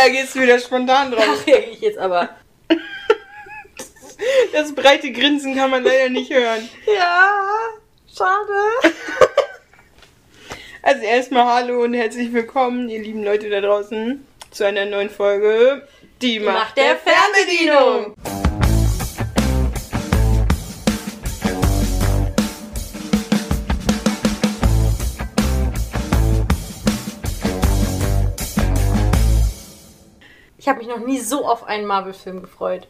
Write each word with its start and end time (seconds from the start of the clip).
reagierst 0.00 0.34
du 0.34 0.40
wieder 0.40 0.58
spontan 0.58 1.10
Da 1.10 1.16
drauf. 1.18 1.46
reagiere 1.46 1.70
ich 1.72 1.80
jetzt 1.80 1.98
aber. 1.98 2.28
Das 4.52 4.74
breite 4.74 5.12
Grinsen 5.12 5.56
kann 5.56 5.70
man 5.70 5.82
leider 5.82 6.10
nicht 6.10 6.30
hören. 6.32 6.68
Ja, 6.86 7.38
schade. 8.14 8.94
Also 10.82 11.02
erstmal 11.02 11.44
hallo 11.44 11.82
und 11.82 11.92
herzlich 11.92 12.32
willkommen, 12.32 12.88
ihr 12.88 13.00
lieben 13.02 13.22
Leute 13.22 13.50
da 13.50 13.60
draußen, 13.60 14.26
zu 14.50 14.64
einer 14.64 14.86
neuen 14.86 15.10
Folge. 15.10 15.86
Die, 16.22 16.40
Macht 16.40 16.78
der 16.78 16.96
Fernbedienung. 16.96 18.14
Ich 18.24 18.29
habe 30.70 30.78
mich 30.78 30.88
noch 30.88 31.04
nie 31.04 31.18
so 31.18 31.46
auf 31.46 31.64
einen 31.64 31.86
Marvel-Film 31.86 32.40
gefreut. 32.40 32.86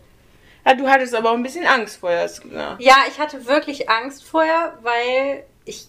Ja, 0.65 0.75
du 0.75 0.89
hattest 0.89 1.15
aber 1.15 1.30
auch 1.30 1.34
ein 1.34 1.43
bisschen 1.43 1.66
Angst 1.66 1.97
vorher, 1.97 2.25
gesagt. 2.25 2.80
Ja, 2.80 2.97
ich 3.09 3.19
hatte 3.19 3.47
wirklich 3.47 3.89
Angst 3.89 4.25
vorher, 4.25 4.79
weil 4.83 5.45
ich 5.65 5.89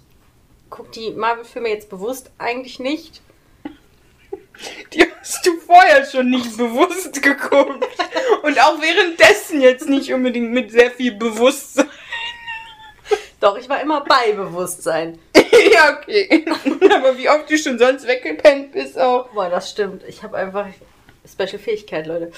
gucke 0.70 0.92
die 0.92 1.12
Marvel-Filme 1.12 1.70
jetzt 1.70 1.90
bewusst 1.90 2.32
eigentlich 2.38 2.80
nicht. 2.80 3.22
Die 4.94 5.06
hast 5.20 5.46
du 5.46 5.58
vorher 5.60 6.06
schon 6.06 6.30
nicht 6.30 6.58
bewusst 6.58 7.22
geguckt. 7.22 7.86
Und 8.44 8.60
auch 8.60 8.82
währenddessen 8.82 9.62
jetzt 9.62 9.88
nicht 9.88 10.14
unbedingt 10.14 10.52
mit 10.52 10.72
sehr 10.72 10.92
viel 10.92 11.14
Bewusstsein. 11.14 11.90
Doch, 13.40 13.58
ich 13.58 13.68
war 13.68 13.82
immer 13.82 14.02
bei 14.02 14.32
Bewusstsein. 14.32 15.20
ja, 15.36 15.98
okay. 15.98 16.46
Aber 16.94 17.18
wie 17.18 17.30
oft 17.30 17.50
du 17.50 17.58
schon 17.58 17.78
sonst 17.78 18.08
weggepennt 18.08 18.72
bist 18.72 18.98
auch. 18.98 19.30
Boah, 19.30 19.50
das 19.50 19.70
stimmt. 19.70 20.04
Ich 20.08 20.24
habe 20.24 20.38
einfach 20.38 20.68
Special 21.26 21.60
Fähigkeit, 21.60 22.08
Leute. 22.08 22.32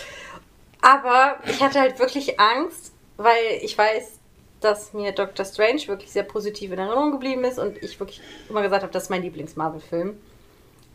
Aber 0.82 1.38
ich 1.48 1.62
hatte 1.62 1.80
halt 1.80 2.00
wirklich 2.00 2.40
Angst, 2.40 2.92
weil 3.18 3.60
ich 3.62 3.78
weiß, 3.78 4.20
dass 4.60 4.94
mir 4.94 5.12
Doctor 5.12 5.46
Strange 5.46 5.88
wirklich 5.88 6.12
sehr 6.12 6.24
positiv 6.24 6.72
in 6.72 6.80
Erinnerung 6.80 7.12
geblieben 7.12 7.44
ist 7.44 7.60
und 7.60 7.82
ich 7.82 8.00
wirklich 8.00 8.22
immer 8.50 8.62
gesagt 8.62 8.84
habe, 8.84 8.94
das 8.94 9.04
ist 9.04 9.10
mein 9.10 9.22
Lieblings-Marvel-Film. 9.22 10.18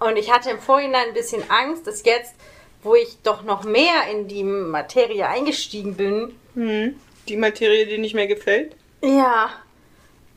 Und 0.01 0.17
ich 0.17 0.33
hatte 0.33 0.51
im 0.51 0.59
Vorhinein 0.59 1.09
ein 1.09 1.15
bisschen 1.15 1.43
Angst, 1.51 1.87
dass 1.87 2.05
jetzt, 2.05 2.35
wo 2.83 2.95
ich 2.95 3.19
doch 3.23 3.43
noch 3.43 3.65
mehr 3.65 4.09
in 4.11 4.29
die 4.29 4.45
Materie 4.45 5.27
eingestiegen 5.27 5.97
bin, 5.97 6.35
Hm. 6.55 6.99
Die 7.29 7.37
Materie, 7.37 7.87
die 7.87 7.99
nicht 7.99 8.15
mehr 8.15 8.27
gefällt. 8.27 8.75
ja, 9.03 9.51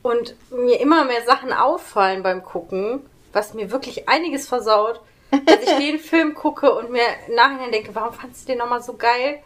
und 0.02 0.34
mir 0.50 0.80
immer 0.80 1.04
mehr 1.04 1.22
Sachen 1.24 1.52
auffallen 1.52 2.22
beim 2.22 2.42
Gucken, 2.42 3.00
was 3.32 3.54
mir 3.54 3.70
wirklich 3.70 4.08
einiges 4.08 4.48
versaut, 4.48 5.00
dass 5.46 5.62
ich 5.62 5.76
den 5.78 5.98
Film 5.98 6.34
gucke 6.34 6.72
und 6.74 6.90
mir 6.90 7.04
im 7.28 7.34
Nachhinein 7.34 7.72
denke, 7.72 7.94
warum 7.94 8.12
fandest 8.14 8.42
du 8.44 8.52
den 8.52 8.58
nochmal 8.58 8.82
so 8.82 8.94
geil? 8.96 9.40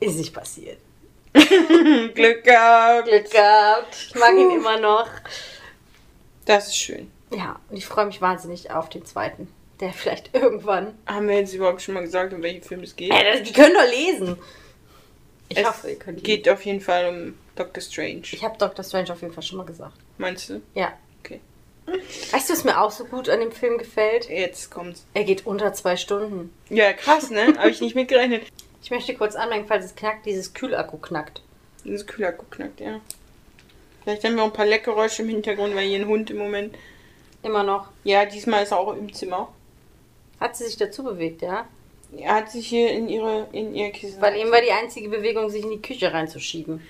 Ist 0.00 0.16
nicht 0.18 0.32
passiert. 0.34 0.78
Glück 1.32 2.44
gehabt. 2.44 3.08
Glück 3.08 3.30
gehabt. 3.30 3.96
Ich 4.08 4.14
mag 4.14 4.32
ihn 4.32 4.48
Puh. 4.48 4.56
immer 4.56 4.78
noch. 4.78 5.08
Das 6.44 6.68
ist 6.68 6.76
schön. 6.76 7.10
Ja, 7.32 7.60
und 7.68 7.76
ich 7.76 7.86
freue 7.86 8.06
mich 8.06 8.20
wahnsinnig 8.20 8.70
auf 8.70 8.88
den 8.88 9.04
zweiten. 9.04 9.48
Der 9.78 9.92
vielleicht 9.92 10.34
irgendwann. 10.34 10.98
Haben 11.06 11.28
wir 11.28 11.36
jetzt 11.38 11.54
überhaupt 11.54 11.80
schon 11.80 11.94
mal 11.94 12.00
gesagt, 12.02 12.32
um 12.34 12.42
welchen 12.42 12.62
Film 12.62 12.82
es 12.82 12.96
geht? 12.96 13.12
Ja, 13.12 13.22
das- 13.22 13.42
die 13.42 13.52
können 13.52 13.74
doch 13.74 13.88
lesen. 13.88 14.36
Ich 15.48 15.58
es 15.58 15.66
hoffe, 15.66 15.90
ihr 15.90 15.98
könnt 15.98 16.22
geht 16.22 16.48
auf 16.48 16.64
jeden 16.64 16.80
Fall 16.80 17.08
um 17.08 17.38
Doctor 17.56 17.80
Strange. 17.82 18.22
Ich 18.32 18.44
habe 18.44 18.56
Dr. 18.58 18.84
Strange 18.84 19.12
auf 19.12 19.20
jeden 19.22 19.32
Fall 19.34 19.42
schon 19.42 19.58
mal 19.58 19.66
gesagt. 19.66 19.96
Meinst 20.18 20.48
du? 20.48 20.60
Ja. 20.74 20.92
Weißt 22.32 22.48
du, 22.48 22.52
was 22.52 22.64
mir 22.64 22.80
auch 22.80 22.90
so 22.90 23.04
gut 23.04 23.28
an 23.28 23.40
dem 23.40 23.52
Film 23.52 23.78
gefällt? 23.78 24.28
Jetzt 24.28 24.70
kommt's. 24.70 25.04
Er 25.14 25.24
geht 25.24 25.46
unter 25.46 25.72
zwei 25.72 25.96
Stunden. 25.96 26.52
Ja, 26.68 26.92
krass, 26.92 27.30
ne? 27.30 27.54
Habe 27.58 27.70
ich 27.70 27.80
nicht 27.80 27.94
mitgerechnet. 27.94 28.42
Ich 28.82 28.90
möchte 28.90 29.14
kurz 29.14 29.36
anmerken, 29.36 29.66
falls 29.68 29.84
es 29.84 29.94
knackt, 29.94 30.26
dieses 30.26 30.54
Kühlakku 30.54 30.98
knackt. 30.98 31.42
Dieses 31.84 32.06
Kühlakku 32.06 32.44
knackt, 32.50 32.80
ja. 32.80 33.00
Vielleicht 34.02 34.24
haben 34.24 34.36
wir 34.36 34.42
auch 34.42 34.48
ein 34.48 34.52
paar 34.52 34.66
Leckgeräusche 34.66 35.22
im 35.22 35.28
Hintergrund, 35.28 35.74
weil 35.74 35.86
hier 35.86 36.00
ein 36.00 36.08
Hund 36.08 36.30
im 36.30 36.38
Moment. 36.38 36.74
Immer 37.42 37.62
noch. 37.62 37.88
Ja, 38.04 38.24
diesmal 38.24 38.62
ist 38.62 38.72
er 38.72 38.78
auch 38.78 38.94
im 38.94 39.12
Zimmer. 39.12 39.52
Hat 40.40 40.56
sie 40.56 40.64
sich 40.64 40.76
dazu 40.76 41.04
bewegt, 41.04 41.42
ja? 41.42 41.66
Er 42.16 42.34
hat 42.34 42.50
sich 42.50 42.66
hier 42.66 42.90
in 42.90 43.08
ihre 43.08 43.46
in 43.52 43.74
ihr 43.74 43.90
Kissen. 43.90 44.20
Weil 44.20 44.36
eben 44.36 44.50
war 44.50 44.62
die 44.62 44.72
einzige 44.72 45.08
Bewegung, 45.08 45.48
sich 45.48 45.62
in 45.62 45.70
die 45.70 45.82
Küche 45.82 46.12
reinzuschieben. 46.12 46.82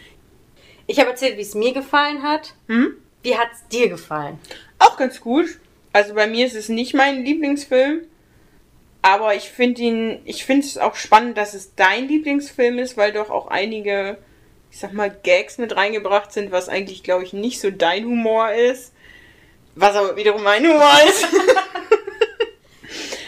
Ich 0.87 0.99
habe 0.99 1.11
erzählt, 1.11 1.37
wie 1.37 1.43
es 1.43 1.55
mir 1.55 1.73
gefallen 1.73 2.23
hat. 2.23 2.55
Hm? 2.69 2.97
Wie 3.23 3.37
hat 3.37 3.49
es 3.53 3.69
dir 3.69 3.89
gefallen? 3.89 4.39
Auch 4.79 4.97
ganz 4.97 5.21
gut. 5.21 5.47
Also 5.93 6.15
bei 6.15 6.27
mir 6.27 6.47
ist 6.47 6.55
es 6.55 6.69
nicht 6.69 6.95
mein 6.95 7.25
Lieblingsfilm. 7.25 8.03
Aber 9.03 9.35
ich 9.35 9.49
finde 9.51 9.83
ihn, 9.83 10.21
ich 10.25 10.45
finde 10.45 10.67
es 10.67 10.77
auch 10.79 10.95
spannend, 10.95 11.39
dass 11.39 11.55
es 11.55 11.75
dein 11.75 12.07
Lieblingsfilm 12.07 12.79
ist, 12.79 12.97
weil 12.97 13.13
doch 13.13 13.31
auch 13.31 13.49
einige, 13.49 14.19
ich 14.71 14.79
sag 14.79 14.93
mal, 14.93 15.11
Gags 15.11 15.59
mit 15.59 15.75
reingebracht 15.75 16.33
sind, 16.33 16.53
was 16.53 16.69
eigentlich, 16.69 17.03
glaube 17.03 17.25
ich, 17.25 17.33
nicht 17.33 17.61
so 17.61 17.71
dein 17.71 18.05
Humor 18.05 18.51
ist. 18.53 18.93
Was 19.75 19.97
aber 19.97 20.17
wiederum 20.17 20.43
mein 20.43 20.65
Humor 20.67 20.93
ist. 21.09 21.27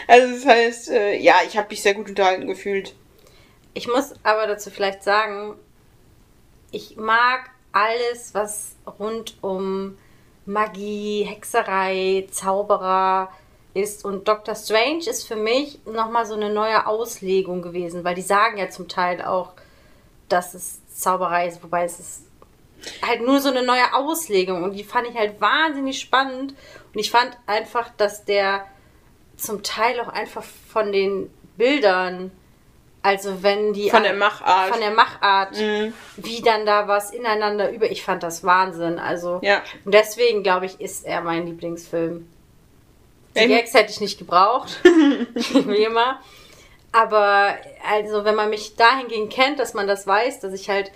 also 0.08 0.34
das 0.34 0.46
heißt, 0.46 0.90
äh, 0.90 1.16
ja, 1.16 1.36
ich 1.46 1.56
habe 1.56 1.68
mich 1.70 1.80
sehr 1.80 1.94
gut 1.94 2.08
unterhalten 2.08 2.46
gefühlt. 2.46 2.94
Ich 3.72 3.88
muss 3.88 4.12
aber 4.22 4.46
dazu 4.46 4.70
vielleicht 4.70 5.02
sagen, 5.02 5.54
ich 6.70 6.96
mag 6.96 7.50
alles, 7.72 8.34
was 8.34 8.76
rund 8.98 9.36
um 9.40 9.98
Magie, 10.44 11.24
Hexerei, 11.24 12.26
Zauberer 12.30 13.30
ist. 13.74 14.04
Und 14.04 14.28
Doctor 14.28 14.54
Strange 14.54 15.08
ist 15.08 15.26
für 15.26 15.36
mich 15.36 15.78
nochmal 15.86 16.26
so 16.26 16.34
eine 16.34 16.52
neue 16.52 16.86
Auslegung 16.86 17.62
gewesen, 17.62 18.04
weil 18.04 18.14
die 18.14 18.22
sagen 18.22 18.58
ja 18.58 18.68
zum 18.68 18.88
Teil 18.88 19.22
auch, 19.22 19.52
dass 20.28 20.54
es 20.54 20.80
Zauberei 20.88 21.48
ist, 21.48 21.62
wobei 21.62 21.84
es 21.84 21.98
ist 21.98 22.22
halt 23.06 23.22
nur 23.22 23.40
so 23.40 23.48
eine 23.48 23.62
neue 23.62 23.94
Auslegung. 23.94 24.62
Und 24.62 24.74
die 24.74 24.84
fand 24.84 25.08
ich 25.08 25.16
halt 25.16 25.40
wahnsinnig 25.40 26.00
spannend. 26.00 26.54
Und 26.92 27.00
ich 27.00 27.10
fand 27.10 27.36
einfach, 27.46 27.90
dass 27.96 28.24
der 28.24 28.66
zum 29.36 29.62
Teil 29.62 30.00
auch 30.00 30.08
einfach 30.08 30.42
von 30.42 30.92
den 30.92 31.32
Bildern, 31.56 32.32
also 33.02 33.42
wenn 33.42 33.72
die 33.72 33.90
Von 33.90 34.02
der 34.04 34.14
Machart. 34.14 34.70
von 34.70 34.80
der 34.80 34.90
Machart, 34.92 35.56
Mhm. 35.58 35.92
wie 36.16 36.40
dann 36.42 36.64
da 36.66 36.86
was 36.88 37.10
ineinander 37.12 37.70
über. 37.72 37.90
Ich 37.90 38.02
fand 38.04 38.22
das 38.22 38.44
Wahnsinn. 38.44 38.98
Also 38.98 39.40
Ja. 39.42 39.62
und 39.84 39.92
deswegen 39.92 40.42
glaube 40.42 40.66
ich, 40.66 40.80
ist 40.80 41.04
er 41.04 41.20
mein 41.22 41.46
Lieblingsfilm. 41.46 42.28
Die 43.34 43.40
Ähm. 43.40 43.48
Gags 43.50 43.74
hätte 43.74 43.90
ich 43.90 44.00
nicht 44.00 44.18
gebraucht, 44.18 44.78
wie 44.84 45.84
immer. 45.84 46.20
Aber 46.92 47.54
also, 47.90 48.24
wenn 48.24 48.34
man 48.34 48.50
mich 48.50 48.76
dahingehend 48.76 49.32
kennt, 49.32 49.58
dass 49.58 49.72
man 49.72 49.86
das 49.88 50.06
weiß, 50.06 50.40
dass 50.40 50.52
ich 50.52 50.68
halt 50.68 50.92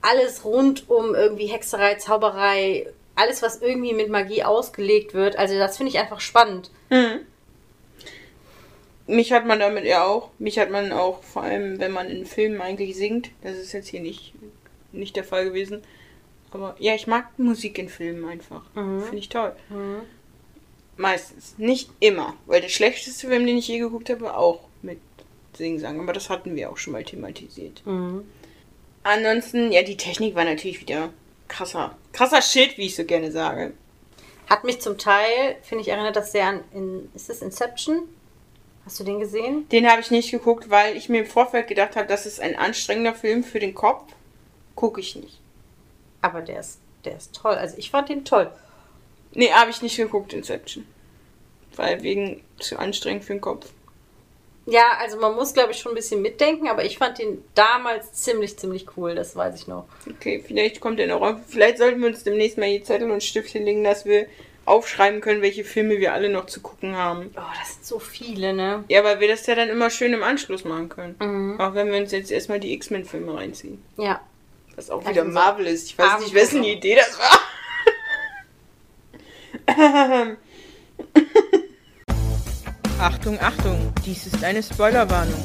alles 0.00 0.44
rund 0.44 0.88
um 0.88 1.14
irgendwie 1.14 1.46
Hexerei, 1.46 1.94
Zauberei, 1.96 2.86
alles, 3.14 3.42
was 3.42 3.60
irgendwie 3.62 3.92
mit 3.92 4.08
Magie 4.08 4.42
ausgelegt 4.44 5.14
wird, 5.14 5.36
also 5.36 5.56
das 5.58 5.76
finde 5.76 5.92
ich 5.92 5.98
einfach 5.98 6.20
spannend. 6.20 6.70
Mhm. 6.90 7.20
Mich 9.06 9.32
hat 9.32 9.46
man 9.46 9.60
damit 9.60 9.84
ja 9.84 10.04
auch. 10.04 10.30
Mich 10.38 10.58
hat 10.58 10.70
man 10.70 10.92
auch, 10.92 11.22
vor 11.22 11.42
allem 11.42 11.78
wenn 11.78 11.92
man 11.92 12.08
in 12.08 12.26
Filmen 12.26 12.60
eigentlich 12.60 12.96
singt. 12.96 13.30
Das 13.42 13.56
ist 13.56 13.72
jetzt 13.72 13.88
hier 13.88 14.00
nicht, 14.00 14.32
nicht 14.92 15.16
der 15.16 15.24
Fall 15.24 15.44
gewesen. 15.44 15.82
Aber 16.50 16.76
ja, 16.78 16.94
ich 16.94 17.06
mag 17.06 17.38
Musik 17.38 17.78
in 17.78 17.88
Filmen 17.88 18.24
einfach. 18.24 18.62
Mhm. 18.74 19.02
Finde 19.02 19.18
ich 19.18 19.28
toll. 19.28 19.54
Meistens. 20.96 21.54
Nicht 21.58 21.90
immer. 22.00 22.34
Weil 22.46 22.60
der 22.60 22.68
schlechteste 22.68 23.28
Film, 23.28 23.46
den 23.46 23.58
ich 23.58 23.68
je 23.68 23.78
geguckt 23.78 24.08
habe, 24.08 24.22
war 24.22 24.38
auch 24.38 24.60
mit 24.80 25.00
Singsang. 25.54 26.00
Aber 26.00 26.12
das 26.12 26.30
hatten 26.30 26.54
wir 26.54 26.70
auch 26.70 26.78
schon 26.78 26.92
mal 26.92 27.04
thematisiert. 27.04 27.82
Mhm. 27.84 28.24
Ansonsten, 29.02 29.70
ja, 29.70 29.82
die 29.82 29.96
Technik 29.98 30.34
war 30.34 30.44
natürlich 30.44 30.80
wieder 30.80 31.10
krasser. 31.48 31.96
Krasser 32.12 32.40
Shit, 32.40 32.78
wie 32.78 32.86
ich 32.86 32.96
so 32.96 33.04
gerne 33.04 33.30
sage. 33.30 33.74
Hat 34.48 34.64
mich 34.64 34.80
zum 34.80 34.96
Teil, 34.96 35.56
finde 35.62 35.82
ich, 35.82 35.88
erinnert 35.88 36.16
das 36.16 36.32
sehr 36.32 36.46
an, 36.46 36.60
in, 36.72 37.10
ist 37.14 37.28
das 37.28 37.42
Inception? 37.42 38.02
Hast 38.84 39.00
du 39.00 39.04
den 39.04 39.20
gesehen? 39.20 39.68
Den 39.70 39.90
habe 39.90 40.00
ich 40.00 40.10
nicht 40.10 40.30
geguckt, 40.30 40.68
weil 40.68 40.96
ich 40.96 41.08
mir 41.08 41.20
im 41.20 41.26
Vorfeld 41.26 41.68
gedacht 41.68 41.96
habe, 41.96 42.06
das 42.06 42.26
ist 42.26 42.40
ein 42.40 42.56
anstrengender 42.56 43.14
Film 43.14 43.42
für 43.42 43.58
den 43.58 43.74
Kopf. 43.74 44.12
Gucke 44.74 45.00
ich 45.00 45.16
nicht. 45.16 45.40
Aber 46.20 46.42
der 46.42 46.60
ist, 46.60 46.78
der 47.04 47.16
ist 47.16 47.34
toll. 47.34 47.54
Also 47.54 47.78
ich 47.78 47.90
fand 47.90 48.08
den 48.08 48.24
toll. 48.24 48.50
Nee, 49.32 49.50
habe 49.50 49.70
ich 49.70 49.82
nicht 49.82 49.96
geguckt, 49.96 50.32
Inception. 50.32 50.86
Weil 51.76 52.02
wegen 52.02 52.42
zu 52.60 52.78
anstrengend 52.78 53.24
für 53.24 53.34
den 53.34 53.40
Kopf. 53.40 53.66
Ja, 54.66 54.96
also 54.98 55.18
man 55.18 55.34
muss, 55.34 55.52
glaube 55.52 55.72
ich, 55.72 55.78
schon 55.78 55.92
ein 55.92 55.96
bisschen 55.96 56.22
mitdenken, 56.22 56.68
aber 56.68 56.84
ich 56.84 56.96
fand 56.96 57.18
den 57.18 57.44
damals 57.54 58.12
ziemlich, 58.14 58.58
ziemlich 58.58 58.86
cool, 58.96 59.14
das 59.14 59.36
weiß 59.36 59.60
ich 59.60 59.66
noch. 59.66 59.86
Okay, 60.08 60.42
vielleicht 60.44 60.80
kommt 60.80 60.98
er 61.00 61.06
noch 61.06 61.20
auf. 61.20 61.36
Vielleicht 61.46 61.78
sollten 61.78 62.00
wir 62.00 62.08
uns 62.08 62.24
demnächst 62.24 62.56
mal 62.56 62.68
hier 62.68 62.82
Zettel 62.82 63.10
und 63.10 63.22
Stifte 63.22 63.58
legen, 63.58 63.84
dass 63.84 64.06
wir 64.06 64.26
aufschreiben 64.66 65.20
können, 65.20 65.42
welche 65.42 65.64
Filme 65.64 65.98
wir 65.98 66.12
alle 66.14 66.28
noch 66.28 66.46
zu 66.46 66.60
gucken 66.60 66.96
haben. 66.96 67.30
Oh, 67.36 67.40
das 67.60 67.74
sind 67.74 67.84
so 67.86 67.98
viele, 67.98 68.52
ne? 68.52 68.84
Ja, 68.88 69.04
weil 69.04 69.20
wir 69.20 69.28
das 69.28 69.46
ja 69.46 69.54
dann 69.54 69.68
immer 69.68 69.90
schön 69.90 70.12
im 70.12 70.22
Anschluss 70.22 70.64
machen 70.64 70.88
können. 70.88 71.16
Mhm. 71.20 71.60
Auch 71.60 71.74
wenn 71.74 71.90
wir 71.90 71.98
uns 71.98 72.12
jetzt 72.12 72.30
erstmal 72.30 72.60
die 72.60 72.72
X-Men-Filme 72.74 73.34
reinziehen. 73.34 73.82
Ja. 73.96 74.20
Was 74.76 74.90
auch 74.90 74.98
Also 75.00 75.10
wieder 75.10 75.24
Marvel 75.24 75.66
ist. 75.66 75.86
Ich 75.88 75.98
weiß 75.98 76.08
Abend- 76.10 76.24
nicht, 76.24 76.34
wessen 76.34 76.64
Idee 76.64 76.96
das 76.96 77.18
war. 77.18 77.40
Achtung, 82.98 83.38
Achtung, 83.40 83.92
dies 84.04 84.26
ist 84.26 84.42
eine 84.44 84.62
Spoilerwarnung. 84.62 85.42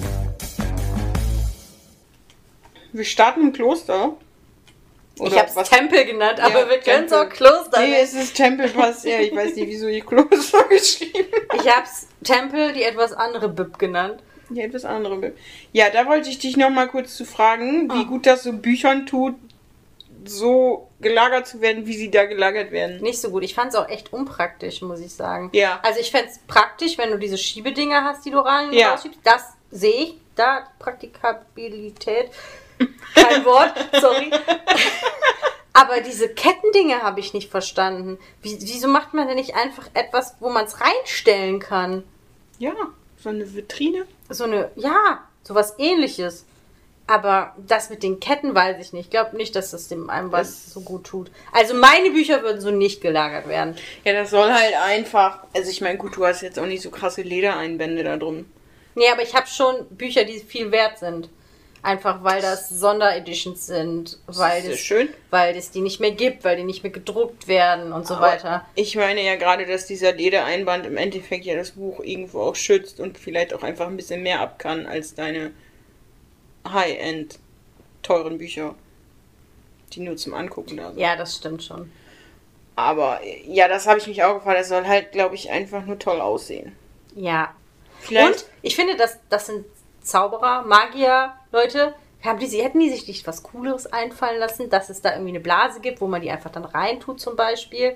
Wir 2.94 3.06
starten 3.06 3.42
im 3.42 3.54
Kloster. 3.54 4.14
Ich 5.22 5.38
habe 5.38 5.50
es 5.62 5.70
Tempel 5.70 6.06
genannt, 6.06 6.40
aber 6.40 6.62
Ja, 6.62 6.70
wir 6.70 6.80
können 6.80 7.06
es 7.06 7.14
auch 7.14 7.28
Kloster 7.30 7.80
Nee, 7.82 7.96
es 8.02 8.14
ist 8.14 8.36
Tempel 8.36 8.70
passt 8.70 9.06
ja. 9.06 9.20
Ich 9.20 9.36
weiß 9.36 9.56
nicht, 9.56 9.68
wieso 9.68 9.88
ich 9.88 10.06
Kloster 10.06 10.64
geschrieben 10.66 11.28
habe. 11.50 11.62
Ich 11.62 11.70
habe 11.76 11.84
es 11.86 12.08
Tempel, 12.24 12.74
die 12.74 12.84
etwas 12.84 13.14
andere 13.14 13.50
Bib 13.50 13.78
genannt. 13.80 14.22
Ja, 14.52 14.64
etwas 14.64 14.84
andere. 14.86 15.34
Ja, 15.74 15.90
da 15.92 16.06
wollte 16.08 16.30
ich 16.30 16.40
dich 16.40 16.58
noch 16.58 16.70
mal 16.72 16.88
kurz 16.88 17.16
zu 17.16 17.26
fragen, 17.26 17.90
wie 17.92 18.02
Ah. 18.02 18.08
gut 18.08 18.26
das 18.26 18.44
so 18.44 18.54
Büchern 18.54 19.06
tut, 19.06 19.36
so 20.26 20.90
gelagert 21.02 21.48
zu 21.48 21.62
werden, 21.62 21.86
wie 21.86 21.96
sie 21.96 22.12
da 22.12 22.26
gelagert 22.26 22.72
werden. 22.72 23.00
Nicht 23.02 23.22
so 23.22 23.30
gut. 23.30 23.44
Ich 23.44 23.54
fand 23.56 23.70
es 23.74 23.76
auch 23.80 23.88
echt 23.88 24.12
unpraktisch, 24.12 24.82
muss 24.82 25.00
ich 25.00 25.14
sagen. 25.14 25.50
Ja. 25.54 25.80
Also 25.84 26.00
ich 26.00 26.12
fände 26.12 26.30
es 26.30 26.40
praktisch, 26.48 26.98
wenn 26.98 27.12
du 27.12 27.18
diese 27.18 27.38
Schiebedinger 27.38 28.04
hast, 28.04 28.26
die 28.26 28.32
du 28.32 28.40
rein 28.40 28.74
Ja. 28.74 28.92
rausschiebst. 28.94 29.20
Das 29.24 29.44
sehe 29.72 29.94
ich. 30.04 30.14
Da, 30.36 30.68
Praktikabilität. 30.80 32.30
Kein 33.16 33.46
Wort, 33.46 33.74
sorry. 34.00 34.32
Aber 35.74 36.02
diese 36.02 36.30
Kettendinge 36.30 37.02
habe 37.04 37.20
ich 37.20 37.34
nicht 37.34 37.50
verstanden. 37.50 38.18
Wie, 38.42 38.58
wieso 38.60 38.88
macht 38.88 39.14
man 39.14 39.28
denn 39.28 39.38
nicht 39.38 39.56
einfach 39.56 39.88
etwas, 39.94 40.36
wo 40.40 40.50
man 40.50 40.66
es 40.66 40.82
reinstellen 40.82 41.60
kann? 41.60 42.04
Ja, 42.58 42.74
so 43.18 43.30
eine 43.30 43.54
Vitrine. 43.54 44.06
So 44.30 44.44
eine, 44.44 44.72
ja, 44.76 45.24
sowas 45.44 45.76
ähnliches. 45.78 46.46
Aber 47.08 47.56
das 47.58 47.90
mit 47.90 48.04
den 48.04 48.20
Ketten 48.20 48.54
weiß 48.54 48.78
ich 48.86 48.94
nicht. 48.94 49.06
Ich 49.06 49.10
glaube 49.10 49.36
nicht, 49.36 49.56
dass 49.56 49.72
das 49.72 49.88
dem 49.88 50.12
einem 50.12 50.32
was 50.32 50.72
so 50.72 50.82
gut 50.82 51.06
tut. 51.06 51.32
Also 51.52 51.74
meine 51.74 52.12
Bücher 52.12 52.44
würden 52.44 52.62
so 52.62 52.70
nicht 52.70 53.02
gelagert 53.02 53.48
werden. 53.48 53.76
Ja, 54.04 54.14
das 54.14 54.30
soll 54.30 54.54
halt 54.54 54.76
einfach. 54.76 55.40
Also 55.56 55.72
ich 55.72 55.82
meine, 55.82 55.98
gut, 55.98 56.16
du 56.16 56.26
hast 56.26 56.42
jetzt 56.42 56.60
auch 56.60 56.68
nicht 56.68 56.84
so 56.84 56.92
krasse 56.92 57.24
Ledereinbände 57.24 58.04
da 58.04 58.18
drum. 58.18 58.46
Nee, 58.94 59.10
aber 59.10 59.24
ich 59.24 59.34
habe 59.34 59.48
schon 59.48 59.88
Bücher, 59.90 60.24
die 60.24 60.40
viel 60.40 60.72
wert 60.72 61.00
sind. 61.00 61.30
Einfach 61.82 62.24
weil 62.24 62.42
das 62.42 62.70
Sondereditions 62.70 63.66
sind, 63.68 64.20
weil 64.28 64.64
das, 64.64 64.80
schön. 64.80 65.10
weil 65.30 65.56
es 65.56 65.72
die 65.72 65.80
nicht 65.80 66.02
mehr 66.02 66.12
gibt, 66.12 66.44
weil 66.44 66.58
die 66.58 66.64
nicht 66.64 66.84
mehr 66.84 66.92
gedruckt 66.92 67.48
werden 67.48 67.94
und 67.94 68.06
so 68.06 68.16
Aber 68.16 68.28
weiter. 68.28 68.66
Ich 68.76 68.98
meine 68.98 69.24
ja 69.24 69.36
gerade, 69.38 69.66
dass 69.66 69.86
dieser 69.86 70.12
Ledereinband 70.12 70.86
im 70.86 70.98
Endeffekt 70.98 71.46
ja 71.46 71.56
das 71.56 71.72
Buch 71.72 72.02
irgendwo 72.02 72.42
auch 72.42 72.56
schützt 72.56 73.00
und 73.00 73.18
vielleicht 73.18 73.54
auch 73.54 73.64
einfach 73.64 73.88
ein 73.88 73.96
bisschen 73.96 74.24
mehr 74.24 74.42
ab 74.42 74.60
kann 74.60 74.88
als 74.88 75.16
deine 75.16 75.52
High-End 76.68 77.40
teuren 78.04 78.38
Bücher, 78.38 78.76
die 79.94 80.02
nur 80.02 80.18
zum 80.18 80.34
Angucken 80.34 80.76
da 80.76 80.90
sind. 80.90 81.00
Ja, 81.00 81.16
das 81.16 81.38
stimmt 81.38 81.64
schon. 81.64 81.90
Aber 82.76 83.22
ja, 83.46 83.68
das 83.68 83.88
habe 83.88 84.00
ich 84.00 84.08
mich 84.08 84.24
auch 84.24 84.36
gefragt. 84.36 84.60
Das 84.60 84.70
soll 84.70 84.86
halt, 84.86 85.12
glaube 85.12 85.36
ich, 85.36 85.50
einfach 85.50 85.86
nur 85.86 86.00
toll 86.00 86.22
aussehen. 86.22 86.76
Ja. 87.16 87.54
Vielleicht. 88.00 88.44
Und 88.44 88.46
ich 88.62 88.76
finde, 88.76 88.96
das, 88.96 89.18
das 89.30 89.48
sind 89.48 89.66
Zauberer, 90.02 90.64
Magier, 90.64 91.34
Leute. 91.52 91.94
Haben 92.24 92.40
die, 92.40 92.48
sie- 92.48 92.62
hätten 92.62 92.80
die 92.82 92.90
sich 92.90 93.08
nicht 93.08 93.26
was 93.28 93.44
Cooleres 93.44 93.88
einfallen 93.88 94.40
lassen, 94.40 94.70
dass 94.70 94.90
es 94.90 95.02
da 95.02 95.12
irgendwie 95.14 95.30
eine 95.30 95.40
Blase 95.40 95.80
gibt, 95.80 96.02
wo 96.02 96.08
man 96.08 96.22
die 96.22 96.30
einfach 96.30 96.52
dann 96.52 96.66
reintut, 96.66 97.22
zum 97.22 97.36
Beispiel, 97.38 97.96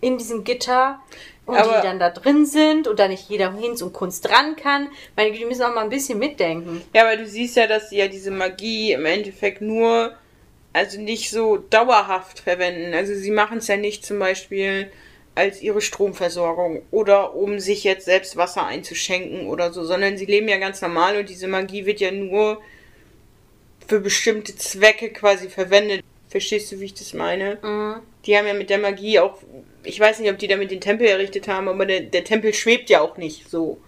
in 0.00 0.18
diesem 0.18 0.42
Gitter 0.42 0.98
und 1.46 1.56
Aber- 1.56 1.76
die 1.76 1.86
dann 1.86 2.00
da 2.00 2.10
drin 2.10 2.44
sind 2.44 2.88
und 2.88 2.98
da 2.98 3.06
nicht 3.06 3.28
jeder 3.28 3.52
Hinz 3.52 3.80
und 3.80 3.92
Kunst 3.92 4.28
ran 4.32 4.56
kann. 4.56 4.88
Meine 5.14 5.30
Güte, 5.30 5.42
die 5.42 5.46
müssen 5.46 5.62
auch 5.62 5.72
mal 5.74 5.82
ein 5.84 5.90
bisschen 5.90 6.18
mitdenken. 6.18 6.82
Ja, 6.92 7.02
aber 7.02 7.16
du 7.16 7.24
siehst 7.26 7.56
ja, 7.56 7.68
dass 7.68 7.90
sie 7.90 7.98
ja 7.98 8.08
diese 8.08 8.32
Magie 8.32 8.92
im 8.92 9.06
Endeffekt 9.06 9.60
nur, 9.62 10.12
also 10.72 11.00
nicht 11.00 11.30
so 11.30 11.58
dauerhaft 11.58 12.40
verwenden. 12.40 12.94
Also 12.94 13.14
sie 13.14 13.30
machen 13.30 13.58
es 13.58 13.68
ja 13.68 13.76
nicht 13.76 14.04
zum 14.04 14.18
Beispiel 14.18 14.90
als 15.34 15.62
ihre 15.62 15.80
Stromversorgung 15.80 16.82
oder 16.90 17.34
um 17.34 17.58
sich 17.58 17.84
jetzt 17.84 18.04
selbst 18.04 18.36
Wasser 18.36 18.66
einzuschenken 18.66 19.46
oder 19.46 19.72
so, 19.72 19.84
sondern 19.84 20.18
sie 20.18 20.26
leben 20.26 20.48
ja 20.48 20.58
ganz 20.58 20.82
normal 20.82 21.16
und 21.16 21.28
diese 21.28 21.48
Magie 21.48 21.86
wird 21.86 22.00
ja 22.00 22.10
nur 22.10 22.60
für 23.86 24.00
bestimmte 24.00 24.54
Zwecke 24.56 25.10
quasi 25.10 25.48
verwendet. 25.48 26.04
Verstehst 26.28 26.72
du, 26.72 26.80
wie 26.80 26.86
ich 26.86 26.94
das 26.94 27.14
meine? 27.14 27.58
Mhm. 27.62 28.02
Die 28.26 28.36
haben 28.36 28.46
ja 28.46 28.54
mit 28.54 28.70
der 28.70 28.78
Magie 28.78 29.18
auch, 29.18 29.38
ich 29.82 29.98
weiß 29.98 30.20
nicht, 30.20 30.30
ob 30.30 30.38
die 30.38 30.48
damit 30.48 30.70
den 30.70 30.80
Tempel 30.80 31.06
errichtet 31.06 31.48
haben, 31.48 31.68
aber 31.68 31.86
der, 31.86 32.00
der 32.00 32.24
Tempel 32.24 32.54
schwebt 32.54 32.90
ja 32.90 33.00
auch 33.00 33.16
nicht 33.16 33.50
so. 33.50 33.78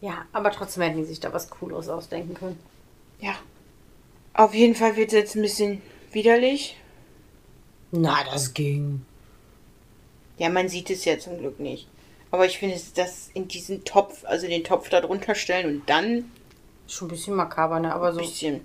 Ja, 0.00 0.26
aber 0.32 0.50
trotzdem 0.50 0.82
hätten 0.82 0.98
die 0.98 1.04
sich 1.04 1.20
da 1.20 1.32
was 1.32 1.50
Cooles 1.50 1.88
ausdenken 1.88 2.34
können. 2.34 2.58
Ja. 3.20 3.34
Auf 4.34 4.54
jeden 4.54 4.74
Fall 4.74 4.96
wird 4.96 5.08
es 5.08 5.14
jetzt 5.14 5.34
ein 5.36 5.42
bisschen 5.42 5.82
widerlich. 6.12 6.76
Na, 7.90 8.24
das 8.24 8.52
ging. 8.52 9.02
Ja, 10.38 10.48
man 10.50 10.68
sieht 10.68 10.90
es 10.90 11.04
ja 11.04 11.18
zum 11.18 11.38
Glück 11.38 11.58
nicht. 11.60 11.88
Aber 12.30 12.44
ich 12.46 12.58
finde, 12.58 12.74
es- 12.74 12.92
das 12.92 13.30
in 13.34 13.48
diesen 13.48 13.84
Topf, 13.84 14.24
also 14.24 14.46
den 14.46 14.64
Topf 14.64 14.88
da 14.88 15.00
drunter 15.00 15.34
stellen 15.34 15.66
und 15.66 15.88
dann 15.90 16.30
Schon 16.88 17.08
ein 17.08 17.10
bisschen 17.10 17.34
makaber, 17.34 17.80
ne? 17.80 17.92
Aber 17.94 18.08
ein 18.08 18.14
so. 18.14 18.20
bisschen. 18.20 18.64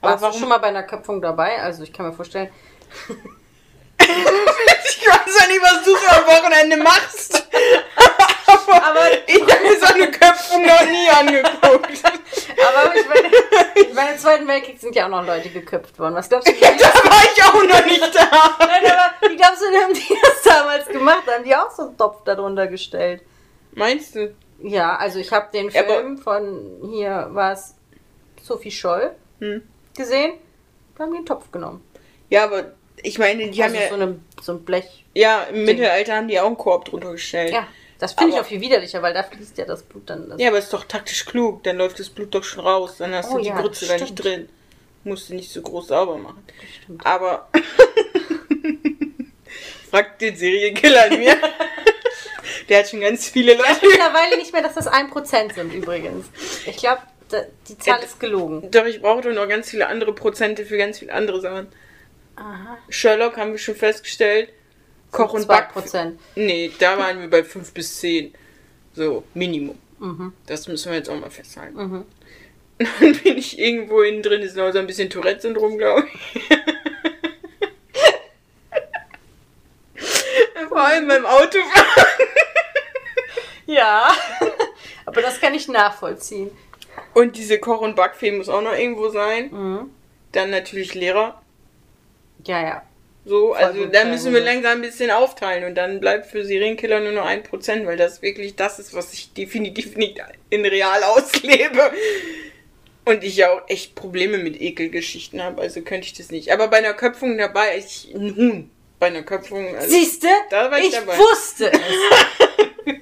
Aber 0.00 0.12
Warst 0.12 0.22
du 0.22 0.26
warum? 0.28 0.40
schon 0.40 0.48
mal 0.48 0.58
bei 0.58 0.68
einer 0.68 0.84
Köpfung 0.84 1.20
dabei? 1.20 1.60
Also 1.60 1.82
ich 1.82 1.92
kann 1.92 2.06
mir 2.06 2.12
vorstellen, 2.12 2.50
ich 4.00 4.06
weiß 4.06 5.40
ja 5.40 5.48
nicht, 5.48 5.62
was 5.62 5.84
du 5.84 5.90
so 5.90 6.06
am 6.06 6.26
Wochenende 6.26 6.76
machst. 6.76 7.48
aber, 8.48 8.84
Aber- 8.84 9.08
ich 9.26 9.40
habe 9.42 9.62
mir 9.62 9.78
so 9.78 9.86
eine 9.94 10.10
Köpfung 10.10 10.62
noch 10.66 10.84
nie 10.86 11.08
angeguckt. 11.10 12.02
Aber 12.66 12.94
ich 12.96 13.06
meine, 13.08 14.08
dem 14.12 14.18
Zweiten 14.18 14.48
Weltkrieg 14.48 14.80
sind 14.80 14.94
ja 14.96 15.06
auch 15.06 15.10
noch 15.10 15.26
Leute 15.26 15.48
geköpft 15.50 15.98
worden. 15.98 16.14
Was 16.14 16.28
glaubst 16.28 16.48
du, 16.48 16.52
wie, 16.52 16.60
da 16.60 16.68
war 16.68 17.22
ich 17.34 17.42
auch 17.44 17.54
noch 17.62 17.84
nicht 17.86 18.14
da. 18.14 18.56
Nein, 18.58 18.92
aber 18.92 19.30
wie 19.30 19.36
glaubst 19.36 19.62
du, 19.62 19.66
haben 19.66 19.94
die 19.94 20.16
das 20.22 20.42
damals 20.42 20.86
gemacht? 20.88 21.22
Haben 21.26 21.44
die 21.44 21.54
auch 21.54 21.70
so 21.70 21.82
einen 21.82 21.96
Topf 21.96 22.24
darunter 22.24 22.66
gestellt? 22.66 23.22
Meinst 23.72 24.14
du? 24.14 24.34
Ja, 24.62 24.96
also 24.96 25.18
ich 25.20 25.30
habe 25.30 25.48
den 25.52 25.70
Ja, 25.70 25.82
aber- 25.82 25.94
Film 26.00 26.18
von 26.18 26.80
hier 26.90 27.28
war 27.30 27.52
es 27.52 27.74
Sophie 28.42 28.70
Scholl 28.72 29.12
Hm. 29.40 29.62
gesehen. 29.96 30.32
Da 30.96 31.04
haben 31.04 31.12
die 31.12 31.18
einen 31.18 31.26
Topf 31.26 31.50
genommen. 31.52 31.84
Ja, 32.28 32.44
aber 32.44 32.72
ich 33.02 33.18
meine, 33.20 33.48
die 33.50 33.62
also 33.62 33.76
haben 33.76 33.82
ja, 33.82 33.88
so, 33.88 33.94
eine, 33.94 34.18
so 34.42 34.52
ein 34.52 34.64
Blech. 34.64 35.04
ja, 35.14 35.44
im 35.44 35.64
Mittelalter 35.64 36.16
haben 36.16 36.26
die 36.28 36.40
auch 36.40 36.46
einen 36.46 36.58
Korb 36.58 36.86
drunter 36.86 37.12
gestellt. 37.12 37.52
Ja, 37.52 37.68
das 37.98 38.12
finde 38.12 38.34
ich 38.34 38.40
auch 38.40 38.46
viel 38.46 38.60
widerlicher, 38.60 39.02
weil 39.02 39.14
da 39.14 39.22
fließt 39.22 39.58
ja 39.58 39.64
das 39.64 39.82
Blut 39.82 40.08
dann. 40.10 40.28
Das 40.28 40.40
Ja, 40.40 40.48
aber 40.48 40.58
ist 40.58 40.72
doch 40.72 40.84
taktisch 40.84 41.24
klug. 41.24 41.62
Dann 41.64 41.76
läuft 41.76 41.98
das 41.98 42.10
Blut 42.10 42.34
doch 42.34 42.44
schon 42.44 42.60
raus. 42.64 42.96
Dann 42.98 43.14
hast 43.14 43.30
Oh 43.30 43.36
du 43.36 43.42
die 43.42 43.48
ja, 43.48 43.60
Grütze 43.60 43.86
da 43.86 43.96
nicht 43.96 44.14
drin. 44.14 44.48
Musst 45.04 45.30
du 45.30 45.34
nicht 45.34 45.50
so 45.50 45.62
groß 45.62 45.88
sauber 45.88 46.18
machen. 46.18 46.44
stimmt. 46.82 47.06
Aber. 47.06 47.48
Fragt 49.90 50.20
den 50.20 50.36
Serienkiller 50.36 51.04
an 51.04 51.18
mir. 51.18 51.36
Der 52.68 52.80
hat 52.80 52.88
schon 52.90 53.00
ganz 53.00 53.26
viele 53.28 53.54
Leute. 53.54 53.78
Mittlerweile 53.82 54.36
nicht 54.36 54.52
mehr, 54.52 54.62
dass 54.62 54.74
das 54.74 54.86
1% 54.90 55.54
sind 55.54 55.72
übrigens. 55.72 56.26
Ich 56.66 56.76
glaube, 56.76 57.00
die 57.68 57.78
Zahl 57.78 58.00
Äh, 58.00 58.04
ist 58.04 58.20
gelogen. 58.20 58.70
Doch, 58.70 58.84
ich 58.84 59.00
brauche 59.00 59.22
doch 59.22 59.32
noch 59.32 59.48
ganz 59.48 59.70
viele 59.70 59.86
andere 59.86 60.12
Prozente 60.14 60.66
für 60.66 60.76
ganz 60.76 60.98
viele 60.98 61.14
andere 61.14 61.40
Sachen. 61.40 61.68
Aha. 62.36 62.76
Sherlock 62.90 63.38
haben 63.38 63.52
wir 63.52 63.58
schon 63.58 63.74
festgestellt. 63.76 64.50
Koch 65.10 65.32
und 65.32 65.48
Back. 65.48 65.70
2%. 65.74 66.12
Nee, 66.36 66.70
da 66.78 66.98
waren 66.98 67.20
wir 67.20 67.30
bei 67.30 67.42
5 67.42 67.72
bis 67.72 67.98
10. 68.00 68.34
So, 68.94 69.24
Minimum. 69.34 69.78
Mhm. 69.98 70.32
Das 70.46 70.68
müssen 70.68 70.90
wir 70.90 70.98
jetzt 70.98 71.08
auch 71.08 71.18
mal 71.18 71.30
festhalten. 71.30 71.76
Mhm. 71.76 72.04
Dann 73.00 73.16
bin 73.22 73.38
ich 73.38 73.58
irgendwo 73.58 74.02
innen 74.02 74.22
drin, 74.22 74.42
ist 74.42 74.56
noch 74.56 74.70
so 74.72 74.78
ein 74.78 74.86
bisschen 74.86 75.10
Tourette-Syndrom, 75.10 75.78
glaube 75.78 76.06
ich. 76.06 76.48
Vor 80.68 80.80
allem 80.80 81.08
beim 81.08 81.26
Autofahren. 81.26 81.62
Ja. 83.66 84.10
Aber 85.04 85.20
das 85.20 85.40
kann 85.42 85.52
ich 85.52 85.68
nachvollziehen. 85.68 86.50
Und 87.12 87.36
diese 87.36 87.58
Koch- 87.58 87.82
und 87.82 87.96
Backfee 87.96 88.32
muss 88.32 88.48
auch 88.48 88.62
noch 88.62 88.72
irgendwo 88.72 89.10
sein. 89.10 89.50
Mhm. 89.50 89.90
Dann 90.32 90.48
natürlich 90.50 90.94
Lehrer. 90.94 91.42
Ja, 92.46 92.62
ja. 92.62 92.82
So, 93.28 93.52
also 93.52 93.84
da 93.84 94.06
müssen 94.06 94.32
wir 94.32 94.40
langsam 94.40 94.78
ein 94.78 94.80
bisschen 94.80 95.10
aufteilen. 95.10 95.64
Und 95.64 95.74
dann 95.74 96.00
bleibt 96.00 96.26
für 96.26 96.46
Serienkiller 96.46 97.00
nur 97.00 97.12
noch 97.12 97.26
ein 97.26 97.42
Prozent, 97.42 97.86
weil 97.86 97.98
das 97.98 98.22
wirklich 98.22 98.56
das 98.56 98.78
ist, 98.78 98.94
was 98.94 99.12
ich 99.12 99.34
definitiv 99.34 99.96
nicht 99.96 100.18
in 100.48 100.64
real 100.64 101.02
auslebe. 101.04 101.92
Und 103.04 103.22
ich 103.24 103.36
ja 103.36 103.52
auch 103.52 103.68
echt 103.68 103.94
Probleme 103.94 104.38
mit 104.38 104.58
Ekelgeschichten 104.58 105.42
habe, 105.42 105.60
also 105.60 105.82
könnte 105.82 106.06
ich 106.06 106.14
das 106.14 106.30
nicht. 106.30 106.50
Aber 106.52 106.68
bei 106.68 106.78
einer 106.78 106.94
Köpfung 106.94 107.36
dabei, 107.36 107.76
ich, 107.76 108.14
ein 108.14 108.34
Huhn. 108.34 108.70
Bei 108.98 109.08
einer 109.08 109.22
Köpfung, 109.22 109.76
also, 109.76 109.90
Siehste? 109.90 110.28
Da 110.48 110.70
war 110.70 110.78
ich 110.78 110.86
ich 110.86 110.92
dabei. 110.92 111.18
wusste 111.18 111.70
es. 111.70 112.94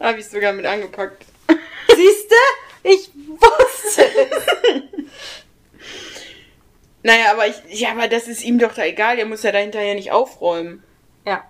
habe 0.00 0.20
ich 0.20 0.26
sogar 0.26 0.52
mit 0.52 0.66
angepackt. 0.66 1.24
Siehste? 1.88 2.34
Ich 2.82 3.10
wusste 3.14 4.04
es. 4.04 4.82
Naja, 7.04 7.32
aber 7.32 7.46
ich, 7.46 7.62
ja, 7.68 7.90
aber 7.90 8.08
das 8.08 8.28
ist 8.28 8.42
ihm 8.42 8.58
doch 8.58 8.72
da 8.72 8.82
egal, 8.82 9.18
er 9.18 9.26
muss 9.26 9.42
ja 9.42 9.52
dahinter 9.52 9.82
ja 9.82 9.94
nicht 9.94 10.10
aufräumen. 10.10 10.82
Ja. 11.26 11.44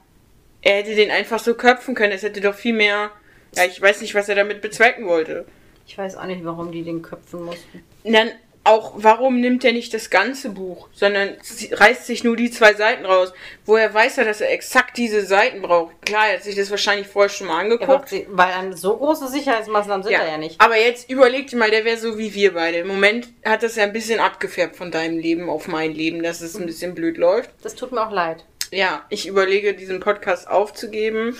Er 0.62 0.78
hätte 0.78 0.96
den 0.96 1.12
einfach 1.12 1.38
so 1.38 1.54
köpfen 1.54 1.94
können, 1.94 2.12
es 2.12 2.24
hätte 2.24 2.40
doch 2.40 2.56
viel 2.56 2.74
mehr. 2.74 3.12
Ja, 3.54 3.64
ich 3.64 3.80
weiß 3.80 4.00
nicht, 4.00 4.16
was 4.16 4.28
er 4.28 4.34
damit 4.34 4.60
bezwecken 4.62 5.06
wollte. 5.06 5.46
Ich 5.86 5.96
weiß 5.96 6.16
auch 6.16 6.24
nicht, 6.24 6.44
warum 6.44 6.72
die 6.72 6.82
den 6.82 7.02
köpfen 7.02 7.44
mussten. 7.44 7.84
Dann 8.02 8.32
auch, 8.64 8.92
warum 8.96 9.40
nimmt 9.40 9.62
er 9.64 9.72
nicht 9.72 9.92
das 9.92 10.08
ganze 10.10 10.48
Buch, 10.48 10.88
sondern 10.92 11.36
reißt 11.70 12.06
sich 12.06 12.24
nur 12.24 12.34
die 12.36 12.50
zwei 12.50 12.72
Seiten 12.74 13.04
raus? 13.04 13.32
Woher 13.66 13.92
weiß 13.92 14.18
er, 14.18 14.24
dass 14.24 14.40
er 14.40 14.50
exakt 14.50 14.96
diese 14.96 15.24
Seiten 15.26 15.60
braucht? 15.62 15.94
Klar, 16.06 16.28
er 16.28 16.36
hat 16.36 16.42
sich 16.44 16.56
das 16.56 16.70
wahrscheinlich 16.70 17.06
vorher 17.06 17.28
schon 17.28 17.46
mal 17.46 17.60
angeguckt. 17.60 18.08
sie- 18.08 18.26
weil 18.30 18.52
an 18.52 18.74
so 18.74 18.96
große 18.96 19.28
Sicherheitsmaßnahmen 19.28 20.02
sind 20.02 20.14
da 20.14 20.26
ja 20.26 20.38
nicht. 20.38 20.60
Aber 20.60 20.76
jetzt 20.78 21.10
überleg 21.10 21.48
dir 21.48 21.56
mal, 21.58 21.70
der 21.70 21.84
wäre 21.84 21.98
so 21.98 22.16
wie 22.18 22.32
wir 22.34 22.54
beide. 22.54 22.78
Im 22.78 22.88
Moment 22.88 23.28
hat 23.44 23.62
das 23.62 23.76
ja 23.76 23.84
ein 23.84 23.92
bisschen 23.92 24.18
abgefärbt 24.18 24.76
von 24.76 24.90
deinem 24.90 25.18
Leben 25.18 25.48
auf 25.50 25.68
mein 25.68 25.92
Leben, 25.92 26.22
dass 26.22 26.40
es 26.40 26.56
ein 26.56 26.66
bisschen 26.66 26.94
blöd 26.94 27.18
läuft. 27.18 27.50
Das 27.62 27.74
tut 27.74 27.92
mir 27.92 28.06
auch 28.06 28.12
leid. 28.12 28.44
Ja, 28.72 29.04
ich 29.10 29.26
überlege, 29.28 29.74
diesen 29.74 30.00
Podcast 30.00 30.48
aufzugeben 30.48 31.36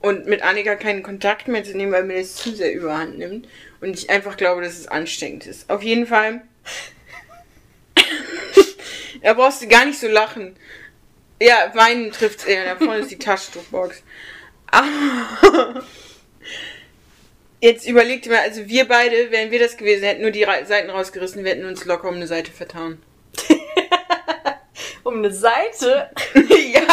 und 0.00 0.26
mit 0.26 0.42
Annika 0.42 0.74
keinen 0.74 1.02
Kontakt 1.02 1.48
mehr 1.48 1.64
zu 1.64 1.76
nehmen, 1.76 1.92
weil 1.92 2.04
mir 2.04 2.18
das 2.18 2.34
zu 2.34 2.50
sehr 2.54 2.74
überhand 2.74 3.16
nimmt. 3.18 3.48
Und 3.80 3.94
ich 3.98 4.10
einfach 4.10 4.36
glaube, 4.36 4.60
dass 4.62 4.78
es 4.78 4.88
ansteckend 4.88 5.46
ist. 5.46 5.70
Auf 5.70 5.82
jeden 5.82 6.06
Fall. 6.06 6.42
Da 9.22 9.32
brauchst 9.34 9.62
du 9.62 9.68
gar 9.68 9.84
nicht 9.84 9.98
so 9.98 10.08
lachen. 10.08 10.56
Ja, 11.40 11.72
weinen 11.74 12.12
trifft's 12.12 12.44
eher. 12.44 12.64
Da 12.64 12.76
vorne 12.76 13.00
ist 13.00 13.10
die 13.10 13.18
Taschentuchbox. 13.18 14.02
Aber 14.66 15.82
jetzt 17.60 17.86
überleg 17.86 18.22
dir 18.22 18.32
mal, 18.32 18.40
also 18.40 18.66
wir 18.66 18.86
beide, 18.86 19.30
wären 19.30 19.50
wir 19.50 19.58
das 19.58 19.76
gewesen, 19.76 20.04
hätten 20.04 20.22
nur 20.22 20.30
die 20.30 20.46
Seiten 20.64 20.90
rausgerissen, 20.90 21.44
wir 21.44 21.52
hätten 21.52 21.66
uns 21.66 21.84
locker 21.84 22.08
um 22.08 22.16
eine 22.16 22.26
Seite 22.26 22.50
vertan. 22.50 23.02
Um 25.04 25.18
eine 25.18 25.34
Seite. 25.34 26.08
ja, 26.34 26.86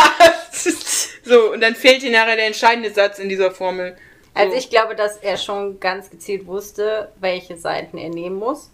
so, 1.24 1.54
und 1.54 1.62
dann 1.62 1.75
fehlt 1.75 2.01
dir 2.01 2.12
nachher 2.12 2.36
der 2.36 2.48
entscheidende 2.48 2.92
Satz 2.92 3.20
in 3.20 3.30
dieser 3.30 3.51
Formel. 3.51 3.96
So. 4.36 4.42
Also 4.42 4.58
ich 4.58 4.70
glaube, 4.70 4.96
dass 4.96 5.16
er 5.16 5.38
schon 5.38 5.80
ganz 5.80 6.10
gezielt 6.10 6.46
wusste, 6.46 7.13
welche 7.22 7.56
Seiten 7.56 7.98
er 7.98 8.10
nehmen 8.10 8.36
muss. 8.36 8.70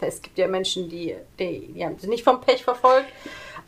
Es 0.00 0.22
gibt 0.22 0.38
ja 0.38 0.46
Menschen, 0.48 0.88
die, 0.88 1.16
die, 1.38 1.72
die 1.74 1.84
haben 1.84 1.98
sie 1.98 2.08
nicht 2.08 2.24
vom 2.24 2.40
Pech 2.40 2.64
verfolgt. 2.64 3.08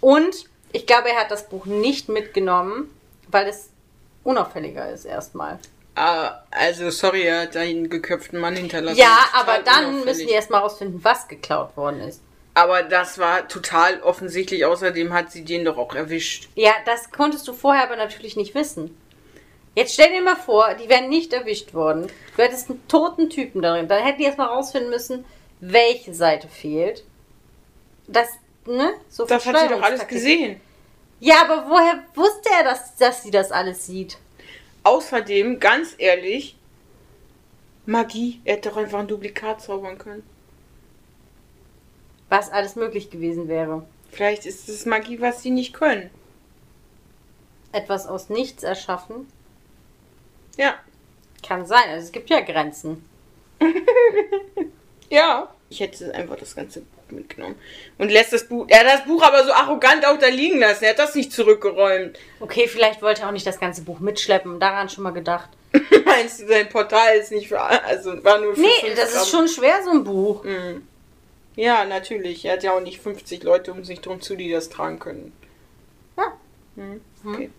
Und 0.01 0.47
ich 0.73 0.87
glaube, 0.87 1.11
er 1.11 1.21
hat 1.21 1.31
das 1.31 1.49
Buch 1.49 1.67
nicht 1.67 2.09
mitgenommen, 2.09 2.91
weil 3.29 3.49
es 3.49 3.71
unauffälliger 4.25 4.91
ist 4.91 5.05
erstmal. 5.05 5.59
Ah, 5.97 6.43
also, 6.51 6.91
sorry, 6.91 7.23
er 7.23 7.43
hat 7.43 7.57
einen 7.57 7.91
geköpften 7.91 8.39
Mann 8.39 8.57
hinterlassen. 8.57 8.99
Ja, 8.99 9.19
aber 9.35 9.59
dann 9.59 10.05
müssen 10.05 10.27
die 10.27 10.33
erstmal 10.33 10.61
rausfinden, 10.61 11.03
was 11.03 11.29
geklaut 11.29 11.77
worden 11.77 12.01
ist. 12.01 12.23
Aber 12.55 12.83
das 12.83 13.19
war 13.19 13.49
total 13.49 14.01
offensichtlich. 14.03 14.65
Außerdem 14.65 15.13
hat 15.13 15.31
sie 15.31 15.45
den 15.45 15.65
doch 15.65 15.79
auch 15.79 15.95
erwischt. 15.95 16.49
Ja, 16.55 16.73
das 16.85 17.11
konntest 17.11 17.47
du 17.49 17.53
vorher 17.53 17.85
aber 17.85 17.97
natürlich 17.97 18.37
nicht 18.37 18.55
wissen. 18.55 18.97
Jetzt 19.75 19.95
stell 19.95 20.11
dir 20.11 20.23
mal 20.23 20.37
vor, 20.37 20.75
die 20.75 20.89
wären 20.89 21.09
nicht 21.09 21.33
erwischt 21.33 21.75
worden. 21.75 22.09
Du 22.37 22.43
hättest 22.43 22.71
einen 22.71 22.87
toten 22.89 23.31
Typen 23.31 23.63
darin. 23.63 23.87
Dann 23.87 24.03
hätten 24.03 24.19
die 24.19 24.25
erstmal 24.25 24.49
rausfinden 24.49 24.91
müssen, 24.91 25.25
welche 25.61 26.15
Seite 26.15 26.49
fehlt. 26.49 27.05
Das, 28.07 28.29
ne? 28.67 28.95
So 29.09 29.27
Das 29.27 29.45
hat 29.47 29.59
sie 29.59 29.69
doch 29.69 29.83
alles 29.83 30.07
gesehen. 30.07 30.61
Ja, 31.21 31.43
aber 31.43 31.69
woher 31.69 32.03
wusste 32.15 32.49
er, 32.57 32.65
dass, 32.65 32.97
dass 32.97 33.23
sie 33.23 33.31
das 33.31 33.53
alles 33.53 33.87
sieht? 33.87 34.19
Außerdem, 34.83 35.61
ganz 35.61 35.95
ehrlich, 35.99 36.57
Magie. 37.85 38.41
Er 38.45 38.57
hätte 38.57 38.71
doch 38.71 38.79
einfach 38.79 38.99
ein 39.01 39.09
Duplikat 39.09 39.61
zaubern 39.61 39.99
können. 39.99 40.23
Was 42.31 42.51
alles 42.51 42.77
möglich 42.77 43.11
gewesen 43.11 43.49
wäre. 43.49 43.85
Vielleicht 44.11 44.47
ist 44.47 44.69
es 44.69 44.87
Magie, 44.87 45.21
was 45.21 45.43
sie 45.43 45.51
nicht 45.51 45.75
können. 45.75 46.11
Etwas 47.73 48.07
aus 48.07 48.31
nichts 48.31 48.63
erschaffen. 48.63 49.29
Ja. 50.57 50.75
Kann 51.47 51.67
sein. 51.67 51.89
Also 51.91 52.07
es 52.07 52.13
gibt 52.13 52.31
ja 52.31 52.41
Grenzen. 52.41 53.05
Ja. 55.11 55.53
Ich 55.69 55.79
hätte 55.81 56.13
einfach 56.15 56.37
das 56.37 56.57
ganze 56.57 56.81
Buch 56.81 57.11
mitgenommen. 57.11 57.55
Und 57.99 58.11
lässt 58.11 58.33
das 58.33 58.49
Buch. 58.49 58.67
Er 58.69 58.81
hat 58.81 58.87
das 58.87 59.05
Buch 59.05 59.23
aber 59.23 59.45
so 59.45 59.53
arrogant 59.53 60.05
auch 60.05 60.19
da 60.19 60.27
liegen 60.27 60.59
lassen. 60.59 60.83
Er 60.85 60.91
hat 60.91 60.99
das 60.99 61.15
nicht 61.15 61.33
zurückgeräumt. 61.33 62.19
Okay, 62.41 62.67
vielleicht 62.67 63.03
wollte 63.03 63.23
er 63.23 63.29
auch 63.29 63.33
nicht 63.33 63.47
das 63.47 63.61
ganze 63.61 63.83
Buch 63.83 64.01
mitschleppen. 64.01 64.59
Daran 64.59 64.89
schon 64.89 65.05
mal 65.05 65.13
gedacht. 65.13 65.49
Meinst 66.05 66.41
du, 66.41 66.49
sein 66.49 66.69
Portal 66.69 67.17
ist 67.17 67.31
nicht 67.31 67.49
für. 67.49 67.61
Also 67.61 68.25
war 68.25 68.39
nur 68.41 68.55
für 68.55 68.63
Nee, 68.63 68.95
das 68.97 69.13
Gramm. 69.13 69.23
ist 69.23 69.31
schon 69.31 69.49
schwer, 69.49 69.83
so 69.85 69.91
ein 69.91 70.03
Buch. 70.05 70.43
Mhm. 70.43 70.87
Ja, 71.55 71.85
natürlich. 71.85 72.45
Er 72.45 72.55
hat 72.55 72.63
ja 72.65 72.73
auch 72.73 72.81
nicht 72.81 73.01
50 73.01 73.43
Leute 73.45 73.73
um 73.73 73.85
sich 73.85 74.01
drum 74.01 74.21
zu, 74.21 74.35
die 74.35 74.51
das 74.51 74.71
tragen 74.71 74.99
können. 74.99 75.33
Ja. 76.17 76.33
Mhm. 76.75 77.01
Okay. 77.25 77.51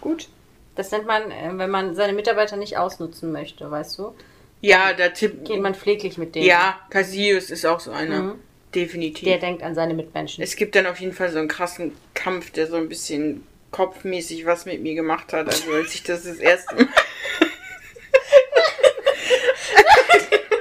Gut. 0.00 0.28
Das 0.74 0.90
nennt 0.90 1.06
man, 1.06 1.30
äh, 1.30 1.50
wenn 1.52 1.68
man 1.70 1.94
seine 1.94 2.14
Mitarbeiter 2.14 2.56
nicht 2.56 2.78
ausnutzen 2.78 3.30
möchte, 3.30 3.70
weißt 3.70 3.98
du? 3.98 4.14
Ja, 4.62 4.92
der 4.94 5.12
Tipp. 5.12 5.44
Geht 5.44 5.60
man 5.60 5.74
pfleglich 5.74 6.16
mit 6.18 6.34
denen. 6.34 6.46
Ja, 6.46 6.78
Cassius 6.88 7.50
ist 7.50 7.66
auch 7.66 7.80
so 7.80 7.90
einer. 7.90 8.22
Mhm. 8.22 8.40
Definitiv. 8.74 9.28
Der 9.28 9.36
denkt 9.38 9.62
an 9.62 9.74
seine 9.74 9.92
Mitmenschen. 9.92 10.42
es 10.42 10.56
gibt 10.56 10.74
dann 10.74 10.86
auf 10.86 10.98
jeden 10.98 11.12
Fall 11.12 11.30
so 11.30 11.38
einen 11.38 11.48
krassen 11.48 11.94
Kampf, 12.14 12.52
der 12.52 12.66
so 12.68 12.76
ein 12.76 12.88
bisschen 12.88 13.46
kopfmäßig 13.70 14.46
was 14.46 14.64
mit 14.64 14.80
mir 14.80 14.94
gemacht 14.94 15.32
hat. 15.34 15.46
Also 15.46 15.72
als 15.72 15.94
ich 15.94 16.02
das 16.04 16.22
das 16.22 16.38
erste 16.38 16.74
Mal. 16.76 16.88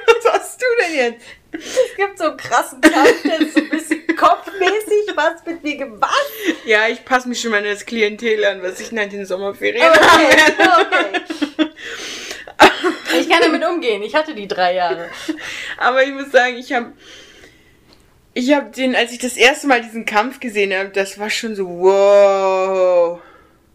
was 0.08 0.34
hast 0.34 0.62
du 0.62 0.66
denn 0.84 0.96
jetzt? 0.96 1.26
Es 1.54 1.96
gibt 1.96 2.18
so 2.18 2.26
einen 2.26 2.38
krassen 2.38 2.82
Kampf, 2.82 3.24
der 3.24 3.38
so 3.48 3.60
ein 3.60 3.70
bisschen 3.70 4.08
kopfmäßig 4.16 5.16
was 5.16 5.46
mit 5.46 5.64
mir 5.64 5.78
gemacht. 5.78 6.12
Ja, 6.66 6.88
ich 6.90 7.06
passe 7.06 7.30
mich 7.30 7.40
schon 7.40 7.52
mal 7.52 7.58
an 7.60 7.66
das 7.66 7.86
Klientel 7.86 8.44
an, 8.46 8.62
was 8.62 8.80
ich 8.80 8.92
nach 8.92 9.08
den 9.08 9.26
Sommerferien 9.26 9.86
Okay, 9.88 10.38
werde. 10.58 10.72
okay. 10.82 11.70
Ich 13.32 13.40
kann 13.40 13.52
damit 13.52 13.68
umgehen. 13.68 14.04
Ich 14.04 14.16
hatte 14.16 14.36
die 14.36 14.48
drei 14.48 14.76
Jahre. 14.76 15.10
Aber 15.78 16.04
ich 16.04 16.12
muss 16.12 16.32
sagen, 16.32 16.58
ich 16.58 16.74
habe 16.74 16.94
ich 18.34 18.54
habe 18.54 18.72
den, 18.72 18.96
als 18.96 19.12
ich 19.12 19.20
das 19.20 19.36
erste 19.36 19.68
Mal 19.68 19.82
diesen 19.82 20.06
Kampf 20.06 20.40
gesehen 20.40 20.74
habe, 20.74 20.90
das 20.90 21.20
war 21.20 21.30
schon 21.30 21.56
so 21.56 21.68
wow. 21.68 23.20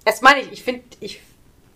Das 0.04 0.22
meine 0.22 0.40
ich. 0.40 0.52
Ich 0.52 0.62
finde, 0.62 0.82
ich, 1.00 1.20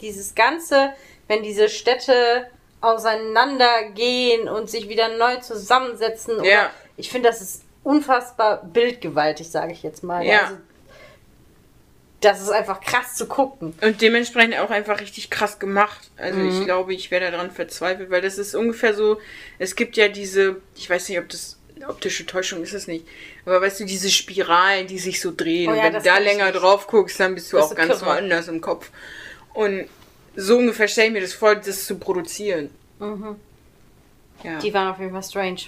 dieses 0.01 0.35
Ganze, 0.35 0.95
wenn 1.29 1.43
diese 1.43 1.69
Städte 1.69 2.47
auseinandergehen 2.81 4.49
und 4.49 4.71
sich 4.71 4.89
wieder 4.89 5.09
neu 5.17 5.37
zusammensetzen. 5.37 6.43
Ja. 6.43 6.71
Ich 6.97 7.11
finde, 7.11 7.29
das 7.29 7.43
ist 7.43 7.65
unfassbar 7.85 8.65
bildgewaltig, 8.65 9.51
sage 9.51 9.73
ich 9.73 9.83
jetzt 9.83 10.03
mal. 10.03 10.25
Ja. 10.25 10.45
Also, 10.45 10.57
das 12.21 12.41
ist 12.43 12.51
einfach 12.51 12.81
krass 12.81 13.15
zu 13.15 13.27
gucken. 13.27 13.75
Und 13.81 14.01
dementsprechend 14.03 14.57
auch 14.59 14.71
einfach 14.71 15.01
richtig 15.01 15.31
krass 15.31 15.59
gemacht. 15.59 16.11
Also 16.17 16.39
Mhm. 16.39 16.49
ich 16.51 16.65
glaube, 16.65 16.93
ich 16.95 17.11
wäre 17.11 17.31
daran 17.31 17.51
verzweifelt, 17.51 18.11
weil 18.11 18.21
das 18.21 18.37
ist 18.39 18.55
ungefähr 18.55 18.95
so, 18.95 19.19
es 19.59 19.75
gibt 19.75 19.97
ja 19.97 20.09
diese, 20.09 20.61
ich 20.77 20.89
weiß 20.91 21.09
nicht, 21.09 21.19
ob 21.19 21.29
das 21.31 21.57
optische 21.89 22.27
Täuschung 22.27 22.63
ist 22.63 22.75
es 22.75 22.87
nicht, 22.87 23.07
aber 23.47 23.63
weißt 23.63 23.81
du, 23.81 23.85
diese 23.87 24.11
Spiralen, 24.11 24.87
die 24.87 24.99
sich 24.99 25.19
so 25.19 25.33
drehen. 25.35 25.69
Oh 25.69 25.73
und 25.73 25.79
ja, 25.79 25.85
wenn 25.85 25.95
du 25.95 26.03
da 26.03 26.19
länger 26.19 26.51
nicht. 26.51 26.61
drauf 26.61 26.87
guckst, 26.87 27.19
dann 27.19 27.35
bist 27.35 27.51
du 27.53 27.57
Das 27.57 27.71
auch 27.71 27.75
ganz 27.75 28.05
woanders 28.05 28.49
im 28.49 28.61
Kopf. 28.61 28.91
Und 29.55 29.89
so 30.37 30.59
ungefähr 30.59 30.89
stelle 30.89 31.07
ich 31.09 31.13
mir 31.15 31.21
das 31.23 31.33
vor, 31.33 31.55
das 31.55 31.87
zu 31.87 31.99
produzieren. 31.99 32.69
Mhm. 32.99 33.37
Ja. 34.45 34.59
Die 34.59 34.75
waren 34.75 34.89
auf 34.89 34.99
jeden 34.99 35.13
Fall 35.13 35.23
strange. 35.23 35.61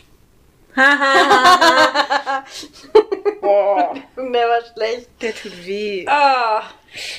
Boah, 3.42 3.94
Der 4.16 4.48
war 4.48 4.60
schlecht. 4.72 5.10
der 5.20 5.34
tut 5.34 5.66
weh. 5.66 6.06
Ah, 6.08 6.62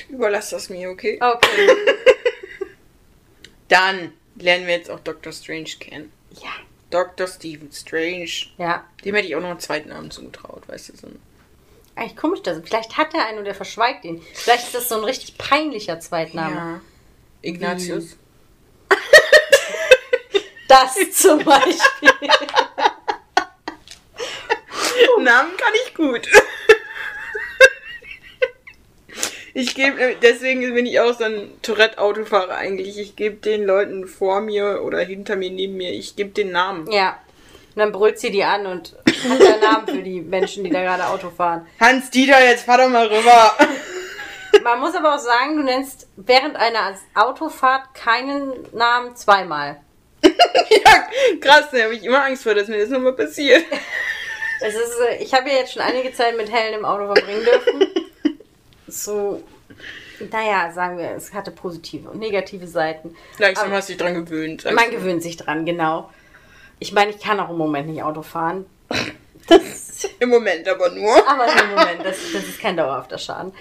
Überlass 0.08 0.50
das 0.50 0.68
mir, 0.70 0.90
okay? 0.90 1.20
okay. 1.22 1.68
Dann 3.68 4.12
lernen 4.36 4.66
wir 4.66 4.74
jetzt 4.74 4.90
auch 4.90 5.00
Dr. 5.00 5.32
Strange 5.32 5.70
kennen. 5.78 6.12
ja. 6.42 6.50
Dr. 6.90 7.26
Stephen 7.26 7.72
Strange. 7.72 8.30
Ja. 8.56 8.84
Dem 9.04 9.16
hätte 9.16 9.26
ich 9.26 9.34
auch 9.34 9.40
noch 9.40 9.50
einen 9.50 9.58
zweiten 9.58 9.88
Namen 9.88 10.12
zugetraut, 10.12 10.62
weißt 10.68 10.90
du, 10.90 10.96
so 10.96 11.08
Eigentlich 11.96 12.16
komisch, 12.16 12.40
dass 12.42 12.60
vielleicht 12.64 12.96
hat 12.96 13.12
er 13.14 13.26
einen 13.26 13.38
und 13.38 13.46
der 13.46 13.54
verschweigt 13.56 14.04
ihn. 14.04 14.22
Vielleicht 14.32 14.66
ist 14.66 14.74
das 14.76 14.88
so 14.88 14.98
ein 14.98 15.04
richtig 15.04 15.36
peinlicher 15.36 15.98
Zweitname. 15.98 16.54
Ja. 16.54 16.80
Ignatius. 17.42 18.16
Das 20.68 20.94
zum 21.12 21.44
Beispiel. 21.44 22.10
Namen 25.22 25.56
kann 25.56 25.72
ich 25.86 25.94
gut. 25.94 26.28
Ich 29.56 29.76
gebe, 29.76 30.16
deswegen 30.20 30.74
bin 30.74 30.84
ich 30.84 30.98
auch 30.98 31.16
so 31.16 31.22
ein 31.22 31.48
Tourette-Autofahrer 31.62 32.56
eigentlich. 32.56 32.98
Ich 32.98 33.14
gebe 33.14 33.36
den 33.36 33.64
Leuten 33.64 34.08
vor 34.08 34.40
mir 34.40 34.82
oder 34.82 34.98
hinter 34.98 35.36
mir, 35.36 35.48
neben 35.48 35.76
mir, 35.76 35.92
ich 35.92 36.16
gebe 36.16 36.30
den 36.30 36.50
Namen. 36.50 36.90
Ja. 36.90 37.18
Und 37.74 37.80
dann 37.80 37.92
brüllt 37.92 38.18
sie 38.18 38.32
die 38.32 38.42
an 38.42 38.66
und 38.66 38.96
hat 39.06 39.40
einen 39.40 39.60
Namen 39.60 39.86
für 39.86 40.02
die 40.02 40.20
Menschen, 40.20 40.64
die 40.64 40.70
da 40.70 40.82
gerade 40.82 41.06
Auto 41.06 41.30
fahren. 41.30 41.68
Hans 41.78 42.10
Dieter, 42.10 42.44
jetzt 42.44 42.64
fahr 42.64 42.78
doch 42.78 42.88
mal 42.88 43.06
rüber. 43.06 43.52
Man 44.64 44.80
muss 44.80 44.96
aber 44.96 45.14
auch 45.14 45.20
sagen, 45.20 45.56
du 45.56 45.62
nennst 45.62 46.08
während 46.16 46.56
einer 46.56 46.96
Autofahrt 47.14 47.94
keinen 47.94 48.52
Namen 48.72 49.14
zweimal. 49.14 49.80
ja, 50.24 51.08
krass, 51.40 51.66
da 51.70 51.84
habe 51.84 51.94
ich 51.94 52.02
immer 52.02 52.24
Angst 52.24 52.42
vor, 52.42 52.54
dass 52.54 52.66
mir 52.66 52.78
das 52.78 52.88
nochmal 52.88 53.12
passiert. 53.12 53.64
Es 54.64 54.74
ist, 54.74 54.98
äh, 55.00 55.16
ich 55.22 55.34
habe 55.34 55.48
ja 55.48 55.56
jetzt 55.56 55.72
schon 55.74 55.82
einige 55.82 56.12
Zeit 56.12 56.36
mit 56.36 56.50
Helen 56.50 56.74
im 56.78 56.84
Auto 56.84 57.06
verbringen 57.12 57.44
dürfen. 57.44 57.86
So, 58.86 59.42
naja, 60.30 60.70
sagen 60.70 60.98
wir, 60.98 61.10
es 61.16 61.32
hatte 61.34 61.50
positive 61.50 62.10
und 62.10 62.20
negative 62.20 62.68
Seiten. 62.68 63.16
Langsam 63.38 63.66
Aber- 63.66 63.76
hast 63.78 63.88
du 63.88 63.94
dich 63.94 64.00
dran 64.00 64.14
gewöhnt. 64.14 64.64
Man 64.72 64.90
gewöhnt 64.90 65.20
sich 65.22 65.36
dran, 65.36 65.66
genau. 65.66 66.10
Ich 66.78 66.92
meine, 66.92 67.10
ich 67.10 67.18
kann 67.20 67.40
auch 67.40 67.50
im 67.50 67.56
Moment 67.56 67.88
nicht 67.88 68.02
Auto 68.02 68.22
fahren. 68.22 68.66
Das, 69.46 70.04
Im 70.20 70.30
Moment 70.30 70.66
aber 70.68 70.88
nur. 70.90 71.16
aber 71.28 71.46
im 71.46 71.70
Moment, 71.70 72.00
das, 72.04 72.16
das 72.32 72.44
ist 72.44 72.60
kein 72.60 72.78
dauerhafter 72.78 73.18
Schaden. 73.18 73.52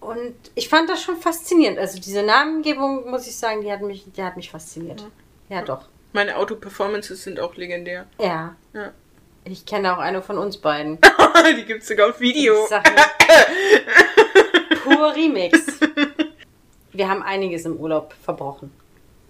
Und 0.00 0.34
ich 0.54 0.68
fand 0.68 0.90
das 0.90 1.02
schon 1.02 1.16
faszinierend. 1.16 1.78
Also 1.78 1.98
diese 1.98 2.22
Namengebung, 2.22 3.08
muss 3.10 3.26
ich 3.26 3.36
sagen, 3.36 3.62
die 3.62 3.72
hat 3.72 3.80
mich, 3.80 4.04
die 4.14 4.22
hat 4.22 4.36
mich 4.36 4.50
fasziniert. 4.50 5.06
Ja, 5.48 5.62
doch. 5.62 5.86
Meine 6.12 6.36
Auto-Performances 6.36 7.22
sind 7.22 7.40
auch 7.40 7.54
legendär. 7.56 8.06
Ja. 8.18 8.54
Ja. 8.74 8.92
Ich 9.44 9.66
kenne 9.66 9.94
auch 9.94 9.98
eine 10.00 10.22
von 10.22 10.38
uns 10.38 10.56
beiden. 10.56 10.98
Die 11.56 11.64
gibt's 11.64 11.88
sogar 11.88 12.08
auf 12.10 12.20
Video. 12.20 12.62
Ich 12.64 12.68
sag 12.70 12.84
nur, 12.94 14.76
pur 14.96 15.14
Remix. 15.14 15.58
Wir 16.92 17.08
haben 17.08 17.22
einiges 17.22 17.64
im 17.66 17.76
Urlaub 17.76 18.14
verbrochen. 18.22 18.72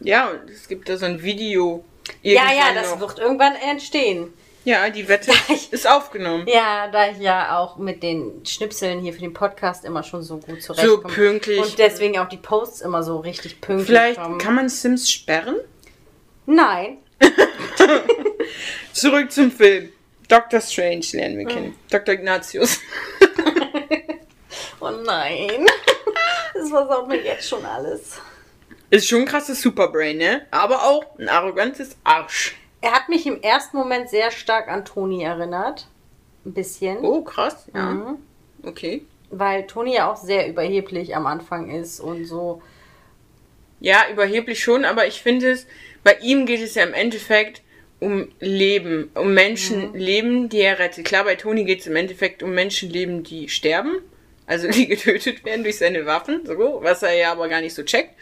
Ja, 0.01 0.31
es 0.47 0.69
gibt 0.69 0.89
da 0.89 0.97
so 0.97 1.07
ein 1.07 1.23
Video. 1.23 1.85
Ja, 2.23 2.53
ja, 2.53 2.75
das 2.75 2.93
noch. 2.93 3.01
wird 3.01 3.19
irgendwann 3.19 3.55
entstehen. 3.57 4.33
Ja, 4.65 4.89
die 4.89 5.09
Wette 5.09 5.33
ich- 5.49 5.73
ist 5.73 5.87
aufgenommen. 5.89 6.47
Ja, 6.47 6.89
da 6.89 7.11
ich 7.11 7.19
ja 7.19 7.59
auch 7.59 7.77
mit 7.79 8.03
den 8.03 8.45
Schnipseln 8.47 9.01
hier 9.01 9.13
für 9.13 9.21
den 9.21 9.33
Podcast 9.35 9.85
immer 9.85 10.03
schon 10.03 10.23
so 10.23 10.37
gut 10.39 10.63
So 10.63 10.75
zurechtkomme. 10.75 11.13
pünktlich. 11.15 11.59
Und 11.61 11.79
deswegen 11.79 12.19
auch 12.19 12.29
die 12.29 12.37
Posts 12.37 12.83
immer 12.83 13.03
so 13.03 13.19
richtig 13.19 13.61
pünktlich 13.61 13.87
Vielleicht 13.89 14.21
kommen. 14.23 14.39
kann 14.39 14.55
man 14.55 14.69
Sims 14.69 15.11
sperren? 15.11 15.57
Nein. 16.47 16.99
Zurück 18.93 19.33
zum 19.33 19.51
Film. 19.51 19.91
Doctor 20.29 20.61
Strange 20.61 21.05
lernen 21.13 21.39
wir 21.39 21.47
kennen. 21.47 21.77
Dr. 21.91 22.15
Ignatius. 22.15 22.81
Oh 24.81 24.91
nein. 24.91 25.67
Das 26.53 26.69
versaut 26.69 27.09
mir 27.09 27.23
jetzt 27.23 27.49
schon 27.49 27.65
alles. 27.65 28.21
Ist 28.91 29.09
schon 29.09 29.21
ein 29.21 29.27
krasses 29.27 29.63
Superbrain, 29.63 30.19
ne? 30.19 30.47
Aber 30.51 30.85
auch 30.85 31.19
ein 31.19 31.29
arrogantes 31.29 31.97
Arsch. 32.05 32.55
Er 32.83 32.93
hat 32.93 33.09
mich 33.09 33.27
im 33.27 33.41
ersten 33.41 33.79
Moment 33.79 34.11
sehr 34.11 34.31
stark 34.31 34.69
an 34.69 34.85
Toni 34.85 35.23
erinnert. 35.23 35.89
Ein 36.45 36.53
bisschen. 36.53 36.99
Oh, 36.99 37.23
krass. 37.23 37.67
Ja. 37.75 37.87
Mhm. 37.87 38.19
Okay. 38.63 39.07
Weil 39.31 39.67
Toni 39.67 39.95
ja 39.95 40.13
auch 40.13 40.17
sehr 40.17 40.49
überheblich 40.49 41.17
am 41.17 41.27
Anfang 41.27 41.71
ist 41.71 41.99
und 41.99 42.27
so. 42.27 42.61
Ja, 43.81 44.03
überheblich 44.13 44.63
schon, 44.63 44.85
aber 44.85 45.07
ich 45.07 45.23
finde 45.23 45.51
es, 45.51 45.67
bei 46.03 46.19
ihm 46.21 46.45
geht 46.45 46.61
es 46.61 46.75
ja 46.75 46.85
im 46.85 46.95
Endeffekt 46.95 47.63
um 48.01 48.29
Leben, 48.41 49.11
um 49.15 49.35
Menschenleben, 49.35 50.49
die 50.49 50.61
er 50.61 50.79
rettet. 50.79 51.05
Klar, 51.05 51.25
bei 51.25 51.37
Toni 51.37 51.65
geht 51.65 51.81
es 51.81 51.87
im 51.87 51.97
Endeffekt 51.97 52.43
um 52.43 52.55
Menschenleben, 52.55 53.23
die 53.23 53.49
sterben, 53.49 54.01
also 54.47 54.69
die 54.71 54.87
getötet 54.87 55.45
werden 55.45 55.65
durch 55.65 55.79
seine 55.79 56.07
Waffen, 56.07 56.45
so, 56.45 56.81
was 56.83 57.03
er 57.03 57.15
ja 57.15 57.33
aber 57.33 57.49
gar 57.49 57.61
nicht 57.61 57.75
so 57.75 57.83
checkt. 57.83 58.15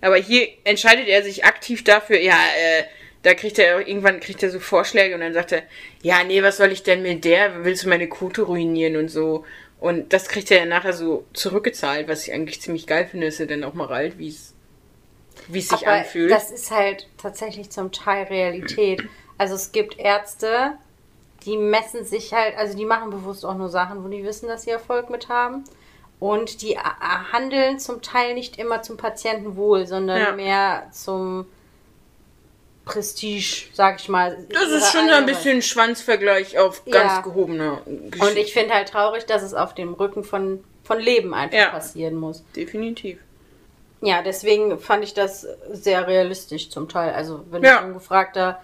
Aber 0.00 0.16
hier 0.16 0.48
entscheidet 0.64 1.08
er 1.08 1.22
sich 1.22 1.44
aktiv 1.44 1.82
dafür, 1.82 2.20
ja, 2.20 2.34
äh, 2.34 2.84
da 3.22 3.34
kriegt 3.34 3.58
er 3.58 3.86
irgendwann 3.86 4.20
kriegt 4.20 4.42
er 4.44 4.50
so 4.50 4.60
Vorschläge 4.60 5.14
und 5.14 5.20
dann 5.20 5.34
sagt 5.34 5.50
er, 5.50 5.64
ja, 6.02 6.22
nee, 6.22 6.42
was 6.44 6.58
soll 6.58 6.70
ich 6.70 6.84
denn 6.84 7.02
mit 7.02 7.24
der? 7.24 7.64
Willst 7.64 7.82
du 7.82 7.88
meine 7.88 8.08
Quote 8.08 8.42
ruinieren 8.42 8.96
und 8.96 9.08
so? 9.08 9.44
Und 9.80 10.12
das 10.12 10.28
kriegt 10.28 10.50
er 10.50 10.58
ja 10.58 10.66
nachher 10.66 10.92
so 10.92 11.26
zurückgezahlt, 11.32 12.08
was 12.08 12.26
ich 12.26 12.32
eigentlich 12.32 12.60
ziemlich 12.60 12.86
geil 12.86 13.08
finde, 13.10 13.26
dass 13.26 13.40
er 13.40 13.46
dann 13.46 13.64
auch 13.64 13.74
mal 13.74 13.86
rallt, 13.86 14.18
wie 14.18 14.28
es 14.28 14.54
wie 15.48 15.58
es 15.60 15.68
sich 15.68 15.86
Aber 15.86 15.98
anfühlt. 15.98 16.30
das 16.30 16.50
ist 16.50 16.70
halt 16.70 17.08
tatsächlich 17.18 17.70
zum 17.70 17.92
Teil 17.92 18.24
Realität. 18.24 19.02
Also 19.38 19.54
es 19.54 19.72
gibt 19.72 19.98
Ärzte, 19.98 20.72
die 21.44 21.56
messen 21.56 22.04
sich 22.04 22.32
halt, 22.32 22.56
also 22.56 22.76
die 22.76 22.84
machen 22.84 23.10
bewusst 23.10 23.44
auch 23.44 23.54
nur 23.54 23.68
Sachen, 23.68 24.02
wo 24.04 24.08
die 24.08 24.24
wissen, 24.24 24.48
dass 24.48 24.62
sie 24.62 24.70
Erfolg 24.70 25.10
mit 25.10 25.28
haben. 25.28 25.64
Und 26.18 26.62
die 26.62 26.78
handeln 26.78 27.78
zum 27.78 28.00
Teil 28.00 28.32
nicht 28.34 28.58
immer 28.58 28.82
zum 28.82 28.96
Patientenwohl, 28.96 29.86
sondern 29.86 30.18
Ja. 30.18 30.32
mehr 30.32 30.88
zum 30.90 31.46
Prestige, 32.86 33.66
sag 33.74 34.00
ich 34.00 34.08
mal. 34.08 34.46
das 34.48 34.68
ist 34.70 34.92
schon 34.92 35.08
so 35.08 35.14
ein 35.14 35.26
bisschen 35.26 35.60
Schwanzvergleich 35.60 36.56
auf 36.58 36.84
ganz 36.84 37.14
Ja. 37.14 37.20
gehobener 37.20 37.82
Geschichte. 37.84 38.26
Und 38.30 38.36
ich 38.38 38.52
finde 38.52 38.74
halt 38.74 38.88
traurig, 38.88 39.26
dass 39.26 39.42
es 39.42 39.54
auf 39.54 39.74
dem 39.74 39.92
Rücken 39.94 40.22
von, 40.22 40.62
von 40.84 41.00
Leben 41.00 41.34
einfach 41.34 41.58
Ja. 41.58 41.70
passieren 41.70 42.14
muss. 42.14 42.44
Definitiv. 42.54 43.18
Ja, 44.06 44.22
deswegen 44.22 44.78
fand 44.78 45.02
ich 45.02 45.14
das 45.14 45.46
sehr 45.72 46.06
realistisch 46.06 46.70
zum 46.70 46.88
Teil. 46.88 47.12
Also, 47.12 47.44
wenn 47.50 47.62
Ja. 47.64 47.80
du 47.80 47.88
ungefragter 47.88 48.62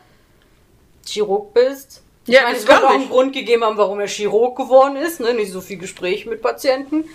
Chirurg 1.05 1.53
bist. 1.53 2.03
Ich 2.27 2.35
Ja, 2.35 2.43
meine, 2.43 2.55
das 2.55 2.62
es 2.62 2.69
wird 2.69 2.85
auch 2.85 2.90
einen 2.90 3.09
Grund 3.09 3.33
gegeben 3.33 3.64
haben, 3.64 3.77
warum 3.77 3.99
er 3.99 4.07
Chirurg 4.07 4.57
geworden 4.57 4.95
ist. 4.97 5.19
Ne? 5.19 5.35
Nicht 5.35 5.51
so 5.51 5.61
viel 5.61 5.79
Gespräch 5.79 6.27
mit 6.27 6.40
Patienten. 6.43 7.07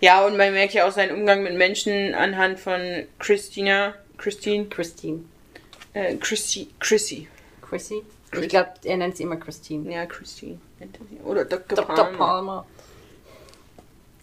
Ja, 0.00 0.24
und 0.24 0.38
man 0.38 0.52
merkt 0.54 0.72
ja 0.72 0.88
auch 0.88 0.92
seinen 0.92 1.14
Umgang 1.14 1.42
mit 1.42 1.54
Menschen 1.54 2.14
anhand 2.14 2.58
von 2.58 2.80
Christina, 3.18 3.94
Christine, 4.16 4.64
Christine. 4.66 5.24
äh, 5.92 6.14
Chrissy, 6.16 6.70
Chrissy. 6.78 7.28
Chrissy? 7.60 8.02
Chris- 8.30 8.42
Ich 8.44 8.48
glaube, 8.48 8.70
er 8.84 8.96
nennt 8.96 9.16
sie 9.18 9.24
immer 9.24 9.36
Christine. 9.36 9.92
Ja, 9.92 10.06
Christine. 10.06 10.58
er. 10.78 11.26
Oder 11.26 11.44
Dr. 11.44 11.76
Dr. 11.76 11.94
Palmer. 11.96 12.16
Palmer. 12.16 12.66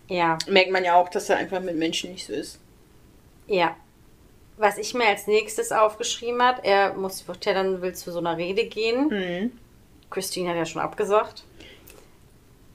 Ja, 0.07 0.37
Merkt 0.47 0.71
man 0.71 0.83
ja 0.83 0.95
auch, 0.95 1.09
dass 1.09 1.29
er 1.29 1.37
einfach 1.37 1.59
mit 1.61 1.75
Menschen 1.75 2.11
nicht 2.13 2.25
so 2.25 2.33
ist. 2.33 2.57
Ja. 3.47 3.75
Was 4.59 4.77
ich 4.79 4.93
mir 4.95 5.05
als 5.05 5.27
nächstes 5.27 5.71
aufgeschrieben 5.71 6.41
hat, 6.41 6.63
er 6.65 6.93
muss, 6.95 7.23
ja 7.45 7.53
dann, 7.53 7.81
will 7.81 7.93
zu 7.93 8.11
so 8.11 8.17
einer 8.19 8.37
Rede 8.37 8.65
gehen. 8.65 9.09
Mhm. 9.09 9.51
Christine 10.09 10.49
hat 10.49 10.55
ja 10.57 10.65
schon 10.65 10.81
abgesagt. 10.81 11.43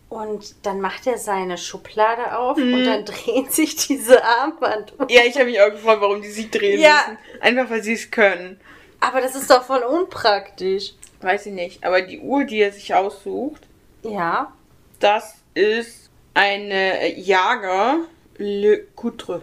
Und 0.09 0.55
dann 0.67 0.81
macht 0.81 1.07
er 1.07 1.17
seine 1.19 1.57
Schublade 1.57 2.37
auf 2.39 2.57
Mhm. 2.59 2.75
und 2.75 2.85
dann 2.85 3.05
dreht 3.07 3.53
sich 3.53 3.75
diese 3.77 4.23
Armband 4.25 4.93
um. 4.99 5.09
Ja, 5.09 5.23
ich 5.27 5.35
habe 5.37 5.47
mich 5.47 5.61
auch 5.61 5.71
gefragt, 5.71 6.01
warum 6.03 6.21
die 6.21 6.31
sich 6.31 6.51
drehen 6.51 6.81
Ja. 6.81 7.01
müssen. 7.09 7.19
Einfach, 7.43 7.71
weil 7.71 7.83
sie 7.83 7.95
es 7.95 8.11
können. 8.11 8.61
Aber 9.01 9.21
das 9.21 9.35
ist 9.35 9.51
doch 9.51 9.65
voll 9.65 9.83
unpraktisch. 9.83 10.93
Weiß 11.23 11.47
ich 11.47 11.53
nicht. 11.53 11.83
Aber 11.85 12.03
die 12.03 12.21
Uhr, 12.21 12.45
die 12.45 12.59
er 12.61 12.73
sich 12.73 12.95
aussucht, 12.95 13.63
Ja. 14.03 14.53
das 15.01 15.37
ist 15.55 16.11
eine 16.35 17.19
Jager 17.19 18.01
Le 18.37 18.85
Coutre. 18.95 19.43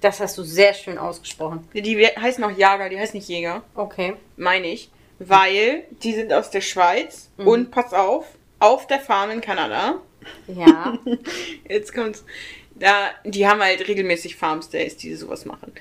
Das 0.00 0.20
hast 0.20 0.38
du 0.38 0.42
sehr 0.42 0.72
schön 0.74 0.96
ausgesprochen. 0.98 1.68
Die 1.74 2.06
heißt 2.06 2.38
noch 2.38 2.56
Jager, 2.56 2.88
die 2.88 2.98
heißt 2.98 3.14
nicht 3.14 3.28
Jäger, 3.28 3.62
Okay. 3.74 4.14
meine 4.36 4.68
ich. 4.68 4.90
Weil 5.18 5.84
die 6.02 6.14
sind 6.14 6.32
aus 6.32 6.50
der 6.50 6.62
Schweiz 6.62 7.28
Mhm. 7.36 7.46
und 7.46 7.70
pass 7.70 7.92
auf, 7.92 8.24
auf 8.58 8.86
der 8.86 9.00
Farm 9.00 9.30
in 9.30 9.40
Kanada. 9.42 10.00
Ja. 10.46 10.96
Jetzt 11.68 11.94
kommt's. 11.94 12.24
Da, 12.74 13.10
die 13.24 13.46
haben 13.46 13.60
halt 13.60 13.86
regelmäßig 13.86 14.36
Farms 14.36 14.70
Days, 14.70 14.96
die 14.96 15.14
sowas 15.14 15.44
machen. 15.44 15.72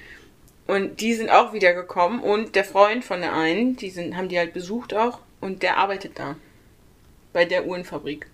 Und 0.67 0.99
die 0.99 1.13
sind 1.13 1.29
auch 1.29 1.53
wieder 1.53 1.73
gekommen 1.73 2.21
und 2.21 2.55
der 2.55 2.65
Freund 2.65 3.05
von 3.05 3.21
der 3.21 3.33
einen, 3.33 3.77
die 3.77 3.89
sind, 3.89 4.17
haben 4.17 4.27
die 4.27 4.37
halt 4.37 4.53
besucht 4.53 4.93
auch 4.93 5.19
und 5.39 5.63
der 5.63 5.77
arbeitet 5.77 6.19
da. 6.19 6.35
Bei 7.31 7.45
der 7.45 7.65
Uhrenfabrik. 7.65 8.27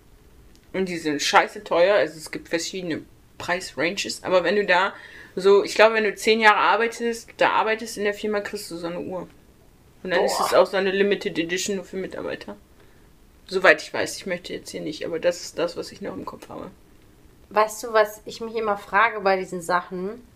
Und 0.72 0.88
die 0.88 0.98
sind 0.98 1.22
scheiße 1.22 1.62
teuer, 1.64 1.94
also 1.94 2.18
es 2.18 2.30
gibt 2.32 2.48
verschiedene 2.48 3.02
Preisranges, 3.38 4.24
aber 4.24 4.42
wenn 4.44 4.56
du 4.56 4.64
da 4.66 4.92
so, 5.36 5.62
ich 5.64 5.74
glaube, 5.74 5.94
wenn 5.94 6.04
du 6.04 6.14
zehn 6.14 6.40
Jahre 6.40 6.56
arbeitest, 6.58 7.28
da 7.36 7.50
arbeitest 7.50 7.98
in 7.98 8.04
der 8.04 8.14
Firma, 8.14 8.40
kriegst 8.40 8.70
du 8.70 8.76
so 8.76 8.86
eine 8.86 9.00
Uhr. 9.00 9.28
Und 10.02 10.10
dann 10.10 10.24
ist 10.24 10.38
Boah. 10.38 10.46
es 10.46 10.54
auch 10.54 10.66
so 10.66 10.76
eine 10.76 10.90
Limited 10.90 11.38
Edition 11.38 11.76
nur 11.76 11.84
für 11.84 11.96
Mitarbeiter. 11.96 12.56
Soweit 13.48 13.82
ich 13.82 13.92
weiß, 13.92 14.16
ich 14.16 14.26
möchte 14.26 14.52
jetzt 14.52 14.70
hier 14.70 14.80
nicht, 14.80 15.04
aber 15.04 15.18
das 15.20 15.42
ist 15.42 15.58
das, 15.58 15.76
was 15.76 15.92
ich 15.92 16.00
noch 16.00 16.14
im 16.14 16.24
Kopf 16.24 16.48
habe. 16.48 16.70
weißt 17.50 17.84
du, 17.84 17.92
was 17.92 18.20
ich 18.24 18.40
mich 18.40 18.54
immer 18.56 18.76
frage 18.76 19.20
bei 19.20 19.36
diesen 19.36 19.62
Sachen? 19.62 20.26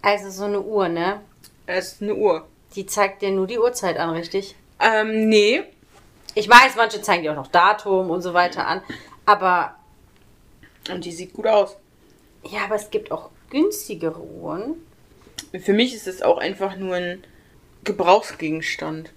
Also 0.00 0.30
so 0.30 0.44
eine 0.44 0.60
Uhr, 0.60 0.88
ne? 0.88 1.20
Es 1.66 1.92
ist 1.94 2.02
eine 2.02 2.14
Uhr. 2.14 2.46
Die 2.76 2.86
zeigt 2.86 3.22
dir 3.22 3.30
nur 3.30 3.46
die 3.46 3.58
Uhrzeit 3.58 3.96
an, 3.98 4.10
richtig? 4.10 4.54
Ähm, 4.80 5.28
nee. 5.28 5.62
Ich 6.34 6.48
weiß, 6.48 6.76
manche 6.76 7.02
zeigen 7.02 7.22
dir 7.22 7.32
auch 7.32 7.36
noch 7.36 7.48
Datum 7.48 8.10
und 8.10 8.22
so 8.22 8.32
weiter 8.34 8.66
an. 8.66 8.82
Aber 9.26 9.76
Und 10.90 11.04
die 11.04 11.12
sieht 11.12 11.32
gut 11.34 11.46
aus. 11.46 11.76
ja, 12.44 12.64
aber 12.64 12.76
es 12.76 12.90
gibt 12.90 13.10
auch 13.12 13.30
günstigere 13.52 14.20
Uhren. 14.20 14.76
Für 15.60 15.74
mich 15.74 15.94
ist 15.94 16.08
es 16.08 16.22
auch 16.22 16.38
einfach 16.38 16.76
nur 16.76 16.96
ein 16.96 17.22
Gebrauchsgegenstand. 17.84 19.12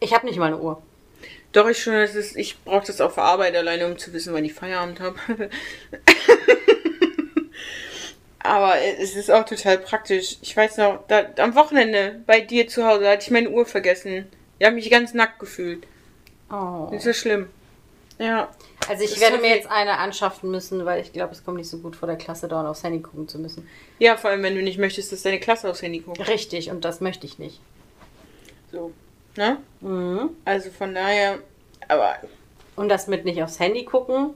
Ich 0.00 0.12
habe 0.12 0.26
nicht 0.26 0.38
mal 0.38 0.46
eine 0.46 0.58
Uhr. 0.58 0.82
Doch, 1.52 1.68
ich 1.68 1.80
schon, 1.82 1.94
ist, 1.94 2.36
ich 2.36 2.62
brauche 2.64 2.86
das 2.86 3.00
auf 3.00 3.14
der 3.14 3.24
Arbeit 3.24 3.56
alleine, 3.56 3.86
um 3.86 3.96
zu 3.96 4.12
wissen, 4.12 4.34
wann 4.34 4.44
ich 4.44 4.52
Feierabend 4.52 5.00
habe. 5.00 5.18
Aber 8.40 8.74
es 8.78 9.16
ist 9.16 9.30
auch 9.30 9.44
total 9.44 9.78
praktisch. 9.78 10.36
Ich 10.42 10.56
weiß 10.56 10.76
noch, 10.78 11.06
da, 11.08 11.24
am 11.38 11.54
Wochenende 11.54 12.20
bei 12.26 12.40
dir 12.40 12.68
zu 12.68 12.84
Hause 12.84 13.08
hatte 13.08 13.22
ich 13.22 13.30
meine 13.30 13.50
Uhr 13.50 13.64
vergessen. 13.64 14.26
Ich 14.58 14.66
habe 14.66 14.74
mich 14.76 14.90
ganz 14.90 15.14
nackt 15.14 15.38
gefühlt. 15.38 15.86
Oh. 16.50 16.88
Das 16.90 17.00
ist 17.00 17.06
ja 17.06 17.14
schlimm. 17.14 17.48
Ja. 18.18 18.48
Also 18.88 19.04
ich 19.04 19.20
werde 19.20 19.38
mir 19.38 19.48
jetzt 19.48 19.70
eine 19.70 19.98
anschaffen 19.98 20.50
müssen, 20.50 20.84
weil 20.84 21.02
ich 21.02 21.12
glaube, 21.12 21.32
es 21.32 21.44
kommt 21.44 21.58
nicht 21.58 21.68
so 21.68 21.78
gut 21.78 21.96
vor 21.96 22.06
der 22.06 22.16
Klasse 22.16 22.48
dauernd 22.48 22.68
aufs 22.68 22.82
Handy 22.82 23.00
gucken 23.00 23.28
zu 23.28 23.38
müssen. 23.38 23.68
Ja, 23.98 24.16
vor 24.16 24.30
allem, 24.30 24.42
wenn 24.42 24.54
du 24.54 24.62
nicht 24.62 24.78
möchtest, 24.78 25.12
dass 25.12 25.22
deine 25.22 25.40
Klasse 25.40 25.68
aufs 25.68 25.82
Handy 25.82 26.00
guckt. 26.00 26.26
Richtig, 26.28 26.70
und 26.70 26.84
das 26.84 27.00
möchte 27.00 27.26
ich 27.26 27.38
nicht. 27.38 27.60
So. 28.72 28.92
Ne? 29.36 29.58
Mhm. 29.80 30.30
Also 30.44 30.70
von 30.70 30.94
daher, 30.94 31.38
aber 31.88 32.16
Und 32.76 32.88
das 32.88 33.06
mit 33.06 33.24
nicht 33.24 33.42
aufs 33.42 33.60
Handy 33.60 33.84
gucken, 33.84 34.34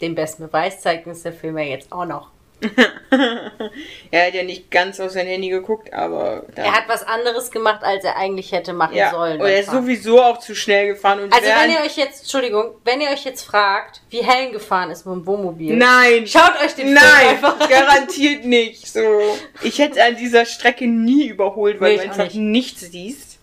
den 0.00 0.14
besten 0.14 0.46
Beweis 0.46 0.80
zeigt 0.80 1.06
uns 1.06 1.22
der 1.22 1.32
Film 1.32 1.58
ja 1.58 1.64
jetzt 1.64 1.92
auch 1.92 2.06
noch. 2.06 2.30
er 4.10 4.26
hat 4.26 4.34
ja 4.34 4.42
nicht 4.42 4.70
ganz 4.70 4.98
auf 4.98 5.10
sein 5.10 5.26
Handy 5.26 5.50
geguckt, 5.50 5.92
aber. 5.92 6.44
Er 6.54 6.72
hat 6.72 6.88
was 6.88 7.02
anderes 7.06 7.50
gemacht, 7.50 7.82
als 7.82 8.02
er 8.04 8.16
eigentlich 8.16 8.52
hätte 8.52 8.72
machen 8.72 8.96
ja, 8.96 9.10
sollen. 9.10 9.40
Und 9.40 9.46
er 9.46 9.60
ist 9.60 9.70
sowieso 9.70 10.22
auch 10.22 10.38
zu 10.38 10.54
schnell 10.54 10.88
gefahren. 10.88 11.20
Und 11.20 11.34
also 11.34 11.46
wenn 11.46 11.70
ihr 11.70 11.80
euch 11.80 11.96
jetzt, 11.98 12.22
Entschuldigung, 12.22 12.74
wenn 12.84 13.02
ihr 13.02 13.10
euch 13.10 13.24
jetzt 13.24 13.42
fragt, 13.42 14.00
wie 14.08 14.24
Helen 14.24 14.52
gefahren 14.52 14.90
ist 14.90 15.04
mit 15.04 15.14
dem 15.14 15.26
Wohnmobil. 15.26 15.76
Nein. 15.76 16.26
Schaut 16.26 16.58
euch 16.64 16.74
den 16.74 16.94
Nein, 16.94 17.02
Film 17.04 17.28
einfach 17.28 17.60
an. 17.60 17.68
garantiert 17.68 18.44
nicht. 18.44 18.86
So. 18.86 19.00
Ich 19.62 19.78
hätte 19.78 20.02
an 20.02 20.16
dieser 20.16 20.46
Strecke 20.46 20.86
nie 20.86 21.26
überholt, 21.26 21.80
weil 21.80 21.92
Nee, 21.92 21.96
du 21.96 22.02
einfach 22.04 22.24
nicht. 22.24 22.36
nichts 22.36 22.80
siehst. 22.80 23.38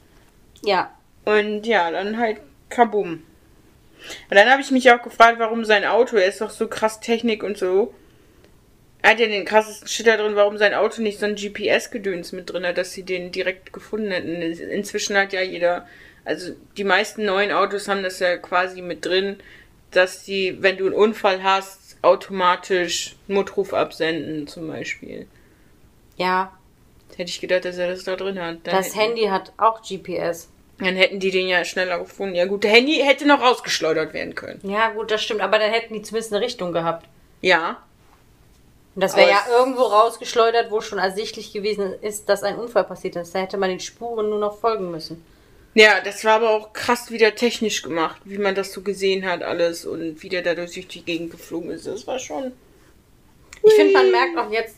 Ja. 0.63 0.91
Und 1.25 1.65
ja, 1.65 1.91
dann 1.91 2.17
halt 2.17 2.37
kabum. 2.69 3.23
Und 4.29 4.35
dann 4.35 4.49
habe 4.49 4.61
ich 4.61 4.71
mich 4.71 4.91
auch 4.91 5.01
gefragt, 5.01 5.39
warum 5.39 5.65
sein 5.65 5.85
Auto, 5.85 6.17
er 6.17 6.25
ist 6.27 6.41
doch 6.41 6.49
so 6.49 6.67
krass 6.67 6.99
Technik 6.99 7.43
und 7.43 7.57
so. 7.57 7.93
Er 9.03 9.11
hat 9.11 9.19
ja 9.19 9.27
den 9.27 9.43
krassesten 9.43 9.87
Shit 9.87 10.07
da 10.07 10.15
drin, 10.15 10.37
warum 10.37 10.57
sein 10.57 10.73
Auto 10.73 11.01
nicht 11.01 11.19
so 11.19 11.25
ein 11.25 11.35
GPS-Gedöns 11.35 12.31
mit 12.31 12.49
drin 12.49 12.65
hat, 12.65 12.77
dass 12.77 12.93
sie 12.93 13.03
den 13.03 13.33
direkt 13.33 13.73
gefunden 13.73 14.11
hätten. 14.11 14.41
Inzwischen 14.41 15.17
hat 15.17 15.33
ja 15.33 15.41
jeder, 15.41 15.85
also 16.23 16.53
die 16.77 16.85
meisten 16.85 17.25
neuen 17.25 17.51
Autos 17.51 17.89
haben 17.89 18.01
das 18.01 18.19
ja 18.19 18.37
quasi 18.37 18.81
mit 18.81 19.05
drin, 19.05 19.37
dass 19.91 20.23
die, 20.23 20.57
wenn 20.61 20.77
du 20.77 20.85
einen 20.85 20.95
Unfall 20.95 21.43
hast, 21.43 21.97
automatisch 22.01 23.17
einen 23.27 23.39
Notruf 23.39 23.73
absenden, 23.73 24.47
zum 24.47 24.69
Beispiel. 24.69 25.27
Ja. 26.15 26.57
Hätte 27.17 27.29
ich 27.29 27.41
gedacht, 27.41 27.65
dass 27.65 27.77
er 27.77 27.89
das 27.89 28.05
da 28.05 28.15
drin 28.15 28.39
hat. 28.39 28.59
Dann 28.63 28.73
Das 28.73 28.95
Handy 28.95 29.23
hat 29.23 29.51
auch 29.57 29.81
GPS. 29.81 30.49
Dann 30.79 30.95
hätten 30.95 31.19
die 31.19 31.31
den 31.31 31.49
ja 31.49 31.65
schneller 31.65 31.99
gefunden. 31.99 32.35
Ja 32.35 32.45
gut, 32.45 32.63
der 32.63 32.71
Handy 32.71 32.95
hätte 33.03 33.27
noch 33.27 33.41
rausgeschleudert 33.41 34.13
werden 34.13 34.33
können. 34.33 34.61
Ja, 34.63 34.91
gut, 34.91 35.11
das 35.11 35.21
stimmt. 35.21 35.41
Aber 35.41 35.59
dann 35.59 35.71
hätten 35.71 35.93
die 35.93 36.01
zumindest 36.03 36.33
eine 36.33 36.43
Richtung 36.43 36.71
gehabt. 36.71 37.05
Ja. 37.41 37.83
Und 38.95 39.01
das 39.01 39.15
wäre 39.15 39.29
ja 39.29 39.43
irgendwo 39.49 39.81
rausgeschleudert, 39.83 40.69
wo 40.69 40.79
schon 40.81 40.99
ersichtlich 40.99 41.51
gewesen 41.51 41.93
ist, 42.01 42.29
dass 42.29 42.43
ein 42.43 42.57
Unfall 42.57 42.83
passiert 42.83 43.15
ist. 43.15 43.33
Da 43.33 43.39
hätte 43.39 43.57
man 43.57 43.69
den 43.69 43.79
Spuren 43.79 44.29
nur 44.29 44.39
noch 44.39 44.59
folgen 44.59 44.91
müssen. 44.91 45.23
Ja, 45.73 46.01
das 46.01 46.23
war 46.23 46.33
aber 46.33 46.51
auch 46.51 46.73
krass 46.73 47.09
wieder 47.09 47.33
technisch 47.33 47.81
gemacht, 47.81 48.21
wie 48.25 48.37
man 48.37 48.53
das 48.53 48.71
so 48.71 48.81
gesehen 48.81 49.25
hat 49.27 49.41
alles 49.41 49.85
und 49.85 50.21
wie 50.21 50.29
der 50.29 50.43
da 50.43 50.53
durch 50.53 50.87
die 50.87 51.01
Gegend 51.03 51.31
geflogen 51.31 51.71
ist. 51.71 51.87
Das 51.87 52.05
war 52.05 52.19
schon. 52.19 52.51
Ich 53.63 53.73
finde, 53.73 53.93
man 53.93 54.11
merkt 54.11 54.37
auch 54.37 54.51
jetzt 54.51 54.75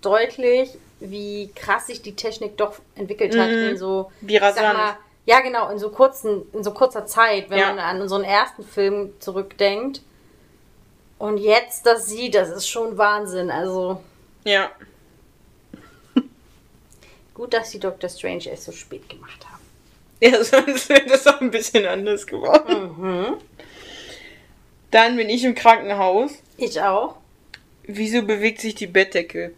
deutlich, 0.00 0.70
wie 1.00 1.50
krass 1.54 1.88
sich 1.88 2.00
die 2.00 2.16
Technik 2.16 2.56
doch 2.56 2.76
entwickelt 2.94 3.36
hat 3.36 3.50
in 3.50 3.76
so 3.76 4.10
Wie 4.22 4.38
rasant. 4.38 4.74
mal, 4.78 4.96
ja 5.26 5.40
genau, 5.40 5.68
in 5.70 5.78
so 5.78 5.90
kurzen, 5.90 6.42
in 6.54 6.64
so 6.64 6.72
kurzer 6.72 7.04
Zeit, 7.04 7.50
wenn 7.50 7.58
Ja. 7.58 7.68
man 7.68 7.78
an 7.78 8.00
unseren 8.00 8.24
ersten 8.24 8.62
Film 8.64 9.12
zurückdenkt. 9.20 10.00
Und 11.20 11.36
jetzt 11.36 11.84
das 11.84 12.06
sieht, 12.06 12.34
das 12.34 12.48
ist 12.48 12.66
schon 12.66 12.96
Wahnsinn. 12.96 13.50
Also 13.50 14.00
Ja. 14.44 14.70
gut, 17.34 17.52
dass 17.52 17.72
die 17.72 17.78
Doctor 17.78 18.08
Strange 18.08 18.50
es 18.50 18.64
so 18.64 18.72
spät 18.72 19.06
gemacht 19.06 19.46
haben. 19.46 19.60
Ja, 20.20 20.42
sonst 20.44 20.88
wäre 20.88 21.04
das 21.04 21.26
auch 21.26 21.42
ein 21.42 21.50
bisschen 21.50 21.84
anders 21.84 22.26
geworden. 22.26 22.94
Mhm. 22.96 23.36
Dann 24.90 25.16
bin 25.16 25.28
ich 25.28 25.44
im 25.44 25.54
Krankenhaus. 25.54 26.30
Ich 26.56 26.80
auch. 26.80 27.16
Wieso 27.82 28.22
bewegt 28.22 28.62
sich 28.62 28.74
die 28.74 28.86
Bettdecke? 28.86 29.52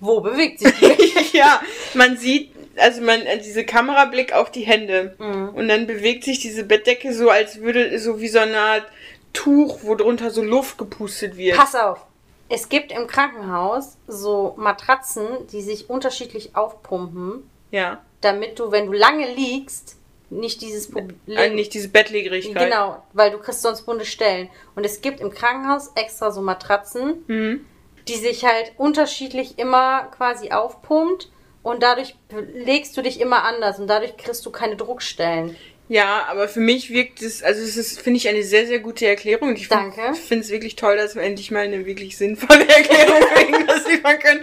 Wo 0.00 0.22
bewegt 0.22 0.60
sich 0.60 0.72
die? 0.72 1.36
ja, 1.36 1.60
man 1.92 2.16
sieht, 2.16 2.52
also 2.76 3.02
man, 3.02 3.20
äh, 3.20 3.36
diese 3.36 3.66
Kamerablick 3.66 4.32
auf 4.32 4.50
die 4.50 4.62
Hände. 4.62 5.14
Mhm. 5.18 5.50
Und 5.50 5.68
dann 5.68 5.86
bewegt 5.86 6.24
sich 6.24 6.38
diese 6.40 6.64
Bettdecke 6.64 7.12
so, 7.12 7.28
als 7.28 7.60
würde, 7.60 7.98
so 7.98 8.22
wie 8.22 8.28
so 8.28 8.38
eine 8.38 8.56
Art 8.56 8.86
Tuch, 9.32 9.80
wo 9.82 9.94
drunter 9.94 10.30
so 10.30 10.42
Luft 10.42 10.78
gepustet 10.78 11.36
wird. 11.36 11.56
Pass 11.56 11.74
auf. 11.74 12.04
Es 12.48 12.68
gibt 12.68 12.92
im 12.92 13.06
Krankenhaus 13.06 13.96
so 14.06 14.54
Matratzen, 14.58 15.26
die 15.52 15.62
sich 15.62 15.88
unterschiedlich 15.88 16.54
aufpumpen, 16.54 17.48
Ja. 17.70 18.02
damit 18.20 18.58
du, 18.58 18.70
wenn 18.70 18.86
du 18.86 18.92
lange 18.92 19.32
liegst, 19.34 19.96
nicht 20.28 20.60
dieses 20.62 20.90
Problem. 20.90 21.16
Äh, 21.28 21.50
nicht 21.50 21.74
diese 21.74 21.88
Bettlägerigkeit. 21.88 22.70
Genau, 22.70 23.02
weil 23.12 23.30
du 23.30 23.38
kriegst 23.38 23.62
sonst 23.62 23.82
bunte 23.82 24.04
Stellen. 24.04 24.48
Und 24.74 24.84
es 24.84 25.00
gibt 25.00 25.20
im 25.20 25.30
Krankenhaus 25.30 25.92
extra 25.94 26.30
so 26.30 26.40
Matratzen, 26.42 27.24
Mhm. 27.26 27.66
die 28.08 28.16
sich 28.16 28.44
halt 28.44 28.72
unterschiedlich 28.78 29.58
immer 29.58 30.04
quasi 30.16 30.50
aufpumpt 30.50 31.30
und 31.62 31.82
dadurch 31.82 32.16
legst 32.54 32.96
du 32.96 33.02
dich 33.02 33.20
immer 33.20 33.44
anders 33.44 33.78
und 33.78 33.86
dadurch 33.86 34.16
kriegst 34.16 34.44
du 34.44 34.50
keine 34.50 34.76
Druckstellen. 34.76 35.56
Ja, 35.88 36.24
aber 36.28 36.48
für 36.48 36.60
mich 36.60 36.90
wirkt 36.90 37.20
es, 37.20 37.42
also 37.42 37.60
es 37.62 37.76
ist, 37.76 38.00
finde 38.00 38.16
ich, 38.16 38.26
eine 38.28 38.42
sehr, 38.44 38.66
sehr 38.66 38.78
gute 38.78 39.06
Erklärung. 39.06 39.52
Ich 39.54 39.68
find- 39.68 39.72
Danke. 39.96 40.14
finde 40.14 40.44
es 40.44 40.50
wirklich 40.50 40.76
toll, 40.76 40.96
dass 40.96 41.14
wir 41.16 41.22
endlich 41.22 41.50
mal 41.50 41.64
eine 41.64 41.84
wirklich 41.84 42.16
sinnvolle 42.16 42.66
Erklärung 42.68 43.20
für 43.34 43.40
irgendwas 43.42 43.86
liefern 43.88 44.18
können. 44.18 44.42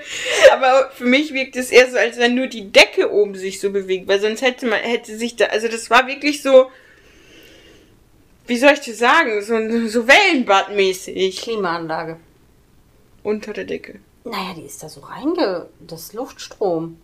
Aber 0.52 0.92
für 0.92 1.06
mich 1.06 1.34
wirkt 1.34 1.56
es 1.56 1.72
eher 1.72 1.90
so, 1.90 1.98
als 1.98 2.18
wenn 2.18 2.36
nur 2.36 2.48
die 2.48 2.72
Decke 2.72 3.12
oben 3.12 3.34
sich 3.36 3.60
so 3.60 3.72
bewegt, 3.72 4.08
weil 4.08 4.20
sonst 4.20 4.42
hätte 4.42 4.68
man, 4.68 4.80
hätte 4.80 5.18
sich 5.18 5.38
da, 5.38 5.46
also 5.46 5.68
das 5.68 5.90
war 5.90 6.08
wirklich 6.08 6.44
so, 6.44 6.70
wie 8.46 8.58
soll 8.58 8.74
ich 8.74 8.82
das 8.82 8.98
sagen, 9.00 9.42
so, 9.42 9.88
so 9.88 10.08
Wellenbadmäßig 10.08 11.38
Klimaanlage. 11.42 12.18
unter 13.24 13.54
der 13.54 13.66
Decke. 13.66 14.00
Naja, 14.24 14.54
die 14.56 14.64
ist 14.66 14.84
da 14.84 14.90
so 14.90 15.00
reinge... 15.02 15.68
Das 15.80 16.02
ist 16.04 16.14
Luftstrom. 16.14 17.00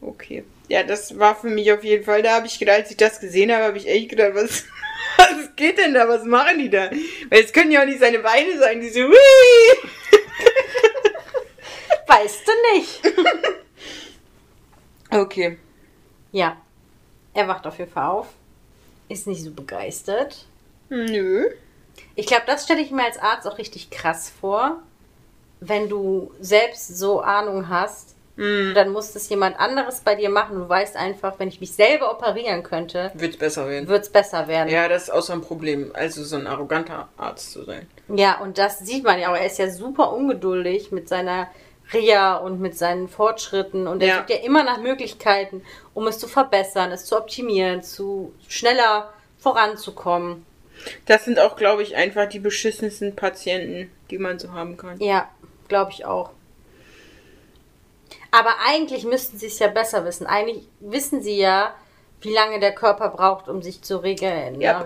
Okay. 0.00 0.44
Ja, 0.68 0.82
das 0.82 1.18
war 1.18 1.34
für 1.34 1.48
mich 1.48 1.72
auf 1.72 1.84
jeden 1.84 2.04
Fall, 2.04 2.22
da 2.22 2.36
habe 2.36 2.46
ich 2.46 2.58
gedacht, 2.58 2.78
als 2.78 2.90
ich 2.90 2.96
das 2.96 3.20
gesehen 3.20 3.52
habe, 3.52 3.64
habe 3.64 3.76
ich 3.78 3.86
echt 3.88 4.08
gedacht, 4.08 4.34
was, 4.34 4.64
was 5.16 5.54
geht 5.56 5.78
denn 5.78 5.94
da, 5.94 6.08
was 6.08 6.24
machen 6.24 6.58
die 6.58 6.70
da? 6.70 6.90
Weil 7.28 7.44
es 7.44 7.52
können 7.52 7.70
ja 7.70 7.82
auch 7.82 7.86
nicht 7.86 8.00
seine 8.00 8.20
Beine 8.20 8.58
sein, 8.58 8.80
die 8.80 8.88
so! 8.88 9.00
Weißt 12.06 12.42
du 12.46 12.52
nicht? 12.74 13.00
Okay. 15.12 15.58
Ja. 16.30 16.56
Er 17.34 17.48
wacht 17.48 17.66
auf 17.66 17.78
jeden 17.78 17.90
Fall 17.90 18.06
auf. 18.06 18.28
Ist 19.08 19.26
nicht 19.26 19.42
so 19.42 19.50
begeistert. 19.50 20.46
Nö. 20.88 21.48
Ich 22.14 22.26
glaube, 22.26 22.44
das 22.46 22.64
stelle 22.64 22.80
ich 22.80 22.90
mir 22.90 23.04
als 23.04 23.18
Arzt 23.18 23.46
auch 23.46 23.58
richtig 23.58 23.90
krass 23.90 24.32
vor. 24.40 24.82
Wenn 25.58 25.88
du 25.88 26.32
selbst 26.40 26.96
so 26.96 27.20
Ahnung 27.20 27.68
hast, 27.68 28.14
Hm. 28.36 28.72
dann 28.74 28.90
muss 28.90 29.12
das 29.12 29.28
jemand 29.28 29.58
anderes 29.60 30.00
bei 30.00 30.14
dir 30.14 30.30
machen. 30.30 30.56
Du 30.56 30.68
weißt 30.68 30.96
einfach, 30.96 31.38
wenn 31.38 31.48
ich 31.48 31.60
mich 31.60 31.72
selber 31.72 32.10
operieren 32.10 32.62
könnte, 32.62 33.10
Wird's 33.14 33.36
besser 33.36 33.68
werden. 33.68 33.88
wird 33.88 34.02
es 34.04 34.08
besser 34.08 34.48
werden. 34.48 34.68
Ja, 34.70 34.88
das 34.88 35.04
ist 35.04 35.10
auch 35.10 35.22
so 35.22 35.32
ein 35.32 35.42
Problem, 35.42 35.90
also 35.94 36.24
so 36.24 36.36
ein 36.36 36.46
arroganter 36.46 37.08
Arzt 37.18 37.52
zu 37.52 37.64
sein. 37.64 37.86
Ja, 38.08 38.38
und 38.40 38.56
das 38.56 38.78
sieht 38.80 39.04
man 39.04 39.18
ja 39.20 39.30
auch. 39.30 39.36
Er 39.36 39.46
ist 39.46 39.58
ja 39.58 39.68
super 39.70 40.12
ungeduldig 40.12 40.90
mit 40.92 41.08
seiner 41.08 41.48
Reha 41.92 42.36
und 42.36 42.60
mit 42.60 42.78
seinen 42.78 43.08
Fortschritten. 43.08 43.86
Und 43.88 44.00
er 44.00 44.08
Ja. 44.08 44.16
sucht 44.18 44.30
ja 44.30 44.36
immer 44.36 44.62
nach 44.62 44.78
Möglichkeiten, 44.78 45.62
um 45.92 46.06
es 46.06 46.18
zu 46.18 46.28
verbessern, 46.28 46.92
es 46.92 47.04
zu 47.04 47.16
optimieren, 47.18 47.82
zu 47.82 48.32
schneller 48.48 49.12
voranzukommen. 49.38 50.46
Das 51.06 51.24
sind 51.24 51.38
auch, 51.38 51.56
glaube 51.56 51.82
ich, 51.82 51.96
einfach 51.96 52.26
die 52.28 52.38
beschissensten 52.38 53.14
Patienten, 53.16 53.90
die 54.10 54.18
man 54.18 54.38
so 54.38 54.52
haben 54.52 54.76
kann. 54.76 54.98
Ja, 55.00 55.28
glaube 55.68 55.90
ich 55.92 56.04
auch. 56.06 56.30
Aber 58.30 58.56
eigentlich 58.64 59.04
müssten 59.04 59.38
sie 59.38 59.46
es 59.46 59.58
ja 59.58 59.68
besser 59.68 60.04
wissen. 60.04 60.26
Eigentlich 60.26 60.68
wissen 60.80 61.22
sie 61.22 61.36
ja, 61.36 61.74
wie 62.20 62.32
lange 62.32 62.60
der 62.60 62.74
Körper 62.74 63.08
braucht, 63.08 63.48
um 63.48 63.62
sich 63.62 63.82
zu 63.82 63.98
regenerieren. 63.98 64.60
Ja, 64.60 64.80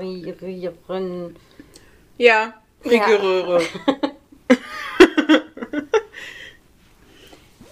Ja. 2.16 2.54
Rigoröre. 2.85 3.62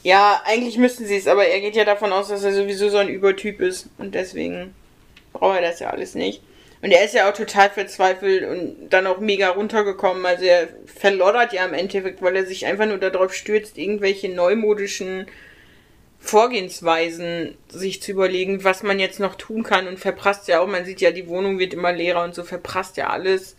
ja, 0.03 0.43
eigentlich 0.45 0.79
müssten 0.79 1.07
sie 1.07 1.17
es, 1.17 1.27
aber 1.27 1.47
er 1.47 1.61
geht 1.61 1.77
ja 1.77 1.85
davon 1.85 2.13
aus, 2.13 2.29
dass 2.29 2.45
er 2.45 2.53
sowieso 2.53 2.89
so 2.89 2.99
ein 2.99 3.09
Übertyp 3.09 3.61
ist. 3.61 3.89
Und 3.99 4.15
deswegen 4.15 4.75
braucht 5.33 5.57
er 5.57 5.63
das 5.63 5.81
ja 5.81 5.91
alles 5.91 6.15
nicht. 6.15 6.43
Und 6.83 6.91
er 6.91 7.05
ist 7.05 7.15
ja 7.15 7.31
auch 7.31 7.35
total 7.35 7.71
verzweifelt 7.71 8.43
und 8.43 8.91
dann 8.91 9.07
auch 9.07 9.21
mega 9.21 9.51
runtergekommen. 9.51 10.27
Also 10.27 10.45
er 10.45 10.69
verloddert 10.87 11.53
ja 11.53 11.65
im 11.65 11.75
Endeffekt, 11.75 12.21
weil 12.23 12.35
er 12.35 12.45
sich 12.45 12.67
einfach 12.67 12.87
nur 12.87 12.99
darauf 12.99 13.33
stürzt, 13.33 13.79
irgendwelche 13.79 14.29
neumodischen 14.29 15.27
Vorgehensweisen 16.23 17.59
sich 17.69 18.01
zu 18.01 18.13
überlegen, 18.13 18.65
was 18.65 18.83
man 18.83 18.99
jetzt 19.01 19.21
noch 19.21 19.35
tun 19.35 19.65
kann 19.65 19.89
und 19.89 19.99
verprasst 19.99 20.49
ja 20.49 20.61
auch, 20.61 20.67
man 20.69 20.85
sieht 20.85 21.01
ja, 21.01 21.11
die 21.11 21.27
Wohnung 21.29 21.59
wird 21.59 21.75
immer 21.75 21.93
leerer 21.93 22.23
und 22.23 22.35
so 22.35 22.45
verprasst 22.45 22.97
ja 22.97 23.11
alles 23.11 23.57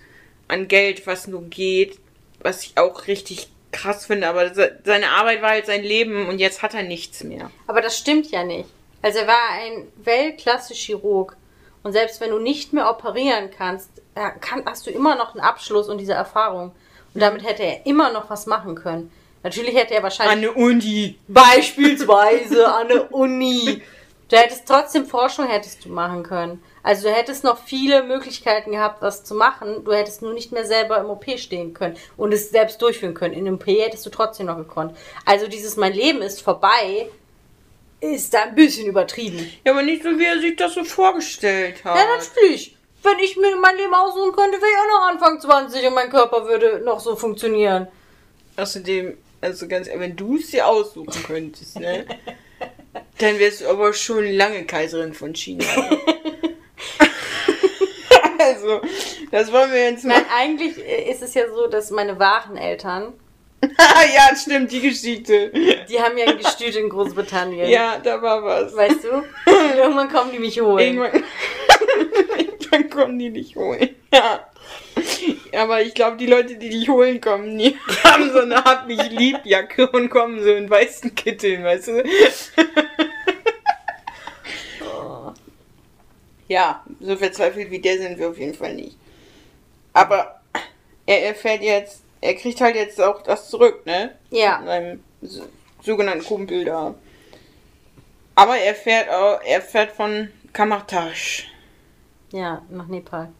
an 0.48 0.68
Geld, 0.68 1.06
was 1.06 1.28
nur 1.28 1.44
geht, 1.44 2.00
was 2.40 2.64
ich 2.64 2.78
auch 2.78 3.08
richtig 3.08 3.50
krass 3.72 4.06
finde, 4.06 4.28
aber 4.28 4.54
se- 4.54 4.80
seine 4.86 5.10
Arbeit 5.10 5.42
war 5.42 5.50
halt 5.50 5.66
sein 5.66 5.84
Leben 5.84 6.28
und 6.28 6.40
jetzt 6.40 6.62
hat 6.62 6.74
er 6.74 6.84
nichts 6.84 7.24
mehr. 7.24 7.52
Aber 7.68 7.82
das 7.82 7.98
stimmt 7.98 8.32
ja 8.32 8.44
nicht. 8.44 8.70
Also 9.02 9.20
er 9.20 9.28
war 9.28 9.50
ein 9.52 9.88
Weltklasse-Chirurg. 10.04 11.36
Und 11.82 11.92
selbst 11.92 12.22
wenn 12.22 12.30
du 12.30 12.40
nicht 12.40 12.72
mehr 12.72 12.90
operieren 12.90 13.50
kannst, 13.56 13.90
äh, 14.16 14.30
kann, 14.40 14.64
hast 14.66 14.88
du 14.88 14.92
immer 14.92 15.16
noch 15.16 15.36
einen 15.36 15.44
Abschluss 15.44 15.90
und 15.90 15.98
diese 15.98 16.14
Erfahrung. 16.14 16.72
Und 17.14 17.22
damit 17.22 17.44
hätte 17.46 17.64
er 17.64 17.86
immer 17.86 18.12
noch 18.14 18.30
was 18.30 18.46
machen 18.46 18.76
können. 18.76 19.12
Natürlich 19.44 19.76
hätte 19.76 19.94
er 19.94 20.04
wahrscheinlich 20.04 20.50
Anne 20.50 20.52
Uni. 20.54 21.16
beispielsweise 21.28 22.68
an 22.74 22.88
der 22.88 23.14
Uni. 23.14 23.82
Du 24.30 24.38
hättest 24.38 24.68
trotzdem 24.68 25.06
Forschung 25.06 25.48
hättest 25.48 25.86
du 25.86 25.90
machen 25.90 26.24
können. 26.24 26.64
Also 26.82 27.08
du 27.08 27.14
hättest 27.14 27.44
noch 27.44 27.64
viele 27.64 28.04
Möglichkeiten 28.04 28.72
gehabt, 28.72 29.02
was 29.02 29.24
zu 29.24 29.36
machen. 29.36 29.84
Du 29.86 29.94
hättest 29.94 30.22
nur 30.22 30.34
nicht 30.34 30.52
mehr 30.52 30.66
selber 30.66 30.98
im 30.98 31.10
OP 31.10 31.26
stehen 31.38 31.74
können 31.74 31.98
und 32.18 32.34
es 32.34 32.50
selbst 32.50 32.82
durchführen 32.82 33.14
können. 33.14 33.34
In 33.34 33.46
dem 33.46 33.56
OP 33.56 33.68
hättest 33.68 34.06
du 34.06 34.10
trotzdem 34.10 34.48
noch 34.48 34.58
gekonnt. 34.58 34.98
Also 35.26 35.48
dieses 35.48 35.78
mein 35.78 35.94
Leben 35.94 36.22
ist 36.22 36.42
vorbei 36.42 37.10
ist 38.04 38.34
da 38.34 38.44
ein 38.44 38.56
bisschen 38.56 38.88
übertrieben. 38.88 39.50
Ja, 39.64 39.72
aber 39.72 39.82
nicht 39.82 40.04
so, 40.04 40.10
wie 40.20 40.26
er 40.26 40.40
sich 40.40 40.56
das 40.56 40.74
so 40.74 40.84
vorgestellt 40.84 41.84
hat. 41.86 41.96
Ja, 41.96 42.04
natürlich. 42.18 42.76
Wenn 43.02 43.20
ich 43.20 43.38
mir 43.38 43.56
mein 43.56 43.78
Leben 43.78 43.94
aussuchen 43.94 44.34
könnte, 44.34 44.58
wäre 44.58 44.72
ich 44.72 44.78
auch 44.78 45.00
noch 45.00 45.08
Anfang 45.08 45.40
20 45.40 45.88
und 45.88 45.94
mein 45.94 46.10
Körper 46.10 46.46
würde 46.48 46.82
noch 46.84 47.00
so 47.00 47.16
funktionieren. 47.16 47.88
Außerdem, 48.58 49.18
also 49.44 49.68
ganz 49.68 49.88
ehrlich, 49.88 50.02
wenn 50.02 50.16
du 50.16 50.38
es 50.38 50.52
dir 50.52 50.68
aussuchen 50.68 51.22
könntest, 51.24 51.80
ne? 51.80 52.06
dann 53.20 53.40
wärst 53.40 53.62
du 53.62 53.68
aber 53.68 53.94
schon 53.94 54.26
lange 54.26 54.66
Kaiserin 54.66 55.14
von 55.14 55.36
China. 55.36 55.66
also, 58.40 58.82
das 59.32 59.52
wollen 59.52 59.72
wir 59.72 59.84
jetzt 59.92 60.06
mal. 60.06 60.14
Nein, 60.14 60.26
eigentlich 60.34 60.78
ist 60.78 61.22
es 61.22 61.34
ja 61.34 61.50
so, 61.54 61.68
dass 61.68 61.92
meine 61.92 62.20
wahren 62.20 62.56
Eltern, 62.56 63.14
ja, 64.16 64.36
stimmt, 64.36 64.72
die 64.72 64.82
Geschichte. 64.82 65.50
die 65.90 66.00
haben 66.02 66.18
ja 66.18 66.26
ein 66.26 66.38
Gestüt 66.38 66.76
in 66.76 66.90
Großbritannien. 66.90 67.70
Ja, 67.70 67.98
da 67.98 68.22
war 68.22 68.44
was. 68.44 68.76
Weißt 68.76 69.04
du? 69.06 69.18
Und 69.18 69.76
irgendwann 69.76 70.10
kommen 70.10 70.32
die 70.32 70.40
mich 70.40 70.60
holen. 70.60 70.98
Irgendwann, 70.98 71.24
irgendwann 72.38 72.90
kommen 72.90 73.20
die 73.20 73.32
dich 73.32 73.56
holen. 73.56 73.96
Ja. 74.14 74.46
Aber 75.56 75.82
ich 75.82 75.94
glaube, 75.94 76.18
die 76.18 76.26
Leute, 76.26 76.56
die 76.58 76.70
dich 76.70 76.90
holen 76.90 77.22
kommen, 77.22 77.58
die 77.58 77.78
haben 78.04 78.32
so 78.32 78.40
eine 78.40 78.64
Hab 78.64 78.88
mich 78.88 79.10
lieb 79.12 79.40
Jacke 79.46 79.88
und 79.90 80.10
kommen 80.10 80.42
so 80.44 80.50
in 80.50 80.70
weißen 80.70 81.14
Kitteln, 81.16 81.64
weißt 81.64 81.88
du? 81.90 82.04
Ja, 86.48 86.84
so 87.00 87.16
verzweifelt 87.16 87.72
wie 87.72 87.80
der 87.80 87.98
sind 87.98 88.18
wir 88.20 88.30
auf 88.30 88.38
jeden 88.38 88.54
Fall 88.54 88.76
nicht. 88.76 88.98
Aber 89.94 90.42
er 91.06 91.26
erfährt 91.28 91.62
jetzt, 91.62 92.04
er 92.22 92.36
kriegt 92.36 92.60
halt 92.62 92.76
jetzt 92.76 93.00
auch 93.02 93.22
das 93.24 93.50
zurück, 93.50 93.86
ne? 93.86 94.14
Ja. 94.30 94.58
Von 94.58 94.66
seinem 94.68 95.04
so- 95.22 95.48
sogenannten 95.82 96.26
Kumpel 96.26 96.66
da. 96.66 96.96
Aber 98.36 98.58
er 98.58 98.76
fährt 98.76 99.10
auch, 99.10 99.40
er 99.44 99.62
fährt 99.62 99.92
von 99.92 100.30
Kamartash. 100.52 101.48
Ja, 102.32 102.62
nach 102.70 102.88
Nepal. 102.88 103.32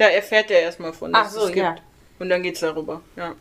Da 0.00 0.08
erfährt 0.08 0.50
er 0.50 0.60
erstmal 0.62 0.94
von, 0.94 1.14
Ach 1.14 1.24
dass 1.24 1.34
so, 1.34 1.40
es 1.40 1.46
gibt. 1.48 1.58
ja. 1.58 1.76
Und 2.18 2.30
dann 2.30 2.42
geht's 2.42 2.60
darüber, 2.60 3.02
ja. 3.16 3.34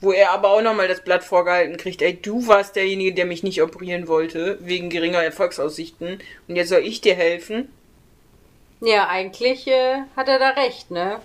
Wo 0.00 0.10
er 0.10 0.30
aber 0.30 0.48
auch 0.48 0.62
nochmal 0.62 0.88
das 0.88 1.02
Blatt 1.04 1.22
vorgehalten 1.22 1.76
kriegt, 1.76 2.00
ey, 2.00 2.16
du 2.16 2.46
warst 2.46 2.76
derjenige, 2.76 3.12
der 3.12 3.26
mich 3.26 3.42
nicht 3.42 3.60
operieren 3.60 4.08
wollte, 4.08 4.56
wegen 4.62 4.88
geringer 4.88 5.22
Erfolgsaussichten. 5.22 6.18
Und 6.48 6.56
jetzt 6.56 6.70
soll 6.70 6.80
ich 6.80 7.02
dir 7.02 7.14
helfen. 7.14 7.70
Ja, 8.80 9.08
eigentlich 9.08 9.66
äh, 9.66 10.04
hat 10.16 10.28
er 10.28 10.38
da 10.38 10.48
recht, 10.48 10.90
ne? 10.90 11.20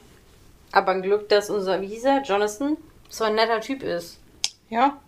Aber 0.73 0.91
ein 0.91 1.01
Glück, 1.01 1.29
dass 1.29 1.49
unser, 1.49 1.81
er, 1.81 2.21
Jonathan, 2.23 2.75
so 3.07 3.23
ein 3.23 3.35
netter 3.35 3.61
Typ 3.61 3.83
ist. 3.83 4.19
Ja. 4.69 4.99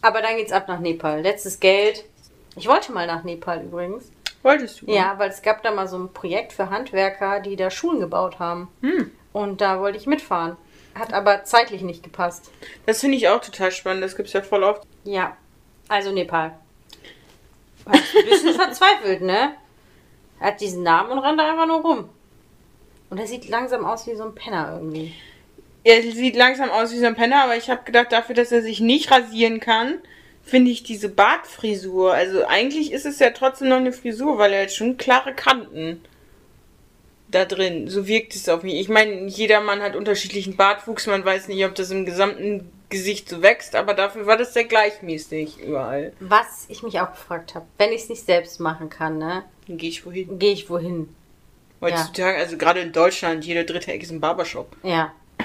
Aber 0.00 0.22
dann 0.22 0.36
geht's 0.36 0.52
ab 0.52 0.68
nach 0.68 0.78
Nepal. 0.78 1.22
Letztes 1.22 1.58
Geld. 1.58 2.04
Ich 2.54 2.68
wollte 2.68 2.92
mal 2.92 3.08
nach 3.08 3.24
Nepal 3.24 3.64
übrigens. 3.64 4.12
Wolltest 4.48 4.80
du? 4.80 4.86
Ja, 4.86 5.18
weil 5.18 5.28
es 5.28 5.42
gab 5.42 5.62
da 5.62 5.70
mal 5.70 5.86
so 5.86 5.98
ein 5.98 6.10
Projekt 6.14 6.54
für 6.54 6.70
Handwerker, 6.70 7.40
die 7.40 7.54
da 7.54 7.70
Schulen 7.70 8.00
gebaut 8.00 8.38
haben. 8.38 8.68
Hm. 8.80 9.10
Und 9.34 9.60
da 9.60 9.78
wollte 9.78 9.98
ich 9.98 10.06
mitfahren. 10.06 10.56
Hat 10.94 11.12
aber 11.12 11.44
zeitlich 11.44 11.82
nicht 11.82 12.02
gepasst. 12.02 12.50
Das 12.86 13.00
finde 13.00 13.18
ich 13.18 13.28
auch 13.28 13.42
total 13.42 13.70
spannend. 13.72 14.02
Das 14.02 14.16
gibt's 14.16 14.32
ja 14.32 14.40
voll 14.40 14.64
oft. 14.64 14.84
Ja, 15.04 15.36
also 15.88 16.12
Nepal. 16.12 16.54
War 17.84 17.94
ein 17.94 18.00
bisschen 18.26 18.54
verzweifelt, 18.58 19.20
ne? 19.20 19.52
Er 20.40 20.46
hat 20.46 20.62
diesen 20.62 20.82
Namen 20.82 21.10
und 21.10 21.18
rennt 21.18 21.38
da 21.38 21.50
einfach 21.50 21.66
nur 21.66 21.82
rum. 21.82 22.08
Und 23.10 23.18
er 23.18 23.26
sieht 23.26 23.50
langsam 23.50 23.84
aus 23.84 24.06
wie 24.06 24.16
so 24.16 24.24
ein 24.24 24.34
Penner 24.34 24.72
irgendwie. 24.76 25.14
Er 25.84 26.00
sieht 26.00 26.36
langsam 26.36 26.70
aus 26.70 26.90
wie 26.92 26.98
so 26.98 27.06
ein 27.06 27.16
Penner, 27.16 27.44
aber 27.44 27.56
ich 27.56 27.68
habe 27.68 27.84
gedacht, 27.84 28.12
dafür, 28.12 28.34
dass 28.34 28.50
er 28.50 28.62
sich 28.62 28.80
nicht 28.80 29.10
rasieren 29.10 29.60
kann, 29.60 29.98
finde 30.48 30.70
ich 30.70 30.82
diese 30.82 31.08
Bartfrisur. 31.08 32.12
Also 32.12 32.46
eigentlich 32.46 32.92
ist 32.92 33.06
es 33.06 33.18
ja 33.18 33.30
trotzdem 33.30 33.68
noch 33.68 33.76
eine 33.76 33.92
Frisur, 33.92 34.38
weil 34.38 34.52
er 34.52 34.62
hat 34.62 34.72
schon 34.72 34.96
klare 34.96 35.34
Kanten 35.34 36.02
da 37.30 37.44
drin. 37.44 37.88
So 37.88 38.06
wirkt 38.06 38.34
es 38.34 38.48
auf 38.48 38.62
mich. 38.62 38.74
Ich 38.74 38.88
meine, 38.88 39.26
jeder 39.26 39.60
Mann 39.60 39.82
hat 39.82 39.94
unterschiedlichen 39.94 40.56
Bartwuchs. 40.56 41.06
Man 41.06 41.24
weiß 41.24 41.48
nicht, 41.48 41.64
ob 41.64 41.74
das 41.74 41.90
im 41.90 42.06
gesamten 42.06 42.70
Gesicht 42.88 43.28
so 43.28 43.42
wächst, 43.42 43.76
aber 43.76 43.92
dafür 43.92 44.26
war 44.26 44.38
das 44.38 44.54
sehr 44.54 44.64
gleichmäßig 44.64 45.58
überall. 45.60 46.14
Was 46.20 46.64
ich 46.68 46.82
mich 46.82 46.98
auch 47.00 47.10
gefragt 47.10 47.54
habe, 47.54 47.66
wenn 47.76 47.92
ich 47.92 48.02
es 48.02 48.08
nicht 48.08 48.24
selbst 48.24 48.60
machen 48.60 48.88
kann, 48.88 49.18
ne, 49.18 49.44
Dann 49.66 49.76
gehe 49.76 49.90
ich 49.90 50.06
wohin. 50.06 50.38
gehe 50.38 50.52
ich 50.52 50.70
wohin? 50.70 51.14
Heutzutage, 51.82 52.38
also 52.38 52.56
gerade 52.56 52.80
in 52.80 52.92
Deutschland, 52.92 53.44
jeder 53.44 53.64
dritte 53.64 53.92
Eck 53.92 54.02
ist 54.02 54.10
ein 54.10 54.20
Barbershop. 54.20 54.74
Ja. 54.82 55.12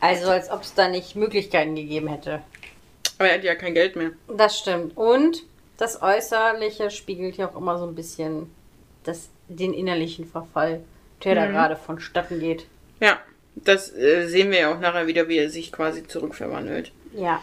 Also 0.00 0.28
als 0.28 0.50
ob 0.50 0.60
es 0.64 0.74
da 0.74 0.88
nicht 0.88 1.16
Möglichkeiten 1.16 1.74
gegeben 1.76 2.08
hätte. 2.08 2.42
Aber 3.18 3.28
er 3.28 3.36
hat 3.36 3.44
ja 3.44 3.54
kein 3.54 3.74
Geld 3.74 3.96
mehr. 3.96 4.10
Das 4.28 4.58
stimmt. 4.58 4.96
Und 4.96 5.44
das 5.76 6.02
Äußerliche 6.02 6.90
spiegelt 6.90 7.36
ja 7.36 7.48
auch 7.48 7.56
immer 7.56 7.78
so 7.78 7.86
ein 7.86 7.94
bisschen 7.94 8.50
das, 9.04 9.28
den 9.48 9.74
innerlichen 9.74 10.26
Verfall, 10.26 10.82
der 11.22 11.34
da 11.34 11.46
gerade 11.46 11.76
vonstatten 11.76 12.40
geht. 12.40 12.66
Ja, 13.00 13.20
das 13.56 13.92
äh, 13.94 14.26
sehen 14.26 14.50
wir 14.50 14.60
ja 14.60 14.74
auch 14.74 14.80
nachher 14.80 15.06
wieder, 15.06 15.28
wie 15.28 15.38
er 15.38 15.50
sich 15.50 15.72
quasi 15.72 16.06
zurückverwandelt. 16.06 16.92
Ja. 17.14 17.40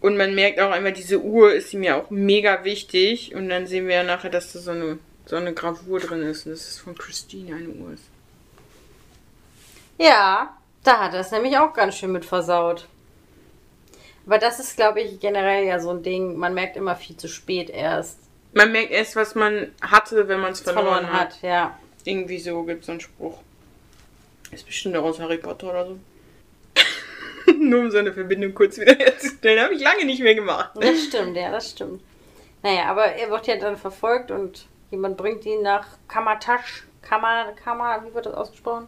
Und 0.00 0.16
man 0.16 0.34
merkt 0.34 0.60
auch 0.60 0.70
einmal, 0.70 0.92
diese 0.92 1.22
Uhr 1.22 1.54
ist 1.54 1.72
ihm 1.72 1.82
ja 1.82 2.00
auch 2.00 2.10
mega 2.10 2.64
wichtig. 2.64 3.34
Und 3.34 3.48
dann 3.48 3.66
sehen 3.66 3.88
wir 3.88 3.94
ja 3.96 4.04
nachher, 4.04 4.30
dass 4.30 4.52
da 4.52 4.58
so 4.58 4.70
eine, 4.70 4.98
so 5.24 5.36
eine 5.36 5.54
Gravur 5.54 6.00
drin 6.00 6.22
ist. 6.22 6.46
Und 6.46 6.52
das 6.52 6.68
ist 6.68 6.78
von 6.78 6.94
Christine 6.94 7.56
eine 7.56 7.68
Uhr 7.68 7.92
ist. 7.92 8.04
Ja, 9.98 10.56
da 10.82 11.00
hat 11.00 11.14
er 11.14 11.20
es 11.20 11.30
nämlich 11.30 11.56
auch 11.56 11.72
ganz 11.72 11.96
schön 11.96 12.12
mit 12.12 12.24
versaut. 12.24 12.86
Aber 14.26 14.38
das 14.38 14.58
ist, 14.58 14.76
glaube 14.76 15.00
ich, 15.00 15.20
generell 15.20 15.64
ja 15.64 15.78
so 15.78 15.90
ein 15.90 16.02
Ding. 16.02 16.36
Man 16.36 16.54
merkt 16.54 16.76
immer 16.76 16.96
viel 16.96 17.16
zu 17.16 17.28
spät 17.28 17.70
erst. 17.70 18.18
Man 18.52 18.72
merkt 18.72 18.90
erst, 18.90 19.16
was 19.16 19.34
man 19.34 19.72
hatte, 19.82 20.28
wenn 20.28 20.40
man 20.40 20.52
es 20.52 20.60
verloren, 20.60 21.12
hat. 21.12 21.42
Ja. 21.42 21.78
Irgendwie 22.04 22.38
so 22.38 22.62
gibt 22.62 22.80
es 22.80 22.86
so 22.86 22.92
einen 22.92 23.00
Spruch. 23.00 23.40
Ist 24.50 24.66
bestimmt 24.66 24.96
auch 24.96 25.04
aus 25.04 25.18
Harry 25.18 25.38
Potter 25.38 25.70
oder 25.70 25.86
so. 25.86 25.98
Nur 27.58 27.80
um 27.80 27.90
so 27.90 27.98
eine 27.98 28.12
Verbindung 28.12 28.54
kurz 28.54 28.78
wieder 28.78 28.94
herzustellen. 28.94 29.62
Habe 29.62 29.74
ich 29.74 29.82
lange 29.82 30.04
nicht 30.04 30.22
mehr 30.22 30.34
gemacht. 30.34 30.70
Das 30.74 31.04
stimmt, 31.04 31.36
ja, 31.36 31.50
das 31.50 31.70
stimmt. 31.70 32.02
Naja, 32.62 32.84
aber 32.84 33.06
er 33.06 33.30
wird 33.30 33.46
ja 33.46 33.56
dann 33.56 33.76
verfolgt 33.76 34.30
und 34.30 34.66
jemand 34.90 35.16
bringt 35.16 35.44
ihn 35.44 35.62
nach 35.62 35.86
Kamatasch. 36.08 36.84
Kammer, 37.02 37.52
Kammer, 37.62 38.02
wie 38.06 38.14
wird 38.14 38.24
das 38.26 38.34
ausgesprochen? 38.34 38.86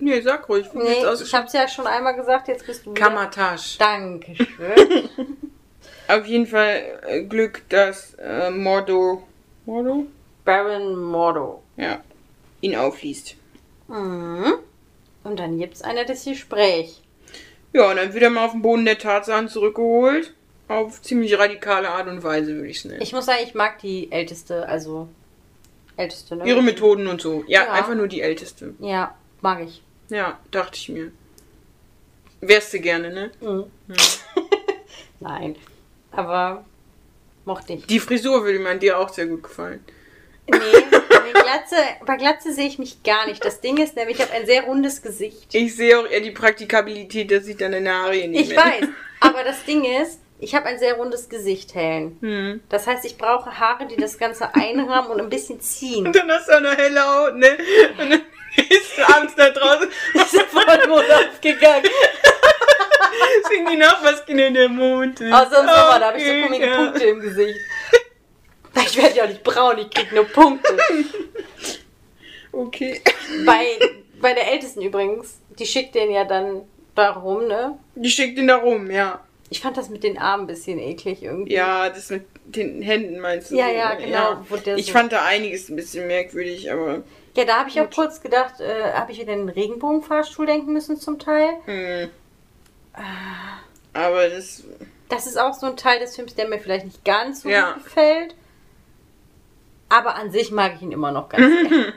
Nee, 0.00 0.20
sag 0.20 0.48
ruhig. 0.48 0.66
Wie 0.72 0.78
Nee, 0.78 1.04
ich 1.22 1.34
hab's 1.34 1.52
ja 1.52 1.66
schon 1.68 1.86
einmal 1.86 2.14
gesagt, 2.14 2.48
jetzt 2.48 2.66
bist 2.66 2.86
du. 2.86 2.94
Kamatasch. 2.94 3.78
Dankeschön. 3.78 5.08
Auf 6.08 6.24
jeden 6.26 6.46
Fall 6.46 7.00
äh, 7.06 7.22
Glück, 7.24 7.62
dass 7.68 8.14
äh, 8.14 8.50
Mordo, 8.50 9.22
Mordo? 9.66 10.06
Baron 10.44 10.96
Mordo. 10.96 11.62
Ja, 11.76 12.00
ihn 12.60 12.76
aufliest. 12.76 13.34
Mhm. 13.88 14.54
Und 15.24 15.38
dann 15.38 15.58
gibt's 15.58 15.82
ein 15.82 15.96
nettes 15.96 16.24
Gespräch. 16.24 17.02
Ja, 17.74 17.90
und 17.90 17.96
dann 17.96 18.14
wieder 18.14 18.30
mal 18.30 18.46
auf 18.46 18.52
den 18.52 18.62
Boden 18.62 18.84
der 18.86 18.98
Tatsachen 18.98 19.48
zurückgeholt. 19.48 20.32
Auf 20.68 21.02
ziemlich 21.02 21.38
radikale 21.38 21.90
Art 21.90 22.08
und 22.08 22.22
Weise, 22.22 22.54
würde 22.54 22.68
ich 22.68 22.78
es 22.78 22.84
nennen. 22.84 23.02
Ich 23.02 23.12
muss 23.12 23.26
sagen, 23.26 23.40
ich 23.42 23.54
mag 23.54 23.78
die 23.80 24.10
älteste, 24.12 24.66
also 24.68 25.08
älteste, 25.96 26.36
ne? 26.36 26.46
Ihre 26.46 26.62
Methoden 26.62 27.06
und 27.06 27.20
so. 27.20 27.44
Ja, 27.46 27.64
Ja. 27.64 27.72
einfach 27.72 27.94
nur 27.94 28.06
die 28.08 28.20
älteste. 28.22 28.74
Ja, 28.78 29.14
mag 29.40 29.60
ich. 29.62 29.82
Ja, 30.08 30.38
dachte 30.50 30.76
ich 30.76 30.88
mir. 30.88 31.12
Wärst 32.40 32.72
du 32.72 32.80
gerne, 32.80 33.12
ne? 33.12 33.30
Nein. 35.20 35.56
Aber 36.12 36.64
mochte 37.44 37.74
ich. 37.74 37.86
Die 37.86 38.00
Frisur 38.00 38.44
würde 38.44 38.58
mir 38.58 38.70
an 38.70 38.80
dir 38.80 38.98
auch 38.98 39.08
sehr 39.08 39.26
gut 39.26 39.42
gefallen. 39.42 39.84
Nee, 40.50 40.58
Glatze, 41.32 41.76
bei 42.06 42.16
Glatze 42.16 42.52
sehe 42.52 42.66
ich 42.66 42.78
mich 42.78 43.02
gar 43.02 43.26
nicht. 43.26 43.44
Das 43.44 43.60
Ding 43.60 43.76
ist 43.78 43.96
nämlich, 43.96 44.16
ich 44.18 44.22
habe 44.22 44.32
ein 44.32 44.46
sehr 44.46 44.62
rundes 44.62 45.02
Gesicht. 45.02 45.54
Ich 45.54 45.76
sehe 45.76 45.98
auch 45.98 46.06
eher 46.06 46.20
die 46.20 46.30
Praktikabilität, 46.30 47.30
dass 47.30 47.46
ich 47.46 47.56
dann 47.56 47.72
deine 47.72 47.92
Haare 47.92 48.26
nicht 48.28 48.50
Ich 48.50 48.56
weiß. 48.56 48.84
Aber 49.20 49.44
das 49.44 49.64
Ding 49.64 49.84
ist, 49.84 50.20
ich 50.38 50.54
habe 50.54 50.66
ein 50.66 50.78
sehr 50.78 50.94
rundes 50.94 51.28
Gesicht, 51.28 51.74
Helen. 51.74 52.16
Hm. 52.20 52.60
Das 52.68 52.86
heißt, 52.86 53.04
ich 53.04 53.18
brauche 53.18 53.58
Haare, 53.58 53.86
die 53.86 53.96
das 53.96 54.18
Ganze 54.18 54.54
einrahmen 54.54 55.10
und 55.10 55.20
ein 55.20 55.28
bisschen 55.28 55.60
ziehen. 55.60 56.06
Und 56.06 56.16
dann 56.16 56.30
hast 56.30 56.48
du 56.48 56.52
auch 56.52 56.60
noch 56.60 56.76
helle 56.76 57.02
Haut, 57.02 57.36
ne? 57.36 57.58
Du 58.56 59.14
abends 59.14 59.34
da 59.36 59.50
draußen, 59.50 59.88
ist 60.14 60.42
Vollmond 60.42 61.04
aufgegangen. 61.10 61.84
singen 63.48 63.66
die 63.70 63.76
Nachbarskinder 63.76 64.50
der 64.50 64.68
Mond. 64.68 65.20
ist 65.20 65.32
Außer 65.32 65.60
im 65.60 65.66
Sommer, 65.66 65.98
da 66.00 66.06
habe 66.08 66.18
ich 66.18 66.26
so 66.26 66.46
komische. 66.46 66.74
Punkte 66.76 67.04
im 67.04 67.20
Gesicht. 67.20 67.60
Ich 68.74 68.96
werde 68.96 69.16
ja 69.16 69.24
auch 69.24 69.28
nicht 69.28 69.42
braun, 69.42 69.78
ich 69.78 69.90
krieg 69.90 70.12
nur 70.12 70.24
Punkte. 70.24 70.76
Okay. 72.52 73.00
Bei, 73.44 73.78
bei 74.20 74.34
der 74.34 74.50
Ältesten 74.52 74.82
übrigens, 74.82 75.38
die 75.58 75.66
schickt 75.66 75.94
den 75.94 76.10
ja 76.10 76.24
dann 76.24 76.62
da 76.94 77.10
rum, 77.10 77.46
ne? 77.46 77.78
Die 77.94 78.10
schickt 78.10 78.38
ihn 78.38 78.48
da 78.48 78.56
rum, 78.56 78.90
ja. 78.90 79.20
Ich 79.50 79.60
fand 79.60 79.76
das 79.76 79.88
mit 79.88 80.02
den 80.04 80.18
Armen 80.18 80.44
ein 80.44 80.46
bisschen 80.46 80.78
eklig 80.78 81.22
irgendwie. 81.22 81.52
Ja, 81.54 81.88
das 81.88 82.10
mit 82.10 82.24
den 82.44 82.82
Händen 82.82 83.18
meinst 83.18 83.50
du? 83.50 83.56
Ja, 83.56 83.68
so, 83.68 83.72
ja, 83.74 83.94
ne? 83.94 84.04
genau, 84.04 84.44
der 84.64 84.76
Ich 84.76 84.86
so- 84.86 84.92
fand 84.92 85.12
da 85.12 85.24
einiges 85.24 85.68
ein 85.68 85.76
bisschen 85.76 86.06
merkwürdig, 86.06 86.70
aber. 86.70 87.02
Ja, 87.36 87.44
da 87.44 87.58
habe 87.60 87.68
ich 87.68 87.80
auch 87.80 87.90
kurz 87.90 88.20
gedacht, 88.20 88.60
äh, 88.60 88.92
habe 88.94 89.12
ich 89.12 89.20
wieder 89.20 89.34
den 89.34 89.48
Regenbogenfahrstuhl 89.48 90.46
denken 90.46 90.72
müssen 90.72 90.98
zum 90.98 91.18
Teil. 91.18 91.50
Hm. 91.66 92.10
Aber 93.92 94.28
das. 94.28 94.64
Das 95.08 95.26
ist 95.26 95.38
auch 95.38 95.54
so 95.54 95.66
ein 95.66 95.76
Teil 95.76 96.00
des 96.00 96.16
Films, 96.16 96.34
der 96.34 96.48
mir 96.48 96.58
vielleicht 96.58 96.84
nicht 96.84 97.04
ganz 97.04 97.42
so 97.42 97.48
Ja. 97.48 97.72
gut 97.72 97.84
gefällt. 97.84 98.34
Aber 99.88 100.16
an 100.16 100.30
sich 100.30 100.50
mag 100.50 100.74
ich 100.76 100.82
ihn 100.82 100.92
immer 100.92 101.12
noch 101.12 101.28
ganz 101.30 101.44
gerne. 101.68 101.92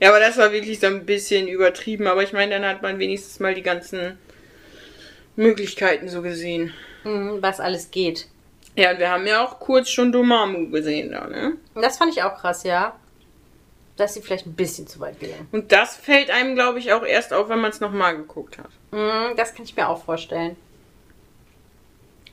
Ja, 0.00 0.08
aber 0.08 0.18
das 0.20 0.36
war 0.38 0.50
wirklich 0.52 0.80
so 0.80 0.86
ein 0.88 1.06
bisschen 1.06 1.46
übertrieben. 1.46 2.06
Aber 2.08 2.22
ich 2.22 2.32
meine, 2.32 2.54
dann 2.58 2.64
hat 2.68 2.82
man 2.82 2.98
wenigstens 2.98 3.38
mal 3.40 3.54
die 3.54 3.62
ganzen 3.62 4.18
Möglichkeiten 5.36 6.08
so 6.08 6.20
gesehen. 6.22 6.72
Mhm, 7.04 7.38
was 7.40 7.60
alles 7.60 7.90
geht. 7.92 8.26
Ja, 8.74 8.90
und 8.92 8.98
wir 8.98 9.10
haben 9.10 9.26
ja 9.26 9.44
auch 9.44 9.60
kurz 9.60 9.88
schon 9.88 10.10
Domamu 10.12 10.70
gesehen 10.70 11.12
da, 11.12 11.26
ne? 11.28 11.52
Das 11.74 11.98
fand 11.98 12.12
ich 12.12 12.22
auch 12.22 12.36
krass, 12.36 12.64
ja. 12.64 12.96
Dass 13.98 14.14
sie 14.14 14.22
vielleicht 14.22 14.46
ein 14.46 14.54
bisschen 14.54 14.86
zu 14.86 15.00
weit 15.00 15.20
gehen. 15.20 15.46
Und 15.52 15.72
das 15.72 15.96
fällt 15.96 16.30
einem, 16.30 16.54
glaube 16.54 16.78
ich, 16.78 16.92
auch 16.94 17.04
erst 17.04 17.34
auf, 17.34 17.48
wenn 17.50 17.58
man 17.60 17.70
es 17.72 17.80
nochmal 17.80 18.16
geguckt 18.16 18.56
hat. 18.56 18.70
Mhm, 18.92 19.36
das 19.36 19.54
kann 19.54 19.64
ich 19.64 19.76
mir 19.76 19.88
auch 19.88 20.02
vorstellen. 20.02 20.56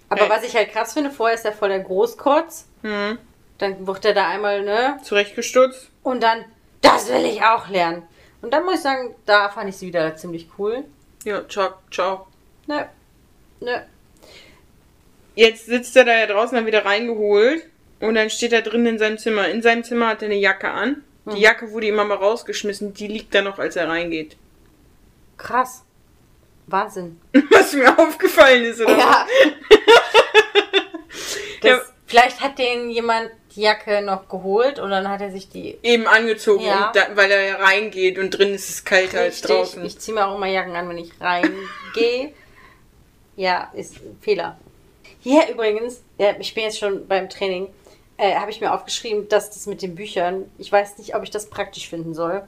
Aber 0.07 0.27
Äh. 0.27 0.29
was 0.29 0.43
ich 0.43 0.55
halt 0.55 0.71
krass 0.71 0.93
finde, 0.93 1.09
vorher 1.11 1.35
ist 1.35 1.43
er 1.43 1.51
voll 1.51 1.69
der 1.69 1.79
Großkotz. 1.79 2.67
Hm. 2.83 3.17
Dann 3.57 3.87
wird 3.87 4.05
er 4.05 4.13
da 4.13 4.27
einmal, 4.27 4.61
ne? 4.63 4.99
Zurechtgestutzt. 5.03 5.89
Und 6.03 6.21
dann, 6.23 6.45
das 6.81 7.09
will 7.09 7.25
ich 7.25 7.41
auch 7.41 7.67
lernen. 7.67 8.03
Und 8.41 8.53
dann 8.53 8.63
muss 8.63 8.75
ich 8.75 8.81
sagen, 8.81 9.15
da 9.25 9.49
fand 9.49 9.69
ich 9.69 9.77
sie 9.77 9.87
wieder 9.87 10.15
ziemlich 10.15 10.47
cool. 10.59 10.83
Ja, 11.23 11.47
ciao, 11.49 11.73
ciao. 11.89 12.27
Ne, 12.67 12.87
ne. 13.59 13.87
Jetzt 15.33 15.65
sitzt 15.65 15.95
er 15.97 16.05
da 16.05 16.15
ja 16.15 16.27
draußen, 16.27 16.55
dann 16.55 16.67
wieder 16.67 16.85
reingeholt. 16.85 17.63
Und 18.01 18.13
dann 18.15 18.29
steht 18.29 18.53
er 18.53 18.61
drin 18.61 18.85
in 18.85 18.99
seinem 18.99 19.17
Zimmer. 19.17 19.47
In 19.47 19.61
seinem 19.63 19.83
Zimmer 19.83 20.09
hat 20.09 20.21
er 20.21 20.27
eine 20.27 20.35
Jacke 20.35 20.69
an. 20.69 21.03
Die 21.33 21.41
Jacke 21.41 21.71
wurde 21.71 21.87
ihm 21.87 21.99
aber 21.99 22.15
rausgeschmissen. 22.15 22.93
Die 22.93 23.07
liegt 23.07 23.33
da 23.33 23.41
noch, 23.41 23.57
als 23.57 23.75
er 23.75 23.87
reingeht. 23.87 24.37
Krass. 25.37 25.83
Wahnsinn. 26.67 27.19
Was 27.51 27.73
mir 27.73 27.97
aufgefallen 27.97 28.63
ist, 28.63 28.81
oder? 28.81 28.97
Ja. 28.97 29.27
das, 31.61 31.71
Ja. 31.71 31.81
Vielleicht 32.07 32.39
hat 32.39 32.59
den 32.59 32.91
jemand 32.91 33.31
die 33.55 33.61
Jacke 33.61 34.01
noch 34.03 34.29
geholt 34.29 34.77
und 34.79 34.91
dann 34.91 35.09
hat 35.09 35.21
er 35.21 35.31
sich 35.31 35.49
die. 35.49 35.77
Eben 35.81 36.05
angezogen, 36.07 36.63
Ja. 36.63 36.91
da, 36.93 37.07
weil 37.15 37.31
er 37.31 37.41
ja 37.47 37.55
reingeht 37.55 38.19
und 38.19 38.29
drin 38.31 38.53
ist 38.53 38.69
es 38.69 38.85
kälter 38.85 39.21
als 39.21 39.41
draußen. 39.41 39.83
Ich 39.83 39.97
ziehe 39.97 40.13
mir 40.13 40.27
auch 40.27 40.35
immer 40.35 40.45
Jacken 40.47 40.75
an, 40.75 40.87
wenn 40.87 40.99
ich 40.99 41.11
reingehe. 41.19 42.33
ja, 43.35 43.71
ist 43.73 43.95
ein 43.97 44.19
Fehler. 44.21 44.59
Hier 45.21 45.49
übrigens, 45.49 46.03
ja, 46.19 46.35
ich 46.39 46.53
bin 46.53 46.65
jetzt 46.65 46.77
schon 46.77 47.07
beim 47.07 47.27
Training, 47.27 47.69
äh, 48.17 48.35
habe 48.35 48.51
ich 48.51 48.61
mir 48.61 48.73
aufgeschrieben, 48.73 49.27
dass 49.29 49.49
das 49.51 49.65
mit 49.67 49.81
den 49.81 49.95
Büchern, 49.95 50.49
ich 50.57 50.71
weiß 50.71 50.97
nicht, 50.97 51.15
ob 51.15 51.23
ich 51.23 51.31
das 51.31 51.49
praktisch 51.49 51.89
finden 51.89 52.13
soll. 52.13 52.43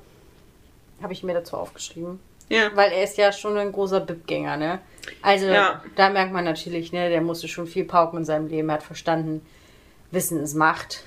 Habe 1.02 1.14
ich 1.14 1.24
mir 1.24 1.34
dazu 1.34 1.58
aufgeschrieben. 1.58 2.20
Ja. 2.50 2.72
Weil 2.76 2.92
er 2.92 3.04
ist 3.04 3.18
ja 3.18 3.32
schon 3.34 3.58
ein 3.58 3.72
großer 3.72 4.00
Bib-Gänger, 4.00 4.58
ne? 4.58 4.80
Also, 5.22 5.48
Ja. 5.48 5.84
da 5.96 6.10
merkt 6.10 6.32
man 6.32 6.46
natürlich, 6.46 6.92
ne, 6.94 7.10
der 7.10 7.22
musste 7.22 7.48
schon 7.48 7.68
viel 7.68 7.84
pauken 7.86 8.20
in 8.20 8.26
seinem 8.26 8.48
Leben, 8.48 8.70
er 8.70 8.76
hat 8.76 8.84
verstanden, 8.84 9.46
Wissen 10.12 10.42
ist 10.42 10.54
Macht. 10.56 11.04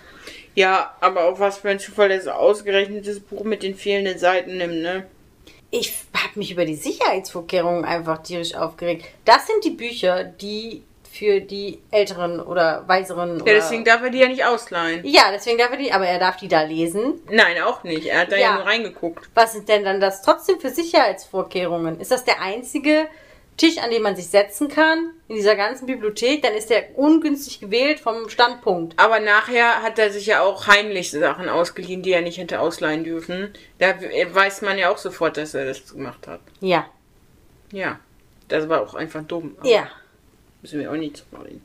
ja, 0.55 0.95
aber 1.01 1.25
auch 1.25 1.41
was 1.41 1.59
für 1.59 1.71
ein 1.71 1.79
Zufall, 1.81 2.11
dass 2.11 2.27
er 2.27 2.39
ausgerechnet 2.39 3.07
das 3.07 3.21
Buch 3.21 3.45
mit 3.45 3.63
den 3.63 3.75
fehlenden 3.75 4.19
Seiten 4.19 4.59
nimmt, 4.59 4.83
ne? 4.83 5.07
Ich 5.71 5.95
habe 6.15 6.39
mich 6.39 6.51
über 6.51 6.65
die 6.67 6.75
Sicherheitsvorkehrungen 6.77 7.85
einfach 7.85 8.23
tierisch 8.23 8.55
aufgeregt. 8.55 9.07
Das 9.25 9.47
sind 9.47 9.65
die 9.65 9.71
Bücher, 9.71 10.25
die 10.25 10.83
für 11.13 11.41
die 11.41 11.81
Älteren 11.91 12.41
oder 12.41 12.85
Weiseren. 12.87 13.39
Ja, 13.39 13.43
oder 13.43 13.53
deswegen 13.55 13.85
darf 13.85 14.03
er 14.03 14.11
die 14.11 14.19
ja 14.19 14.29
nicht 14.29 14.45
ausleihen. 14.45 15.01
ja, 15.05 15.31
deswegen 15.33 15.59
darf 15.59 15.71
er 15.73 15.77
die, 15.77 15.93
aber 15.93 16.07
er 16.07 16.19
darf 16.19 16.37
die 16.37 16.49
da 16.49 16.63
lesen. 16.63 17.15
Nein, 17.29 17.61
auch 17.63 17.83
nicht. 17.83 18.07
Er 18.07 18.21
hat 18.21 18.33
da 18.33 18.37
ja, 18.37 18.43
Ja. 18.43 18.55
nur 18.55 18.67
reingeguckt. 18.67 19.29
Was 19.35 19.53
sind 19.53 19.69
denn 19.69 19.85
dann 19.85 20.01
das 20.01 20.23
trotzdem 20.23 20.61
für 20.61 20.71
Sicherheitsvorkehrungen? 20.71 22.01
Ist 22.01 22.11
das 22.13 22.25
der 22.25 22.41
einzige 22.41 23.09
Tisch, 23.57 23.79
an 23.79 23.91
dem 23.91 24.03
man 24.03 24.17
sich 24.17 24.29
setzen 24.29 24.69
kann 24.69 25.11
in 25.29 25.35
dieser 25.37 25.57
ganzen 25.57 25.87
Bibliothek? 25.87 26.43
Dann 26.43 26.55
ist 26.55 26.71
der 26.71 26.97
ungünstig 26.97 27.61
gewählt 27.61 28.01
vom 28.01 28.29
Standpunkt. 28.29 28.99
Aber 28.99 29.21
nachher 29.21 29.83
hat 29.83 29.99
er 29.99 30.11
sich 30.11 30.27
ja 30.27 30.43
auch 30.43 30.67
heimlich 30.69 31.11
Sachen 31.11 31.49
ausgeliehen, 31.49 32.03
die 32.03 32.13
er 32.13 32.23
nicht 32.23 32.39
hätte 32.39 32.61
ausleihen 32.61 33.05
dürfen. 33.05 33.53
Da 33.79 33.95
weiß 34.33 34.63
man 34.63 34.79
ja 34.79 34.91
auch 34.91 34.99
sofort, 34.99 35.37
dass 35.37 35.55
er 35.55 35.67
das 35.67 35.93
gemacht 35.93 36.27
hat. 36.27 36.41
Ja, 36.61 36.87
Ja. 37.73 37.99
Das 38.49 38.69
war 38.69 38.81
auch 38.81 38.95
einfach 38.95 39.23
dumm. 39.23 39.57
Ja. 39.63 39.89
Müssen 40.63 40.81
wir 40.81 40.91
auch 40.91 40.97
nicht 40.97 41.17
zu 41.17 41.25
reden. 41.43 41.65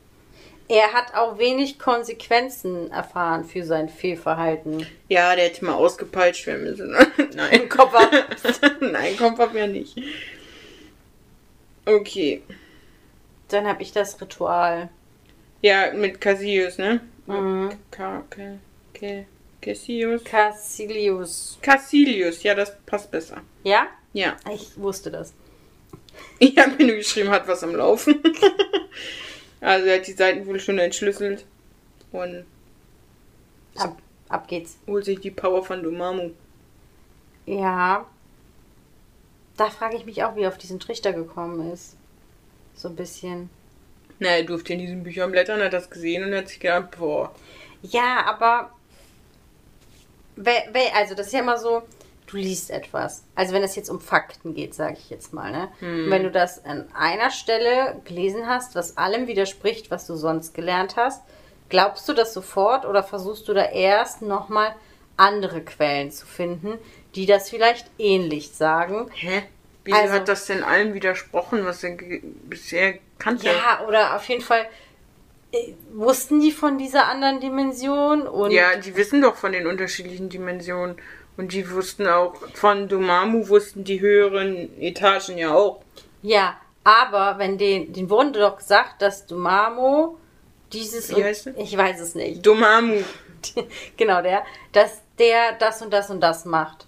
Er 0.68 0.92
hat 0.92 1.14
auch 1.14 1.38
wenig 1.38 1.78
Konsequenzen 1.78 2.90
erfahren 2.90 3.44
für 3.44 3.64
sein 3.64 3.88
Fehlverhalten. 3.88 4.84
Ja, 5.08 5.36
der 5.36 5.44
hätte 5.44 5.64
mal 5.64 5.74
ausgepeitscht 5.74 6.46
werden 6.46 6.64
müssen. 6.64 6.90
Nein. 7.34 7.68
Kopf 7.68 7.94
ab. 7.94 8.10
Nein, 8.80 9.16
Kopf 9.16 9.38
ab 9.38 9.54
ja 9.54 9.68
nicht. 9.68 9.96
Okay. 11.84 12.42
Dann 13.48 13.66
habe 13.66 13.82
ich 13.82 13.92
das 13.92 14.20
Ritual. 14.20 14.88
Ja, 15.62 15.92
mit 15.92 16.20
Cassius, 16.20 16.78
ne? 16.78 17.00
Mhm. 17.26 17.70
Cassius. 17.92 18.58
Cassilius. 20.24 21.58
Cassilius, 21.62 22.42
ja, 22.42 22.54
das 22.54 22.76
passt 22.86 23.10
besser. 23.10 23.42
Ja? 23.62 23.86
Ja. 24.12 24.36
Ich 24.52 24.78
wusste 24.78 25.10
das. 25.10 25.32
Ich 26.38 26.56
habe 26.58 26.72
mir 26.76 26.86
nur 26.86 26.96
geschrieben, 26.96 27.30
hat 27.30 27.48
was 27.48 27.62
am 27.62 27.74
Laufen. 27.74 28.22
also 29.60 29.86
er 29.86 29.98
hat 29.98 30.06
die 30.06 30.12
Seiten 30.12 30.46
wohl 30.46 30.60
schon 30.60 30.78
entschlüsselt. 30.78 31.44
Und 32.12 32.44
Ab, 33.76 33.98
ab 34.28 34.48
geht's. 34.48 34.78
holt 34.86 35.04
sich 35.04 35.20
die 35.20 35.30
Power 35.30 35.64
von 35.64 35.82
Domamu. 35.82 36.30
Ja. 37.46 38.06
Da 39.56 39.70
frage 39.70 39.96
ich 39.96 40.04
mich 40.04 40.22
auch, 40.24 40.36
wie 40.36 40.42
er 40.42 40.48
auf 40.48 40.58
diesen 40.58 40.80
Trichter 40.80 41.12
gekommen 41.12 41.72
ist. 41.72 41.96
So 42.74 42.88
ein 42.88 42.96
bisschen. 42.96 43.48
Na, 44.18 44.28
er 44.28 44.44
durfte 44.44 44.72
in 44.72 44.78
diesen 44.80 45.02
Büchern 45.02 45.30
blättern, 45.30 45.62
hat 45.62 45.72
das 45.72 45.90
gesehen 45.90 46.24
und 46.24 46.34
hat 46.34 46.48
sich 46.48 46.60
gedacht, 46.60 46.96
boah. 46.98 47.34
Ja, 47.82 48.24
aber. 48.26 48.70
Also, 50.94 51.14
das 51.14 51.28
ist 51.28 51.32
ja 51.32 51.40
immer 51.40 51.58
so, 51.58 51.82
du 52.26 52.36
liest 52.36 52.70
etwas. 52.70 53.24
Also, 53.34 53.52
wenn 53.54 53.62
es 53.62 53.76
jetzt 53.76 53.88
um 53.88 54.00
Fakten 54.00 54.54
geht, 54.54 54.74
sage 54.74 54.96
ich 54.98 55.10
jetzt 55.10 55.32
mal, 55.32 55.50
ne? 55.52 55.68
Und 55.80 56.10
wenn 56.10 56.22
du 56.24 56.30
das 56.30 56.64
an 56.64 56.88
einer 56.94 57.30
Stelle 57.30 58.00
gelesen 58.04 58.46
hast, 58.48 58.74
was 58.74 58.96
allem 58.96 59.26
widerspricht, 59.26 59.90
was 59.90 60.06
du 60.06 60.16
sonst 60.16 60.54
gelernt 60.54 60.96
hast, 60.96 61.22
glaubst 61.68 62.08
du 62.08 62.12
das 62.12 62.32
sofort 62.34 62.84
oder 62.84 63.02
versuchst 63.02 63.46
du 63.48 63.54
da 63.54 63.64
erst 63.64 64.22
nochmal 64.22 64.74
andere 65.16 65.62
Quellen 65.62 66.10
zu 66.10 66.26
finden, 66.26 66.78
die 67.14 67.26
das 67.26 67.48
vielleicht 67.50 67.86
ähnlich 67.98 68.50
sagen? 68.50 69.08
Hä? 69.14 69.42
Wieso 69.84 69.96
Also- 69.98 70.12
hat 70.14 70.28
das 70.28 70.46
denn 70.46 70.64
allem 70.64 70.94
widersprochen, 70.94 71.64
was 71.64 71.82
er 71.84 71.96
bisher 72.44 72.98
kannte? 73.18 73.46
Ja, 73.46 73.86
oder 73.86 74.16
auf 74.16 74.28
jeden 74.28 74.42
Fall 74.42 74.66
äh, 75.52 75.74
wussten 75.92 76.40
die 76.40 76.50
von 76.50 76.76
dieser 76.76 77.06
anderen 77.06 77.40
Dimension 77.40 78.26
und 78.26 78.50
Ja, 78.50 78.76
die 78.76 78.96
wissen 78.96 79.22
doch 79.22 79.36
von 79.36 79.52
den 79.52 79.66
unterschiedlichen 79.68 80.28
Dimensionen. 80.28 80.96
Und 81.36 81.52
die 81.52 81.70
wussten 81.70 82.06
auch, 82.06 82.34
von 82.54 82.88
Domamu 82.88 83.48
wussten 83.48 83.84
die 83.84 84.00
höheren 84.00 84.80
Etagen 84.80 85.36
ja 85.36 85.54
auch. 85.54 85.82
Ja, 86.22 86.56
aber 86.84 87.38
wenn 87.38 87.58
den, 87.58 87.92
den 87.92 88.08
wurde 88.08 88.40
doch 88.40 88.56
gesagt, 88.56 89.02
dass 89.02 89.26
Dumamo 89.26 90.16
dieses 90.72 91.14
Wie 91.14 91.22
heißt 91.22 91.48
er? 91.48 91.58
ich 91.58 91.76
weiß 91.76 92.00
es 92.00 92.14
nicht. 92.14 92.44
Domamu. 92.44 93.02
genau 93.96 94.22
der, 94.22 94.44
dass 94.72 95.02
der 95.18 95.52
das 95.58 95.82
und 95.82 95.92
das 95.92 96.10
und 96.10 96.20
das 96.20 96.44
macht. 96.44 96.86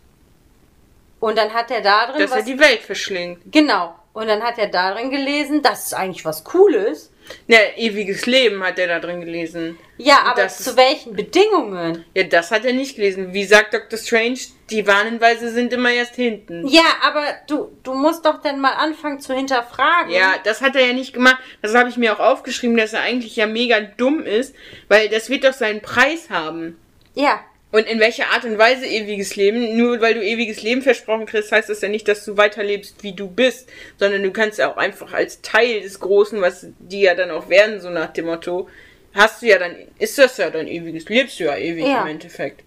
Und 1.21 1.37
dann 1.37 1.53
hat 1.53 1.71
er 1.71 1.81
da 1.83 2.07
drin 2.07 2.21
Dass 2.23 2.31
er 2.31 2.39
was, 2.39 2.45
die 2.45 2.59
Welt 2.59 2.81
verschlingt. 2.81 3.41
genau. 3.51 3.95
Und 4.13 4.27
dann 4.27 4.43
hat 4.43 4.59
er 4.59 4.69
da 4.69 4.95
drin 4.95 5.11
gelesen, 5.11 5.63
das 5.63 5.87
ist 5.87 5.95
eigentlich 5.95 6.25
was 6.25 6.43
Cooles. 6.43 7.13
Ja, 7.47 7.59
ewiges 7.77 8.27
Leben 8.27 8.63
hat 8.63 8.79
er 8.79 8.87
da 8.89 8.99
drin 9.01 9.21
gelesen. 9.21 9.79
Ja, 9.97 10.21
aber 10.25 10.43
das 10.43 10.59
zu 10.63 10.71
ist- 10.71 10.77
welchen 10.77 11.15
Bedingungen? 11.17 12.05
Ja, 12.15 12.25
das 12.25 12.51
hat 12.51 12.65
er 12.65 12.73
nicht 12.73 12.97
gelesen. 12.97 13.33
Wie 13.33 13.45
sagt 13.45 13.75
Dr. 13.75 13.99
Strange, 13.99 14.39
die 14.71 14.87
Warnhinweise 14.87 15.51
sind 15.51 15.73
immer 15.73 15.91
erst 15.91 16.15
hinten. 16.15 16.67
Ja, 16.69 16.85
aber 17.03 17.25
du, 17.49 17.71
du 17.83 17.95
musst 17.95 18.25
doch 18.25 18.41
dann 18.43 18.61
mal 18.61 18.73
anfangen 18.75 19.21
zu 19.21 19.35
hinterfragen. 19.35 20.13
Ja, 20.13 20.35
das 20.45 20.61
hat 20.61 20.77
er 20.77 20.87
ja 20.87 20.93
nicht 20.93 21.13
gemacht. 21.15 21.39
Das 21.63 21.75
habe 21.75 21.89
ich 21.89 21.97
mir 21.97 22.13
auch 22.15 22.21
aufgeschrieben, 22.21 22.77
dass 22.77 22.93
er 22.93 23.01
eigentlich 23.01 23.37
ja 23.37 23.47
mega 23.47 23.81
dumm 23.81 24.23
ist, 24.23 24.55
weil 24.89 25.09
das 25.09 25.29
wird 25.31 25.45
doch 25.45 25.53
seinen 25.55 25.81
Preis 25.81 26.31
haben. 26.31 26.79
Ja, 27.15 27.41
Und 27.71 27.87
in 27.87 28.01
welcher 28.01 28.29
Art 28.29 28.45
und 28.45 28.57
Weise 28.57 28.87
ewiges 28.87 29.37
Leben? 29.37 29.77
Nur 29.77 30.01
weil 30.01 30.15
du 30.15 30.23
ewiges 30.23 30.63
Leben 30.63 30.81
versprochen 30.81 31.27
kriegst, 31.27 31.53
heißt 31.53 31.69
das 31.69 31.83
ja 31.83 31.89
nicht, 31.91 32.09
dass 32.09 32.25
du 32.25 32.37
weiterlebst, 32.39 33.03
wie 33.03 33.13
du 33.13 33.29
bist, 33.29 33.69
sondern 33.99 34.23
du 34.23 34.31
kannst 34.31 34.59
ja 34.59 34.73
auch 34.73 34.79
einfach 34.79 35.13
als 35.13 35.43
Teil 35.43 35.83
des 35.83 36.01
Großen, 36.01 36.41
was 36.41 36.67
die 36.79 37.03
ja 37.03 37.15
dann 37.15 37.31
auch 37.31 37.51
werden, 37.51 37.81
so 37.81 37.91
nach 37.91 38.11
dem 38.15 38.25
Motto, 38.25 38.69
hast 39.13 39.43
du 39.43 39.47
ja 39.47 39.59
dann, 39.59 39.77
ist 39.99 40.17
das 40.17 40.39
ja 40.39 40.49
dann 40.49 40.67
ewiges, 40.67 41.11
lebst 41.11 41.39
du 41.41 41.45
ja 41.45 41.57
ewig 41.57 41.85
Ja. 41.87 42.03
im 42.03 42.09
Endeffekt. 42.09 42.63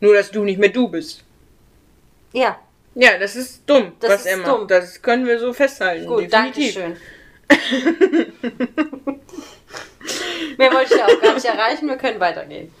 Nur, 0.00 0.14
dass 0.14 0.30
du 0.30 0.44
nicht 0.44 0.58
mehr 0.60 0.68
du 0.70 0.88
bist. 0.88 1.24
ja. 2.32 2.58
Ja, 2.94 3.16
das 3.16 3.36
ist 3.36 3.62
dumm, 3.66 3.92
Das 4.00 4.10
was 4.10 4.20
ist 4.22 4.26
er 4.26 4.36
macht. 4.38 4.48
dumm. 4.48 4.66
Das 4.66 5.02
können 5.02 5.24
wir 5.24 5.38
so 5.38 5.52
festhalten. 5.52 6.06
Gut, 6.06 6.32
danke 6.32 6.54
definitiv. 6.58 6.74
schön. 6.74 6.96
Mehr 10.56 10.72
wollte 10.72 10.94
ich 10.94 10.98
ja 10.98 11.06
auch 11.06 11.20
gar 11.20 11.34
nicht 11.34 11.46
erreichen. 11.46 11.88
Wir 11.88 11.96
können 11.96 12.20
weitergehen. 12.20 12.72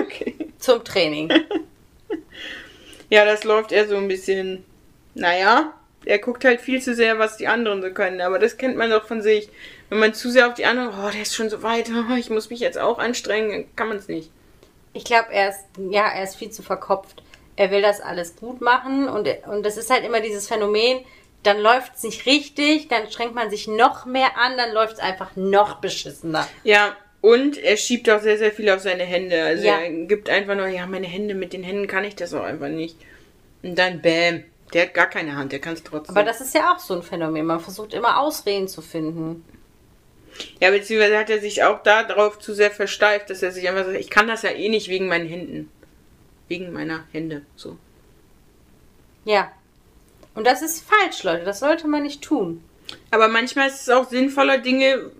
okay. 0.00 0.34
Zum 0.58 0.84
Training. 0.84 1.32
Ja, 3.08 3.24
das 3.24 3.44
läuft 3.44 3.72
eher 3.72 3.88
so 3.88 3.96
ein 3.96 4.08
bisschen. 4.08 4.64
Naja, 5.14 5.74
er 6.04 6.18
guckt 6.18 6.44
halt 6.44 6.60
viel 6.60 6.80
zu 6.80 6.94
sehr, 6.94 7.18
was 7.18 7.36
die 7.36 7.48
anderen 7.48 7.82
so 7.82 7.90
können. 7.90 8.20
Aber 8.20 8.38
das 8.38 8.56
kennt 8.56 8.76
man 8.76 8.90
doch 8.90 9.06
von 9.06 9.22
sich. 9.22 9.48
Wenn 9.88 9.98
man 9.98 10.14
zu 10.14 10.30
sehr 10.30 10.46
auf 10.48 10.54
die 10.54 10.66
anderen, 10.66 10.90
oh, 10.90 11.10
der 11.10 11.22
ist 11.22 11.34
schon 11.34 11.50
so 11.50 11.62
weit, 11.62 11.90
oh, 12.10 12.14
ich 12.14 12.30
muss 12.30 12.50
mich 12.50 12.60
jetzt 12.60 12.78
auch 12.78 12.98
anstrengen, 12.98 13.50
dann 13.50 13.76
kann 13.76 13.88
man 13.88 13.98
es 13.98 14.08
nicht. 14.08 14.30
Ich 14.92 15.04
glaube, 15.04 15.32
er 15.32 15.50
ist, 15.50 15.64
ja, 15.90 16.08
er 16.08 16.24
ist 16.24 16.36
viel 16.36 16.50
zu 16.50 16.62
verkopft. 16.62 17.22
Er 17.56 17.70
will 17.70 17.82
das 17.82 18.00
alles 18.00 18.36
gut 18.36 18.60
machen 18.60 19.08
und, 19.08 19.28
und 19.46 19.66
das 19.66 19.76
ist 19.76 19.90
halt 19.90 20.04
immer 20.04 20.20
dieses 20.20 20.48
Phänomen, 20.48 21.04
dann 21.42 21.58
läuft 21.60 21.96
es 21.96 22.02
nicht 22.02 22.26
richtig, 22.26 22.88
dann 22.88 23.10
strengt 23.10 23.34
man 23.34 23.50
sich 23.50 23.66
noch 23.66 24.04
mehr 24.06 24.36
an, 24.36 24.56
dann 24.56 24.72
läuft 24.72 24.94
es 24.94 24.98
einfach 24.98 25.36
noch 25.36 25.76
beschissener. 25.76 26.46
Ja, 26.64 26.96
und 27.22 27.56
er 27.58 27.76
schiebt 27.76 28.08
auch 28.10 28.20
sehr, 28.20 28.38
sehr 28.38 28.52
viel 28.52 28.70
auf 28.70 28.80
seine 28.80 29.04
Hände. 29.04 29.42
Also 29.42 29.66
Ja. 29.66 29.78
er 29.80 29.90
gibt 30.06 30.28
einfach 30.28 30.54
nur, 30.54 30.66
ja, 30.68 30.86
meine 30.86 31.06
Hände, 31.06 31.34
mit 31.34 31.52
den 31.52 31.62
Händen 31.62 31.86
kann 31.86 32.04
ich 32.04 32.16
das 32.16 32.32
auch 32.34 32.42
einfach 32.44 32.68
nicht. 32.68 32.96
Und 33.62 33.78
dann 33.78 34.00
bäm. 34.00 34.44
Der 34.72 34.82
hat 34.82 34.94
gar 34.94 35.06
keine 35.08 35.34
Hand, 35.36 35.50
der 35.52 35.58
kann 35.58 35.74
es 35.74 35.82
trotzdem. 35.82 36.16
Aber 36.16 36.24
das 36.24 36.40
ist 36.40 36.54
ja 36.54 36.72
auch 36.72 36.78
so 36.78 36.94
ein 36.94 37.02
Phänomen. 37.02 37.44
Man 37.44 37.58
versucht 37.60 37.92
immer 37.92 38.18
Ausreden 38.20 38.68
zu 38.68 38.80
finden. 38.82 39.44
ja, 40.60 40.70
beziehungsweise 40.70 41.18
hat 41.18 41.28
er 41.28 41.40
sich 41.40 41.64
auch 41.64 41.82
darauf 41.82 42.38
zu 42.38 42.54
sehr 42.54 42.70
versteift, 42.70 43.30
dass 43.30 43.42
er 43.42 43.50
sich 43.50 43.68
einfach 43.68 43.84
sagt, 43.84 43.98
ich 43.98 44.08
kann 44.10 44.28
das 44.28 44.42
ja 44.42 44.50
eh 44.50 44.68
nicht 44.68 44.88
wegen 44.88 45.08
meinen 45.08 45.28
Händen. 45.28 45.70
Wegen 46.48 46.72
meiner 46.72 47.04
Hände. 47.12 47.42
So. 47.56 47.76
Ja. 49.24 49.50
Und 50.34 50.46
das 50.46 50.62
ist 50.62 50.84
falsch, 50.84 51.22
Leute. 51.22 51.44
Das 51.44 51.60
sollte 51.60 51.86
man 51.88 52.02
nicht 52.02 52.22
tun. 52.22 52.62
Aber 53.10 53.28
manchmal 53.28 53.68
ist 53.68 53.82
es 53.82 53.88
auch 53.88 54.08
sinnvoller, 54.08 54.58
Dinge, 54.58 55.10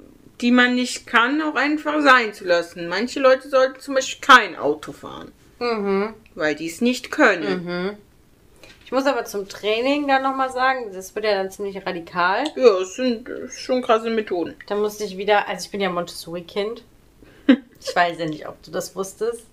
die 0.40 0.50
man 0.50 0.74
nicht 0.74 1.06
kann, 1.06 1.42
auch 1.42 1.54
einfach 1.54 2.00
sein 2.00 2.32
zu 2.32 2.44
lassen. 2.44 2.88
Manche 2.88 3.20
Leute 3.20 3.48
sollten 3.48 3.80
zum 3.80 3.94
Beispiel 3.94 4.20
kein 4.26 4.56
Auto 4.56 4.92
fahren, 4.92 5.32
Mhm. 5.58 6.14
weil 6.34 6.54
die 6.54 6.66
es 6.68 6.80
nicht 6.80 7.11
können. 7.11 7.98
Ich 8.84 8.92
muss 8.92 9.06
aber 9.06 9.24
zum 9.24 9.48
Training 9.48 10.08
dann 10.08 10.22
nochmal 10.22 10.50
sagen, 10.50 10.90
das 10.92 11.14
wird 11.14 11.24
ja 11.24 11.34
dann 11.34 11.50
ziemlich 11.50 11.84
radikal. 11.86 12.44
Ja, 12.56 12.78
es 12.80 12.96
sind 12.96 13.28
schon 13.50 13.82
krasse 13.82 14.11
Methoden. 14.11 14.54
Da 14.66 14.74
musste 14.74 15.04
ich 15.04 15.16
wieder, 15.16 15.46
also 15.46 15.64
ich 15.66 15.70
bin 15.70 15.80
ja 15.80 15.90
Montessori-Kind. 15.90 16.82
Ich 17.82 17.96
weiß 17.96 18.18
ja 18.18 18.26
nicht, 18.26 18.46
ob 18.48 18.62
du 18.62 18.70
das 18.70 18.94
wusstest. 18.96 19.44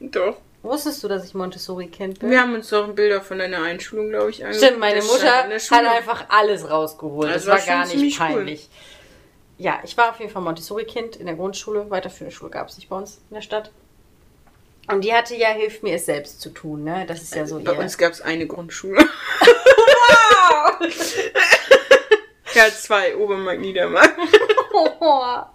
Doch. 0.00 0.36
Wusstest 0.64 1.04
du, 1.04 1.08
dass 1.08 1.24
ich 1.26 1.34
Montessori-Kind 1.34 2.20
bin? 2.20 2.30
Wir 2.30 2.40
haben 2.40 2.54
uns 2.54 2.70
doch 2.70 2.88
Bilder 2.88 3.20
von 3.20 3.38
deiner 3.38 3.62
Einschulung, 3.62 4.08
glaube 4.08 4.30
ich, 4.30 4.42
angeguckt. 4.42 4.64
Stimmt, 4.64 4.80
meine 4.80 4.96
Das 4.96 5.06
Mutter 5.06 5.30
hat 5.36 5.86
einfach 5.86 6.24
alles 6.30 6.68
rausgeholt. 6.70 7.28
Das 7.28 7.44
Das, 7.44 7.46
war 7.46 7.58
war 7.58 7.66
gar 7.66 7.80
nicht 7.84 7.90
ziemlich 7.90 8.18
cool. 8.18 8.26
peinlich. 8.26 8.70
Ja, 9.58 9.80
ich 9.84 9.94
war 9.98 10.08
auf 10.10 10.18
jeden 10.20 10.32
Fall 10.32 10.40
Montessori-Kind 10.40 11.16
in 11.16 11.26
der 11.26 11.34
Grundschule. 11.34 11.90
Weiterführende 11.90 12.34
Schule 12.34 12.50
gab 12.50 12.68
es 12.68 12.76
nicht 12.76 12.88
bei 12.88 12.96
uns 12.96 13.20
in 13.28 13.34
der 13.34 13.42
Stadt. 13.42 13.70
Und 14.90 15.02
die 15.04 15.12
hatte 15.14 15.36
ja 15.36 15.48
Hilf 15.48 15.82
mir 15.82 15.96
es 15.96 16.06
selbst 16.06 16.40
zu 16.40 16.48
tun, 16.48 16.82
ne? 16.82 17.04
Das 17.06 17.20
ist 17.22 17.34
ja 17.34 17.46
so 17.46 17.60
Bei 17.60 17.72
ihr. 17.74 17.78
uns 17.78 17.98
gab 17.98 18.12
es 18.12 18.22
eine 18.22 18.46
Grundschule. 18.46 18.98
ja, 22.54 22.64
zwei, 22.70 23.14
Obermark, 23.16 23.60
Niedermark. 23.60 24.14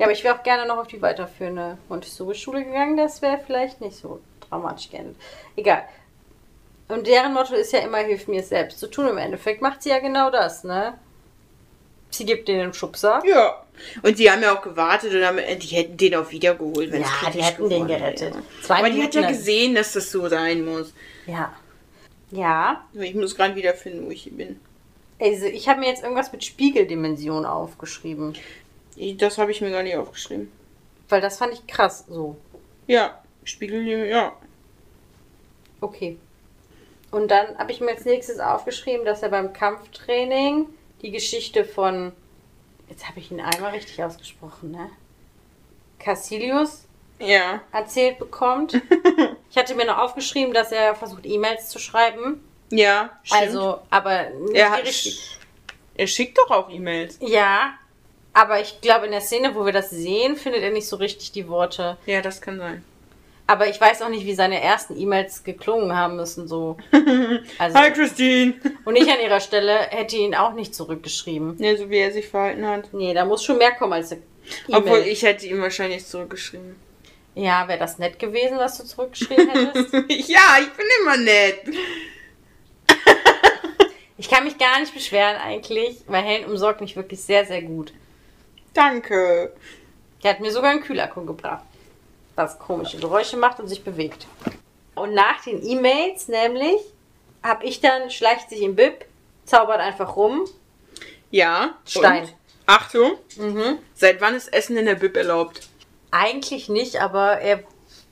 ja, 0.00 0.06
aber 0.06 0.12
ich 0.12 0.24
wäre 0.24 0.34
auch 0.38 0.42
gerne 0.42 0.66
noch 0.66 0.78
auf 0.78 0.86
die 0.86 1.02
weiterführende 1.02 1.76
Montessori-Schule 1.90 2.64
gegangen. 2.64 2.96
Das 2.96 3.20
wäre 3.20 3.38
vielleicht 3.44 3.82
nicht 3.82 3.96
so 3.96 4.20
dramatisch 4.48 4.90
geendet. 4.90 5.16
Egal. 5.56 5.84
Und 6.88 7.06
deren 7.06 7.34
Motto 7.34 7.54
ist 7.54 7.72
ja 7.72 7.80
immer, 7.80 7.98
hilf 7.98 8.26
mir 8.26 8.40
es 8.40 8.48
selbst 8.48 8.80
zu 8.80 8.86
tun. 8.88 9.08
Im 9.08 9.18
Endeffekt 9.18 9.60
macht 9.60 9.82
sie 9.82 9.90
ja 9.90 9.98
genau 9.98 10.30
das, 10.30 10.64
ne? 10.64 10.94
Sie 12.08 12.24
gibt 12.24 12.48
denen 12.48 12.62
einen 12.62 12.74
Schubser. 12.74 13.20
Ja. 13.24 13.62
Und 14.02 14.18
die 14.18 14.30
haben 14.30 14.42
ja 14.42 14.56
auch 14.56 14.62
gewartet 14.62 15.14
und 15.14 15.22
haben, 15.24 15.36
die 15.36 15.66
hätten 15.68 15.98
den 15.98 16.14
auch 16.14 16.30
wiedergeholt, 16.30 16.90
wenn 16.90 17.02
es 17.02 17.08
Ja, 17.08 17.14
die 17.18 17.24
kritisch 17.26 17.46
hätten 17.46 17.68
den 17.68 17.86
gerettet. 17.86 18.34
Zwei 18.62 18.78
Aber 18.78 18.90
die 18.90 19.02
hat 19.02 19.14
ja 19.14 19.20
Minuten. 19.20 19.38
gesehen, 19.38 19.74
dass 19.74 19.92
das 19.92 20.10
so 20.10 20.28
sein 20.28 20.64
muss. 20.64 20.94
Ja. 21.26 21.52
Ja. 22.30 22.84
Ich 22.94 23.14
muss 23.14 23.36
gerade 23.36 23.54
wieder 23.54 23.74
finden, 23.74 24.06
wo 24.06 24.10
ich 24.10 24.22
hier 24.22 24.32
bin. 24.32 24.58
Also, 25.20 25.44
ich 25.44 25.68
habe 25.68 25.80
mir 25.80 25.88
jetzt 25.88 26.02
irgendwas 26.02 26.32
mit 26.32 26.42
Spiegeldimension 26.42 27.44
aufgeschrieben. 27.44 28.34
Das 29.18 29.38
habe 29.38 29.50
ich 29.50 29.60
mir 29.60 29.70
gar 29.70 29.82
nicht 29.82 29.96
aufgeschrieben. 29.96 30.50
Weil 31.08 31.20
das 31.20 31.38
fand 31.38 31.52
ich 31.54 31.66
krass 31.66 32.04
so. 32.08 32.36
Ja, 32.86 33.22
Spiegel, 33.44 34.06
ja. 34.06 34.32
Okay. 35.80 36.18
Und 37.10 37.30
dann 37.30 37.56
habe 37.58 37.72
ich 37.72 37.80
mir 37.80 37.90
als 37.90 38.04
nächstes 38.04 38.38
aufgeschrieben, 38.38 39.04
dass 39.04 39.22
er 39.22 39.30
beim 39.30 39.52
Kampftraining 39.52 40.68
die 41.02 41.10
Geschichte 41.10 41.64
von. 41.64 42.12
Jetzt 42.88 43.08
habe 43.08 43.20
ich 43.20 43.30
ihn 43.30 43.40
einmal 43.40 43.72
richtig 43.72 44.02
ausgesprochen, 44.02 44.72
ne? 44.72 44.90
Cassilius 45.98 46.84
Ja. 47.18 47.60
erzählt 47.72 48.18
bekommt. 48.18 48.80
Ich 49.52 49.56
hatte 49.58 49.74
mir 49.74 49.84
noch 49.84 49.98
aufgeschrieben, 49.98 50.54
dass 50.54 50.70
er 50.70 50.94
versucht, 50.94 51.26
E-Mails 51.26 51.70
zu 51.70 51.80
schreiben. 51.80 52.40
Ja, 52.70 53.10
stimmt. 53.24 53.40
Also, 53.42 53.80
aber 53.90 54.30
nicht 54.30 54.54
er, 54.54 54.70
hat, 54.70 54.84
richtig. 54.84 55.38
er 55.96 56.06
schickt 56.06 56.38
doch 56.38 56.50
auch 56.52 56.70
E-Mails. 56.70 57.18
Ja, 57.20 57.72
aber 58.32 58.60
ich 58.60 58.80
glaube, 58.80 59.06
in 59.06 59.12
der 59.12 59.20
Szene, 59.20 59.54
wo 59.54 59.64
wir 59.64 59.72
das 59.72 59.90
sehen, 59.90 60.36
findet 60.36 60.62
er 60.62 60.70
nicht 60.70 60.86
so 60.86 60.96
richtig 60.96 61.32
die 61.32 61.48
Worte. 61.48 61.96
Ja, 62.06 62.20
das 62.20 62.40
kann 62.40 62.58
sein. 62.58 62.84
Aber 63.46 63.66
ich 63.66 63.80
weiß 63.80 64.02
auch 64.02 64.08
nicht, 64.10 64.26
wie 64.26 64.34
seine 64.34 64.62
ersten 64.62 64.96
E-Mails 64.96 65.42
geklungen 65.42 65.96
haben 65.96 66.14
müssen, 66.14 66.46
so. 66.46 66.76
Also, 67.58 67.76
Hi, 67.76 67.90
Christine. 67.90 68.54
und 68.84 68.94
ich 68.94 69.10
an 69.10 69.20
ihrer 69.20 69.40
Stelle 69.40 69.76
hätte 69.90 70.16
ihn 70.16 70.36
auch 70.36 70.52
nicht 70.52 70.72
zurückgeschrieben. 70.72 71.56
Ja, 71.58 71.76
so 71.76 71.90
wie 71.90 71.98
er 71.98 72.12
sich 72.12 72.28
verhalten 72.28 72.64
hat. 72.64 72.94
Nee, 72.94 73.12
da 73.12 73.24
muss 73.24 73.42
schon 73.42 73.58
mehr 73.58 73.72
kommen 73.72 73.94
als 73.94 74.12
eine 74.12 74.22
Obwohl, 74.68 74.98
E-Mail. 74.98 75.08
ich 75.08 75.22
hätte 75.22 75.46
ihm 75.46 75.60
wahrscheinlich 75.60 76.06
zurückgeschrieben. 76.06 76.76
Ja, 77.34 77.66
wäre 77.66 77.80
das 77.80 77.98
nett 77.98 78.20
gewesen, 78.20 78.58
was 78.58 78.78
du 78.78 78.84
zurückgeschrieben 78.84 79.50
hättest? 79.50 79.92
ja, 80.28 80.58
ich 80.60 80.70
bin 80.70 80.86
immer 81.02 81.16
nett. 81.16 81.60
ich 84.16 84.30
kann 84.30 84.44
mich 84.44 84.58
gar 84.58 84.78
nicht 84.78 84.94
beschweren 84.94 85.36
eigentlich, 85.36 85.96
weil 86.06 86.22
Helen 86.22 86.44
umsorgt 86.48 86.80
mich 86.80 86.94
wirklich 86.94 87.20
sehr, 87.20 87.44
sehr 87.44 87.62
gut. 87.62 87.92
Danke. 88.74 89.52
Der 90.22 90.32
hat 90.32 90.40
mir 90.40 90.52
sogar 90.52 90.70
einen 90.70 90.82
Kühlakku 90.82 91.24
gebracht, 91.24 91.64
was 92.36 92.58
komische 92.58 92.98
Geräusche 92.98 93.36
macht 93.36 93.58
und 93.60 93.68
sich 93.68 93.82
bewegt. 93.82 94.26
Und 94.94 95.14
nach 95.14 95.42
den 95.42 95.66
E-Mails 95.66 96.28
nämlich 96.28 96.80
habe 97.42 97.64
ich 97.64 97.80
dann, 97.80 98.10
schleicht 98.10 98.50
sich 98.50 98.62
im 98.62 98.76
Bib, 98.76 99.04
zaubert 99.44 99.80
einfach 99.80 100.16
rum. 100.16 100.46
Ja. 101.30 101.74
Stein. 101.86 102.24
Und? 102.24 102.34
Achtung. 102.66 103.12
Mhm. 103.36 103.78
Seit 103.94 104.20
wann 104.20 104.34
ist 104.34 104.52
Essen 104.52 104.76
in 104.76 104.86
der 104.86 104.94
Bib 104.94 105.16
erlaubt? 105.16 105.68
Eigentlich 106.10 106.68
nicht, 106.68 107.00
aber 107.00 107.40
er, 107.40 107.62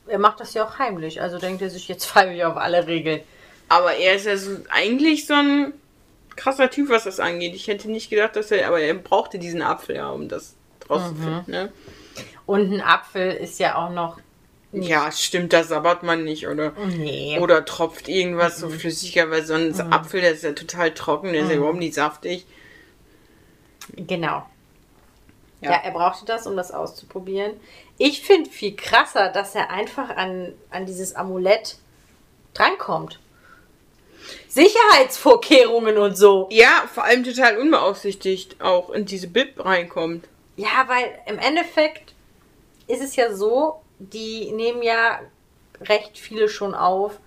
er 0.07 0.19
macht 0.19 0.41
das 0.41 0.55
ja 0.55 0.65
auch 0.65 0.79
heimlich. 0.79 1.21
Also 1.21 1.39
denkt 1.39 1.63
er 1.63 1.71
sich, 1.71 1.89
jetzt 1.89 2.05
fallen 2.07 2.35
wir 2.35 2.49
auf 2.49 2.57
alle 2.57 2.87
Regeln. 2.87 3.21
Aber 3.69 3.95
er 3.95 4.15
ist 4.15 4.27
ja 4.27 4.37
so, 4.37 4.57
eigentlich 4.71 5.27
so 5.27 5.35
ein 5.35 5.75
krasser 6.39 6.71
Typ, 6.71 6.89
was 6.89 7.05
das 7.05 7.21
angeht. 7.21 7.55
Ich 7.55 7.67
hätte 7.67 7.91
nicht 7.91 8.09
gedacht, 8.09 8.37
dass 8.37 8.51
er, 8.51 8.67
aber 8.69 8.81
er 8.81 8.95
brauchte 8.95 9.39
diesen 9.39 9.61
Apfel 9.61 9.97
ja, 9.97 10.09
um 10.11 10.29
das 10.29 10.55
rauszufinden, 10.89 11.45
ne? 11.47 11.73
Und 12.47 12.73
ein 12.73 12.81
Apfel 12.81 13.33
ist 13.33 13.59
ja 13.59 13.75
auch 13.77 13.91
noch. 13.91 14.19
Ja, 14.73 15.11
stimmt, 15.13 15.53
da 15.53 15.65
sabbert 15.65 16.03
man 16.03 16.25
nicht, 16.25 16.47
oder? 16.47 16.73
Nee. 16.87 17.39
Oder 17.41 17.65
tropft 17.65 18.09
irgendwas 18.09 18.59
so 18.59 18.69
flüssiger, 18.69 19.31
weil 19.31 19.45
so 19.45 19.55
ein 19.55 19.79
Apfel, 19.93 20.21
der 20.21 20.33
ist 20.33 20.45
ja 20.45 20.53
total 20.53 20.93
trocken, 20.93 21.33
der 21.33 21.43
ist 21.43 21.51
ja 21.51 21.57
überhaupt 21.57 21.79
nicht 21.79 21.95
saftig. 21.95 22.47
Genau. 23.97 24.47
Ja. 25.61 25.71
Ja. 25.71 25.81
er 25.83 25.91
brauchte 25.91 26.25
das, 26.27 26.47
um 26.47 26.57
das 26.57 26.71
auszuprobieren. 26.71 27.53
Ich 27.97 28.23
finde 28.23 28.51
viel 28.51 28.77
krasser, 28.77 29.31
dass 29.31 29.55
er 29.55 29.71
einfach 29.71 30.11
an, 30.11 30.53
an 30.71 30.87
dieses 30.87 31.17
Amulett 31.17 31.77
drankommt. 32.55 33.19
Sicherheitsvorkehrungen 34.49 35.99
und 35.99 36.17
so. 36.17 36.49
Ja, 36.51 36.85
vor 36.93 37.05
allem 37.05 37.25
total 37.25 37.59
unbeaufsichtigt 37.59 38.61
auch 38.61 38.91
in 38.91 39.05
diese 39.05 39.29
Bib 39.29 39.65
reinkommt. 39.65 40.27
Ja, 40.57 40.85
weil 40.89 41.19
im 41.27 41.39
Endeffekt 41.39 42.15
ist 42.87 43.03
es 43.03 43.17
ja 43.17 43.33
so, 43.35 43.81
die 43.99 44.51
nehmen 44.53 44.83
ja 44.83 45.21
recht 45.83 46.19
viele 46.19 46.49
schon 46.49 46.75
auf, 46.75 47.19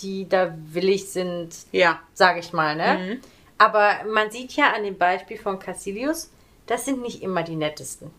die 0.00 0.28
da 0.28 0.54
willig 0.72 1.10
sind, 1.10 1.54
Ja. 1.72 2.00
sage 2.14 2.40
ich 2.40 2.52
mal, 2.52 2.74
ne? 2.76 2.98
Mhm. 2.98 3.20
Aber 3.58 3.92
man 4.10 4.30
sieht 4.30 4.52
ja 4.52 4.72
an 4.72 4.84
dem 4.84 4.96
Beispiel 4.96 5.36
von 5.36 5.58
Cassilius, 5.58 6.30
das 6.66 6.86
sind 6.86 7.02
nicht 7.02 7.22
immer 7.22 7.42
die 7.42 7.56
nettesten. 7.56 8.10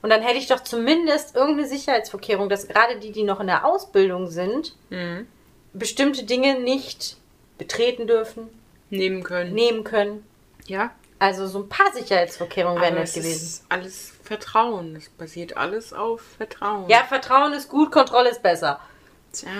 Und 0.00 0.10
dann 0.10 0.22
hätte 0.22 0.38
ich 0.38 0.46
doch 0.46 0.60
zumindest 0.60 1.34
irgendeine 1.36 1.68
Sicherheitsvorkehrung, 1.68 2.48
dass 2.48 2.68
gerade 2.68 2.96
die, 2.98 3.12
die 3.12 3.24
noch 3.24 3.40
in 3.40 3.48
der 3.48 3.66
Ausbildung 3.66 4.30
sind, 4.30 4.74
Mhm. 4.88 5.26
bestimmte 5.74 6.24
Dinge 6.24 6.60
nicht 6.60 7.16
betreten 7.58 8.06
dürfen, 8.06 8.48
Nehmen 8.90 9.22
können. 9.22 9.52
nehmen 9.54 9.84
können. 9.84 10.24
Ja. 10.66 10.92
Also 11.18 11.46
so 11.46 11.60
ein 11.60 11.68
paar 11.68 11.92
Sicherheitsvorkehrungen 11.94 12.80
wären 12.82 12.94
nett 12.94 13.04
es 13.04 13.14
gewesen. 13.14 13.30
ist 13.46 13.64
alles 13.68 14.12
Vertrauen. 14.22 14.94
Es 14.96 15.08
basiert 15.08 15.56
alles 15.56 15.92
auf 15.92 16.20
Vertrauen. 16.36 16.88
Ja, 16.90 17.04
Vertrauen 17.04 17.52
ist 17.54 17.68
gut, 17.68 17.90
Kontrolle 17.90 18.30
ist 18.30 18.42
besser. 18.42 18.80
Tja. 19.32 19.50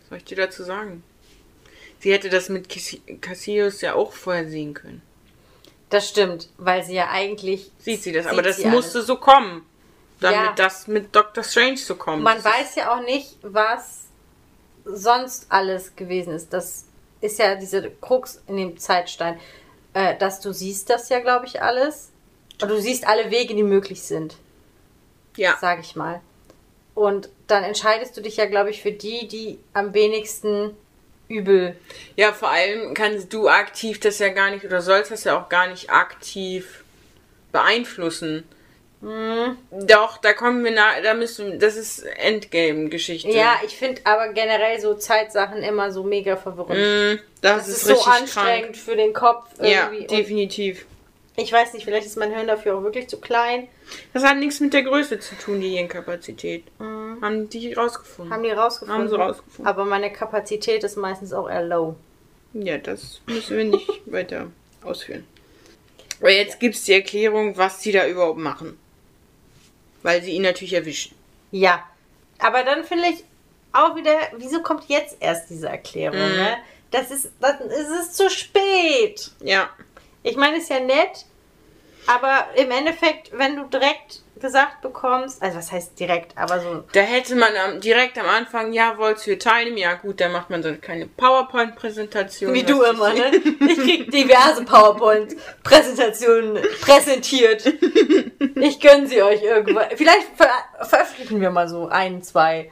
Was 0.00 0.08
soll 0.08 0.18
ich 0.18 0.24
dir 0.24 0.36
dazu 0.36 0.62
sagen? 0.62 1.02
sie 1.98 2.12
hätte 2.12 2.28
das 2.28 2.48
mit 2.50 2.68
Cassi- 2.68 3.00
Cassius 3.20 3.80
ja 3.80 3.94
auch 3.94 4.12
vorher 4.12 4.48
sehen 4.48 4.74
können. 4.74 5.02
Das 5.90 6.08
stimmt, 6.08 6.50
weil 6.58 6.84
sie 6.84 6.94
ja 6.94 7.08
eigentlich. 7.10 7.70
Sieht 7.78 8.02
sie 8.02 8.12
das, 8.12 8.24
sieht 8.24 8.32
aber 8.32 8.42
das 8.42 8.62
musste 8.64 8.98
alles. 8.98 9.06
so 9.06 9.16
kommen. 9.16 9.64
Damit 10.20 10.36
Ja. 10.40 10.52
das 10.56 10.86
mit 10.88 11.14
Doctor 11.16 11.42
Strange 11.42 11.78
so 11.78 11.96
kommt. 11.96 12.22
Man 12.22 12.36
Das 12.36 12.44
weiß 12.44 12.74
ja 12.76 12.94
auch 12.94 13.02
nicht, 13.02 13.36
was 13.42 14.05
sonst 14.86 15.46
alles 15.48 15.94
gewesen 15.96 16.32
ist. 16.34 16.52
Das 16.52 16.84
ist 17.20 17.38
ja 17.38 17.54
diese 17.54 17.90
Krux 18.00 18.42
in 18.46 18.56
dem 18.56 18.78
Zeitstein. 18.78 19.38
Äh, 19.96 20.16
dass 20.18 20.40
du 20.40 20.52
siehst 20.52 20.90
das 20.90 21.08
ja, 21.08 21.20
glaube 21.20 21.46
ich, 21.46 21.62
alles. 21.62 22.10
Und 22.60 22.68
du 22.68 22.78
siehst 22.78 23.06
alle 23.06 23.30
Wege, 23.30 23.54
die 23.54 23.62
möglich 23.62 24.02
sind, 24.02 24.36
ja. 25.36 25.56
sage 25.58 25.80
ich 25.80 25.96
mal. 25.96 26.20
Und 26.94 27.28
dann 27.46 27.64
entscheidest 27.64 28.16
du 28.16 28.20
dich 28.20 28.36
ja, 28.36 28.46
glaube 28.46 28.70
ich, 28.70 28.82
für 28.82 28.92
die, 28.92 29.26
die 29.28 29.58
am 29.72 29.94
wenigsten 29.94 30.76
übel. 31.28 31.76
ja, 32.14 32.32
vor 32.32 32.50
allem 32.50 32.94
kannst 32.94 33.32
du 33.32 33.48
aktiv 33.48 33.98
das 33.98 34.18
ja 34.18 34.28
gar 34.28 34.50
nicht 34.50 34.64
oder 34.64 34.80
sollst 34.80 35.10
das 35.10 35.24
ja 35.24 35.40
auch 35.40 35.48
gar 35.48 35.66
nicht 35.66 35.90
aktiv 35.90 36.84
beeinflussen. 37.50 38.44
Hm. 39.02 39.56
Doch, 39.70 40.16
da 40.18 40.32
kommen 40.32 40.64
wir 40.64 40.70
nach, 40.70 41.02
da 41.02 41.14
müssen, 41.14 41.58
das 41.58 41.76
ist 41.76 42.02
Endgame-Geschichte. 42.04 43.28
Ja, 43.30 43.56
ich 43.64 43.76
finde 43.76 44.00
aber 44.04 44.32
generell 44.32 44.80
so 44.80 44.94
Zeitsachen 44.94 45.62
immer 45.62 45.90
so 45.92 46.02
mega 46.02 46.36
verwirrend. 46.36 46.78
Mm, 46.78 47.22
das, 47.42 47.66
Das 47.66 47.68
ist, 47.68 47.76
ist 47.76 47.84
so 47.86 48.02
anstrengend 48.10 48.62
krank. 48.72 48.76
für 48.76 48.96
den 48.96 49.12
Kopf 49.12 49.50
Ja, 49.60 49.84
irgendwie. 49.90 50.00
Und 50.02 50.10
definitiv. 50.10 50.86
ich 51.36 51.52
weiß 51.52 51.74
nicht, 51.74 51.84
vielleicht 51.84 52.06
ist 52.06 52.16
mein 52.16 52.32
Hirn 52.34 52.46
dafür 52.46 52.76
auch 52.78 52.82
wirklich 52.82 53.08
zu 53.08 53.20
klein. 53.20 53.68
Das 54.14 54.24
hat 54.24 54.38
nichts 54.38 54.60
mit 54.60 54.72
der 54.72 54.82
Größe 54.82 55.20
zu 55.20 55.34
tun, 55.36 55.60
die 55.60 55.76
Hirnkapazität. 55.76 56.64
Haben 56.80 57.48
die 57.50 57.74
rausgefunden. 57.74 58.32
Haben 58.32 58.42
die 58.42 58.50
rausgefunden. 58.50 59.02
Haben 59.02 59.08
sie 59.08 59.16
rausgefunden. 59.16 59.66
Aber 59.66 59.84
meine 59.84 60.10
Kapazität 60.12 60.82
ist 60.84 60.96
meistens 60.96 61.32
auch 61.32 61.48
eher 61.48 61.62
low. 61.62 61.94
Ja, 62.54 62.78
das 62.78 63.20
müssen 63.26 63.56
wir 63.58 63.64
nicht 63.64 63.88
weiter 64.06 64.48
ausführen. 64.82 65.26
Aber 66.20 66.30
jetzt 66.30 66.58
gibt 66.58 66.74
es 66.74 66.84
die 66.84 66.94
Erklärung, 66.94 67.56
was 67.58 67.82
sie 67.82 67.92
da 67.92 68.06
überhaupt 68.06 68.38
machen. 68.38 68.78
Weil 70.06 70.22
sie 70.22 70.30
ihn 70.30 70.42
natürlich 70.42 70.72
erwischen. 70.74 71.16
Ja. 71.50 71.84
Aber 72.38 72.62
dann 72.62 72.84
finde 72.84 73.08
ich 73.08 73.24
auch 73.72 73.96
wieder, 73.96 74.14
wieso 74.36 74.62
kommt 74.62 74.84
jetzt 74.88 75.16
erst 75.18 75.50
diese 75.50 75.68
Erklärung, 75.68 76.16
Mhm. 76.16 76.36
ne? 76.36 76.56
Das 76.92 77.10
ist, 77.10 77.32
das 77.40 77.60
ist 77.60 77.88
es 77.90 78.12
zu 78.12 78.30
spät. 78.30 79.32
Ja. 79.40 79.68
Ich 80.22 80.36
meine, 80.36 80.58
ist 80.58 80.70
ja 80.70 80.78
nett, 80.78 81.26
aber 82.06 82.46
im 82.54 82.70
Endeffekt, 82.70 83.36
wenn 83.36 83.56
du 83.56 83.64
direkt 83.64 84.22
gesagt 84.40 84.82
bekommst, 84.82 85.42
also 85.42 85.56
was 85.58 85.72
heißt 85.72 85.98
direkt, 85.98 86.36
aber 86.36 86.60
so, 86.60 86.84
Da 86.92 87.00
hätte 87.00 87.34
man 87.36 87.50
am, 87.56 87.80
direkt 87.80 88.18
am 88.18 88.26
Anfang, 88.26 88.72
ja, 88.72 88.98
wolltest 88.98 89.26
du 89.26 89.38
teilnehmen? 89.38 89.78
Ja, 89.78 89.94
gut, 89.94 90.20
dann 90.20 90.32
macht 90.32 90.50
man 90.50 90.62
so 90.62 90.68
eine 90.68 90.78
kleine 90.78 91.06
PowerPoint-Präsentation. 91.06 92.52
wie 92.52 92.62
du 92.62 92.82
immer, 92.82 93.14
ne? 93.14 93.30
Ich 93.68 93.78
krieg 93.78 94.10
diverse 94.10 94.64
PowerPoint-Präsentationen 94.64 96.58
präsentiert. 96.80 97.64
Ich 98.56 98.80
gönne 98.80 99.06
sie 99.06 99.22
euch 99.22 99.42
irgendwann. 99.42 99.86
Vielleicht 99.96 100.28
ver 100.36 100.48
veröffentlichen 100.86 101.40
wir 101.40 101.50
mal 101.50 101.68
so 101.68 101.88
ein, 101.88 102.22
zwei. 102.22 102.70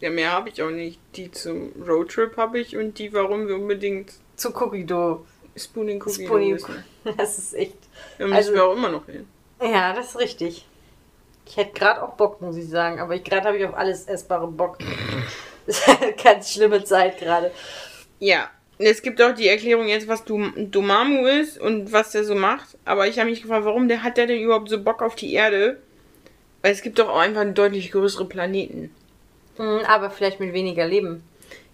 Ja, 0.00 0.10
mehr 0.10 0.32
habe 0.32 0.48
ich 0.48 0.62
auch 0.62 0.70
nicht. 0.70 1.00
Die 1.16 1.30
zum 1.30 1.72
Roadtrip 1.86 2.36
habe 2.36 2.60
ich 2.60 2.76
und 2.76 2.98
die, 2.98 3.12
warum 3.12 3.48
wir 3.48 3.56
unbedingt 3.56 4.12
Zu 4.36 4.50
Dough. 4.52 5.24
Spooning 5.56 6.00
Cookie 6.02 6.24
Spoonie. 6.24 6.52
müssen. 6.52 6.84
Das 7.16 7.38
ist 7.38 7.54
echt. 7.54 7.74
Da 8.18 8.24
müssen 8.24 8.36
Also- 8.36 8.54
wir 8.54 8.64
auch 8.64 8.74
immer 8.76 8.90
noch 8.90 9.06
hin. 9.06 9.26
Ja, 9.60 9.92
das 9.92 10.10
ist 10.10 10.18
richtig. 10.20 10.66
Ich 11.48 11.56
hätte 11.56 11.72
gerade 11.72 12.02
auch 12.02 12.14
Bock, 12.14 12.42
muss 12.42 12.56
ich 12.56 12.68
sagen. 12.68 13.00
Aber 13.00 13.18
gerade 13.18 13.46
habe 13.46 13.56
ich 13.56 13.64
auf 13.64 13.74
alles 13.74 14.06
Essbare 14.06 14.48
Bock. 14.48 14.78
Das 15.66 15.80
ist 15.80 15.88
eine 16.00 16.14
ganz 16.14 16.50
schlimme 16.54 16.82
Zeit 16.82 17.18
gerade. 17.18 17.50
Ja. 18.20 18.48
Es 18.78 19.02
gibt 19.02 19.20
auch 19.20 19.34
die 19.34 19.48
Erklärung 19.48 19.86
jetzt, 19.86 20.08
was 20.08 20.24
Dum 20.24 20.54
Dormammu 20.56 21.26
ist 21.26 21.60
und 21.60 21.92
was 21.92 22.12
der 22.12 22.24
so 22.24 22.34
macht. 22.34 22.78
Aber 22.86 23.06
ich 23.06 23.18
habe 23.18 23.28
mich 23.28 23.42
gefragt, 23.42 23.66
warum 23.66 23.86
der 23.86 24.02
hat 24.02 24.16
der 24.16 24.26
denn 24.26 24.40
überhaupt 24.40 24.70
so 24.70 24.82
Bock 24.82 25.02
auf 25.02 25.14
die 25.14 25.34
Erde? 25.34 25.78
Weil 26.62 26.72
es 26.72 26.80
gibt 26.80 26.98
doch 26.98 27.10
auch 27.10 27.18
einfach 27.18 27.44
deutlich 27.52 27.90
größere 27.90 28.24
Planeten. 28.24 28.94
Mhm, 29.58 29.80
Aber 29.86 30.10
vielleicht 30.10 30.40
mit 30.40 30.54
weniger 30.54 30.86
Leben. 30.86 31.22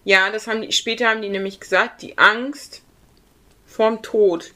Ja, 0.03 0.29
das 0.29 0.47
haben 0.47 0.61
die, 0.61 0.73
später 0.73 1.07
haben 1.09 1.21
die 1.21 1.29
nämlich 1.29 1.61
gesagt, 1.61 2.01
die 2.01 2.17
Angst 2.17 2.81
vorm 3.65 4.01
Tod 4.01 4.51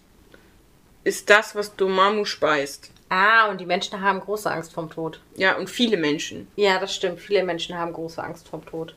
ist 1.06 1.30
das, 1.30 1.56
was 1.56 1.78
Dormammu 1.78 2.26
speist. 2.26 2.92
Ah, 3.10 3.48
und 3.50 3.60
die 3.60 3.66
Menschen 3.66 4.02
haben 4.02 4.20
große 4.20 4.50
Angst 4.52 4.72
vom 4.74 4.90
Tod. 4.90 5.20
Ja, 5.36 5.56
und 5.58 5.70
viele 5.70 5.98
Menschen. 5.98 6.48
Ja, 6.56 6.80
das 6.80 6.94
stimmt. 6.94 7.20
Viele 7.20 7.44
Menschen 7.44 7.76
haben 7.78 7.92
große 7.92 8.22
Angst 8.24 8.48
vom 8.48 8.64
Tod. 8.66 8.94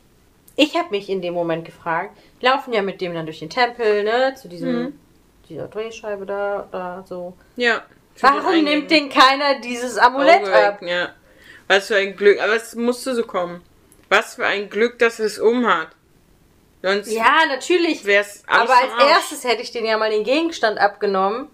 Ich 0.54 0.76
habe 0.76 0.90
mich 0.90 1.08
in 1.08 1.22
dem 1.22 1.32
Moment 1.32 1.64
gefragt, 1.64 2.16
die 2.40 2.46
laufen 2.46 2.74
ja 2.74 2.82
mit 2.82 3.00
dem 3.00 3.14
dann 3.14 3.24
durch 3.24 3.38
den 3.38 3.48
Tempel, 3.48 4.04
ne, 4.04 4.34
zu 4.34 4.48
diesem, 4.48 4.82
Mhm. 4.82 4.98
dieser 5.48 5.66
Drehscheibe 5.68 6.26
da, 6.26 6.68
da 6.70 7.04
so. 7.08 7.32
Ja. 7.56 7.82
Warum 8.20 8.62
nimmt 8.64 8.90
den 8.90 9.08
keiner 9.08 9.60
dieses 9.60 9.96
Amulett 9.96 10.42
Auge 10.42 10.54
ab? 10.54 10.82
weg, 10.82 10.88
Ja. 10.90 11.08
Was 11.68 11.86
für 11.86 11.96
ein 11.96 12.14
Glück. 12.14 12.38
Aber 12.42 12.54
es 12.54 12.74
musste 12.74 13.14
so 13.14 13.22
kommen. 13.24 13.62
Was 14.10 14.34
für 14.34 14.44
ein 14.46 14.68
Glück, 14.68 14.98
dass 14.98 15.18
es 15.20 15.38
um 15.38 15.66
hat. 15.66 15.88
Sonst 16.82 17.10
Ja, 17.10 17.46
natürlich. 17.48 18.04
alles 18.04 18.42
Aber 18.46 18.74
als 18.74 19.08
erstes 19.08 19.44
hätte 19.44 19.62
ich 19.62 19.70
den 19.70 19.86
ja 19.86 19.96
mal 19.96 20.10
den 20.10 20.24
Gegenstand 20.24 20.78
abgenommen, 20.78 21.48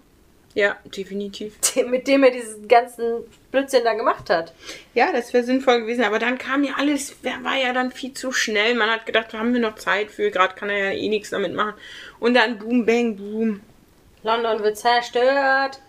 Ja, 0.55 0.77
definitiv. 0.83 1.55
mit 1.87 2.07
dem 2.07 2.23
er 2.23 2.31
diesen 2.31 2.67
ganzen 2.67 3.23
Blödsinn 3.51 3.83
da 3.83 3.93
gemacht 3.93 4.29
hat. 4.29 4.53
Ja, 4.93 5.11
das 5.11 5.33
wäre 5.33 5.43
sinnvoll 5.43 5.81
gewesen. 5.81 6.03
Aber 6.03 6.19
dann 6.19 6.37
kam 6.37 6.63
ja 6.63 6.73
alles, 6.77 7.15
war 7.23 7.55
ja 7.55 7.71
dann 7.73 7.91
viel 7.91 8.13
zu 8.13 8.31
schnell. 8.31 8.75
Man 8.75 8.89
hat 8.89 9.05
gedacht, 9.05 9.33
haben 9.33 9.53
wir 9.53 9.61
noch 9.61 9.75
Zeit 9.75 10.11
für. 10.11 10.31
Gerade 10.31 10.55
kann 10.55 10.69
er 10.69 10.93
ja 10.93 10.99
eh 10.99 11.07
nichts 11.07 11.29
damit 11.29 11.53
machen. 11.53 11.75
Und 12.19 12.33
dann 12.33 12.57
boom, 12.57 12.85
bang, 12.85 13.15
boom. 13.15 13.61
London 14.23 14.63
wird 14.63 14.77
zerstört. 14.77 15.79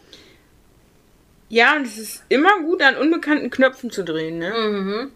Ja, 1.48 1.74
und 1.74 1.84
es 1.84 1.98
ist 1.98 2.24
immer 2.28 2.60
gut, 2.60 2.80
an 2.80 2.96
unbekannten 2.96 3.50
Knöpfen 3.50 3.90
zu 3.90 4.04
drehen, 4.04 4.38
ne? 4.38 4.52
Mhm. 4.54 5.12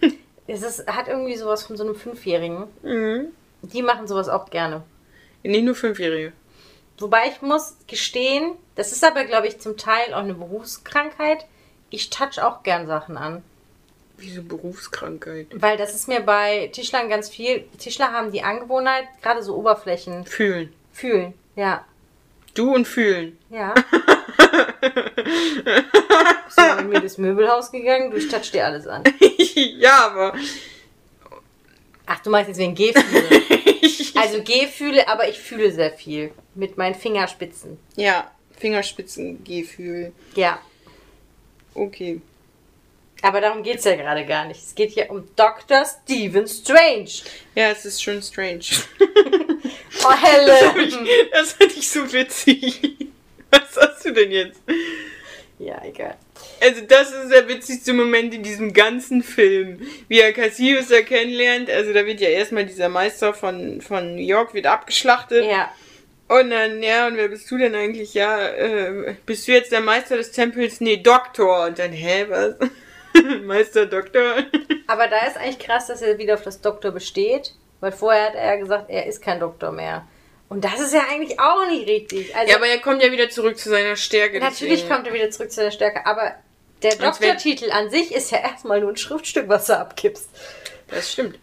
es 0.46 0.62
ist, 0.62 0.86
hat 0.86 1.08
irgendwie 1.08 1.36
sowas 1.36 1.64
von 1.64 1.76
so 1.76 1.82
einem 1.82 1.96
Fünfjährigen. 1.96 2.64
Mhm. 2.82 3.32
Die 3.62 3.82
machen 3.82 4.06
sowas 4.06 4.28
auch 4.28 4.48
gerne. 4.50 4.84
Nicht 5.42 5.64
nur 5.64 5.74
Fünfjährige. 5.74 6.32
Wobei 6.98 7.28
ich 7.28 7.42
muss 7.42 7.76
gestehen, 7.86 8.52
das 8.74 8.92
ist 8.92 9.04
aber, 9.04 9.24
glaube 9.24 9.46
ich, 9.48 9.60
zum 9.60 9.76
Teil 9.76 10.14
auch 10.14 10.18
eine 10.20 10.34
Berufskrankheit. 10.34 11.46
Ich 11.90 12.10
touch 12.10 12.40
auch 12.40 12.62
gern 12.62 12.86
Sachen 12.86 13.16
an. 13.16 13.42
Wieso 14.18 14.42
Berufskrankheit? 14.42 15.48
Weil 15.54 15.76
das 15.76 15.94
ist 15.94 16.08
mir 16.08 16.20
bei 16.20 16.70
Tischlern 16.72 17.10
ganz 17.10 17.28
viel. 17.28 17.64
Tischler 17.78 18.12
haben 18.12 18.32
die 18.32 18.42
Angewohnheit, 18.42 19.04
gerade 19.22 19.42
so 19.42 19.54
Oberflächen 19.56 20.24
Fühlen. 20.24 20.72
fühlen. 20.92 21.34
Ja. 21.54 21.84
Du 22.54 22.74
und 22.74 22.86
fühlen. 22.86 23.38
Ja. 23.50 23.74
Bist 26.46 26.58
du 26.58 26.76
mit 26.76 26.88
mir 26.88 27.00
durchs 27.00 27.18
Möbelhaus 27.18 27.70
gegangen? 27.70 28.10
Du, 28.10 28.16
ich 28.16 28.28
touch 28.28 28.50
dir 28.52 28.64
alles 28.64 28.86
an. 28.86 29.04
ja, 29.54 30.06
aber. 30.06 30.34
Ach, 32.06 32.20
du 32.20 32.30
meinst 32.30 32.48
jetzt 32.48 32.58
wegen 32.58 32.74
Gehfühle. 32.74 33.42
Also 34.16 34.42
Gehfühle, 34.42 35.08
aber 35.08 35.28
ich 35.28 35.38
fühle 35.38 35.70
sehr 35.72 35.90
viel. 35.92 36.32
Mit 36.54 36.76
meinen 36.76 36.94
Fingerspitzen. 36.94 37.78
ja, 37.96 38.30
Fingerspitzengefühl. 38.58 40.12
Ja. 40.34 40.58
Okay. 41.74 42.20
Aber 43.22 43.40
darum 43.40 43.62
geht 43.62 43.78
es 43.78 43.84
ja 43.84 43.96
gerade 43.96 44.24
gar 44.24 44.46
nicht. 44.46 44.62
Es 44.62 44.74
geht 44.74 44.92
hier 44.92 45.10
um 45.10 45.24
Dr. 45.36 45.84
Stephen 45.84 46.46
Strange. 46.46 47.10
Ja, 47.54 47.70
es 47.70 47.84
ist 47.84 48.02
schon 48.02 48.22
strange. 48.22 48.64
Oh, 50.04 50.12
Helen. 50.12 51.08
Das 51.32 51.54
fand 51.54 51.76
ich 51.76 51.88
so 51.88 52.12
witzig. 52.12 53.08
Was 53.50 53.76
hast 53.76 54.04
du 54.04 54.12
denn 54.12 54.30
jetzt? 54.30 54.60
ja, 55.58 55.82
egal. 55.84 56.16
Also 56.60 56.80
das 56.82 57.12
ist 57.12 57.30
der 57.30 57.48
witzigste 57.48 57.92
Moment 57.92 58.34
in 58.34 58.42
diesem 58.42 58.72
ganzen 58.72 59.22
Film. 59.22 59.80
Wie 60.08 60.20
er 60.20 60.32
Cassius 60.32 60.88
da 60.88 61.02
kennenlernt. 61.02 61.70
Also 61.70 61.92
da 61.92 62.06
wird 62.06 62.20
ja 62.20 62.28
erstmal 62.28 62.64
dieser 62.64 62.88
Meister 62.88 63.34
von, 63.34 63.80
von 63.80 64.14
New 64.16 64.22
York 64.22 64.54
wird 64.54 64.66
abgeschlachtet. 64.66 65.44
Ja. 65.44 65.70
Und 66.28 66.50
dann, 66.50 66.82
ja, 66.82 67.06
und 67.06 67.16
wer 67.16 67.28
bist 67.28 67.50
du 67.50 67.58
denn 67.58 67.74
eigentlich? 67.74 68.14
Ja, 68.14 68.48
äh, 68.48 69.14
bist 69.26 69.46
du 69.46 69.52
jetzt 69.52 69.70
der 69.70 69.80
Meister 69.80 70.16
des 70.16 70.32
Tempels? 70.32 70.80
Nee, 70.80 70.96
Doktor. 70.96 71.66
Und 71.66 71.78
dann, 71.78 71.92
hä, 71.92 72.26
was? 72.28 72.56
Meister 73.44 73.86
Doktor? 73.86 74.38
Aber 74.88 75.06
da 75.08 75.26
ist 75.26 75.36
eigentlich 75.36 75.60
krass, 75.60 75.86
dass 75.86 76.02
er 76.02 76.18
wieder 76.18 76.34
auf 76.34 76.42
das 76.42 76.60
Doktor 76.60 76.90
besteht. 76.90 77.54
Weil 77.80 77.92
vorher 77.92 78.28
hat 78.28 78.34
er 78.34 78.54
ja 78.54 78.56
gesagt, 78.56 78.90
er 78.90 79.06
ist 79.06 79.22
kein 79.22 79.38
Doktor 79.38 79.70
mehr. 79.70 80.06
Und 80.48 80.64
das 80.64 80.78
ist 80.80 80.94
ja 80.94 81.02
eigentlich 81.10 81.40
auch 81.40 81.66
nicht 81.68 81.88
richtig. 81.88 82.34
Also, 82.36 82.50
Ja, 82.50 82.56
aber 82.56 82.66
er 82.66 82.78
kommt 82.78 83.02
ja 83.02 83.10
wieder 83.10 83.28
zurück 83.28 83.58
zu 83.58 83.68
seiner 83.68 83.96
Stärke. 83.96 84.38
natürlich 84.38 84.82
deswegen. 84.82 84.94
kommt 84.94 85.06
er 85.06 85.14
wieder 85.14 85.30
zurück 85.30 85.50
zu 85.50 85.60
der 85.60 85.70
Stärke. 85.72 86.06
Aber 86.06 86.34
der 86.82 86.94
Doktortitel 86.96 87.70
an 87.70 87.90
sich 87.90 88.14
ist 88.14 88.30
ja 88.30 88.38
erstmal 88.38 88.80
nur 88.80 88.90
ein 88.90 88.96
Schriftstück, 88.96 89.48
was 89.48 89.66
du 89.66 89.76
abgibst. 89.78 90.28
Das 90.88 91.12
stimmt. 91.12 91.38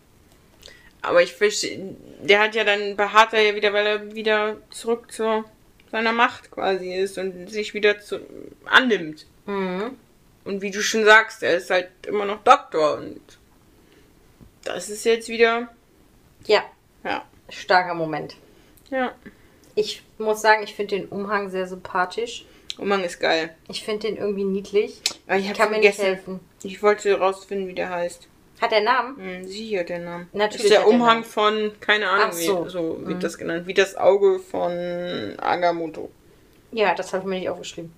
Aber 1.01 1.21
ich 1.21 1.33
verstehe, 1.33 1.95
der 2.21 2.39
hat 2.39 2.55
ja 2.55 2.63
dann 2.63 2.95
beharrt 2.95 3.33
er 3.33 3.41
ja 3.41 3.55
wieder, 3.55 3.73
weil 3.73 3.85
er 3.85 4.15
wieder 4.15 4.57
zurück 4.69 5.11
zu 5.11 5.43
seiner 5.91 6.13
Macht 6.13 6.49
quasi 6.49 6.93
ist 6.93 7.17
und 7.17 7.49
sich 7.49 7.73
wieder 7.73 7.99
zu, 7.99 8.19
annimmt. 8.65 9.25
Mhm. 9.45 9.97
Und 10.45 10.61
wie 10.61 10.71
du 10.71 10.81
schon 10.81 11.03
sagst, 11.03 11.43
er 11.43 11.57
ist 11.57 11.69
halt 11.69 11.89
immer 12.07 12.25
noch 12.25 12.43
Doktor 12.43 12.97
und 12.97 13.21
das 14.63 14.89
ist 14.89 15.03
jetzt 15.03 15.27
wieder 15.27 15.67
Ja. 16.45 16.63
Ja. 17.03 17.25
Starker 17.49 17.93
Moment. 17.93 18.35
Ja. 18.93 19.11
Ich 19.75 20.03
muss 20.19 20.41
sagen, 20.41 20.63
ich 20.63 20.75
finde 20.75 20.97
den 20.97 21.07
Umhang 21.07 21.49
sehr 21.49 21.67
sympathisch. 21.67 22.45
Umhang 22.77 23.03
ist 23.03 23.19
geil. 23.19 23.55
Ich 23.67 23.83
finde 23.83 24.07
den 24.07 24.17
irgendwie 24.17 24.43
niedlich. 24.43 25.01
Aber 25.27 25.37
ich 25.37 25.43
Ich 25.45 25.49
hab 25.49 25.57
kann 25.57 25.71
mir 25.71 25.79
nicht 25.79 25.95
vergessen. 25.95 26.15
helfen. 26.15 26.39
Ich 26.63 26.81
wollte 26.83 27.17
rausfinden, 27.19 27.67
wie 27.67 27.73
der 27.73 27.89
heißt. 27.89 28.27
Hat 28.61 28.71
der 28.71 28.81
Namen? 28.81 29.17
Hm, 29.17 29.45
sie 29.45 29.77
hat 29.79 29.89
den 29.89 30.05
Namen. 30.05 30.29
Natürlich 30.31 30.65
ist 30.65 30.71
der 30.73 30.87
Umhang 30.87 31.23
von, 31.23 31.71
keine 31.79 32.07
Ahnung, 32.09 32.27
Ach 32.29 32.33
so. 32.33 32.65
wie 32.65 32.69
so 32.69 32.97
wird 32.99 33.17
Mhm. 33.17 33.19
das 33.19 33.37
genannt. 33.37 33.67
Wie 33.67 33.73
das 33.73 33.95
Auge 33.95 34.39
von 34.39 34.71
Agamotto. 35.39 36.09
Ja, 36.71 36.93
das 36.95 37.11
habe 37.13 37.23
ich 37.23 37.29
mir 37.29 37.39
nicht 37.39 37.49
aufgeschrieben. 37.49 37.91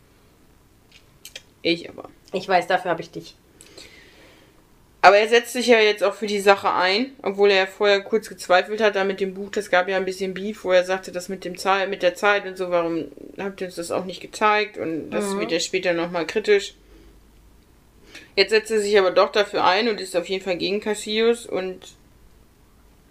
Ich 1.61 1.89
aber. 1.89 2.09
Ich 2.33 2.47
weiß, 2.47 2.67
dafür 2.67 2.91
habe 2.91 3.01
ich 3.01 3.11
dich. 3.11 3.35
Aber 5.05 5.19
er 5.19 5.29
setzt 5.29 5.53
sich 5.53 5.67
ja 5.67 5.79
jetzt 5.79 6.03
auch 6.03 6.15
für 6.15 6.25
die 6.25 6.39
Sache 6.39 6.73
ein, 6.73 7.11
obwohl 7.21 7.51
er 7.51 7.67
vorher 7.67 8.01
kurz 8.01 8.27
gezweifelt 8.27 8.81
hat, 8.81 8.95
da 8.95 9.03
mit 9.03 9.19
dem 9.19 9.35
Buch, 9.35 9.51
das 9.51 9.69
gab 9.69 9.87
ja 9.87 9.97
ein 9.97 10.05
bisschen 10.05 10.33
Beef, 10.33 10.63
wo 10.63 10.71
er 10.71 10.83
sagte, 10.83 11.11
das 11.11 11.29
mit 11.29 11.45
dem 11.45 11.59
Zeit, 11.59 11.91
mit 11.91 12.01
der 12.01 12.15
Zeit 12.15 12.47
und 12.47 12.57
so, 12.57 12.71
warum 12.71 13.11
habt 13.37 13.61
ihr 13.61 13.67
uns 13.67 13.75
das 13.75 13.91
auch 13.91 14.05
nicht 14.05 14.19
gezeigt? 14.19 14.79
Und 14.79 15.11
das 15.11 15.35
Mhm. 15.35 15.41
wird 15.41 15.51
ja 15.51 15.59
später 15.59 15.93
nochmal 15.93 16.25
kritisch. 16.25 16.73
Jetzt 18.35 18.49
setzt 18.49 18.71
er 18.71 18.79
sich 18.79 18.97
aber 18.97 19.11
doch 19.11 19.31
dafür 19.31 19.63
ein 19.63 19.89
und 19.89 20.01
ist 20.01 20.15
auf 20.17 20.27
jeden 20.27 20.43
Fall 20.43 20.57
gegen 20.57 20.81
Cassius 20.81 21.45
und 21.45 21.77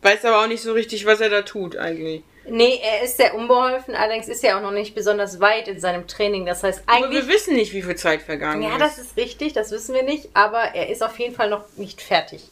weiß 0.03 0.25
aber 0.25 0.43
auch 0.43 0.49
nicht 0.49 0.63
so 0.65 0.73
richtig, 0.73 1.07
was 1.07 1.21
er 1.21 1.31
da 1.31 1.43
tut 1.43 1.77
eigentlich. 1.77 2.25
Nee, 2.47 2.79
er 2.83 3.03
ist 3.03 3.17
sehr 3.17 3.35
unbeholfen, 3.35 3.95
allerdings 3.95 4.29
ist 4.29 4.45
er 4.45 4.57
auch 4.59 4.63
noch 4.63 4.71
nicht 4.71 4.95
besonders 4.95 5.41
weit 5.41 5.67
in 5.69 5.81
seinem 5.81 6.07
Training. 6.07 6.45
Das 6.45 6.63
heißt, 6.63 6.83
Aber 6.87 7.05
eigentlich. 7.07 7.27
wir 7.27 7.33
wissen 7.35 7.55
nicht, 7.55 7.73
wie 7.73 7.83
viel 7.83 7.97
Zeit 7.97 8.21
vergangen 8.23 8.63
Ja, 8.63 8.73
ist. 8.73 8.81
das 8.81 8.99
ist 8.99 9.17
richtig, 9.17 9.53
das 9.55 9.71
wissen 9.71 9.95
wir 9.95 10.03
nicht, 10.03 10.29
aber 10.35 10.75
er 10.75 10.89
ist 10.91 11.03
auf 11.03 11.19
jeden 11.19 11.35
Fall 11.35 11.49
noch 11.49 11.65
nicht 11.77 12.03
fertig. 12.03 12.43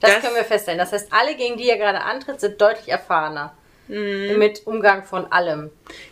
Das, 0.00 0.12
Das- 0.14 0.22
können 0.22 0.36
wir 0.36 0.44
feststellen. 0.44 0.78
Das 0.78 0.92
heißt, 0.92 1.12
alle, 1.12 1.34
gegen 1.36 1.56
die 1.56 1.68
er 1.68 1.76
gerade 1.76 2.00
antritt, 2.00 2.40
sind 2.40 2.60
deutlich 2.60 2.88
erfahrener. 2.88 3.54
Mhm. 3.88 4.38
Mit 4.38 4.66
Umgang 4.66 5.04
von 5.04 5.30
allem. 5.32 5.70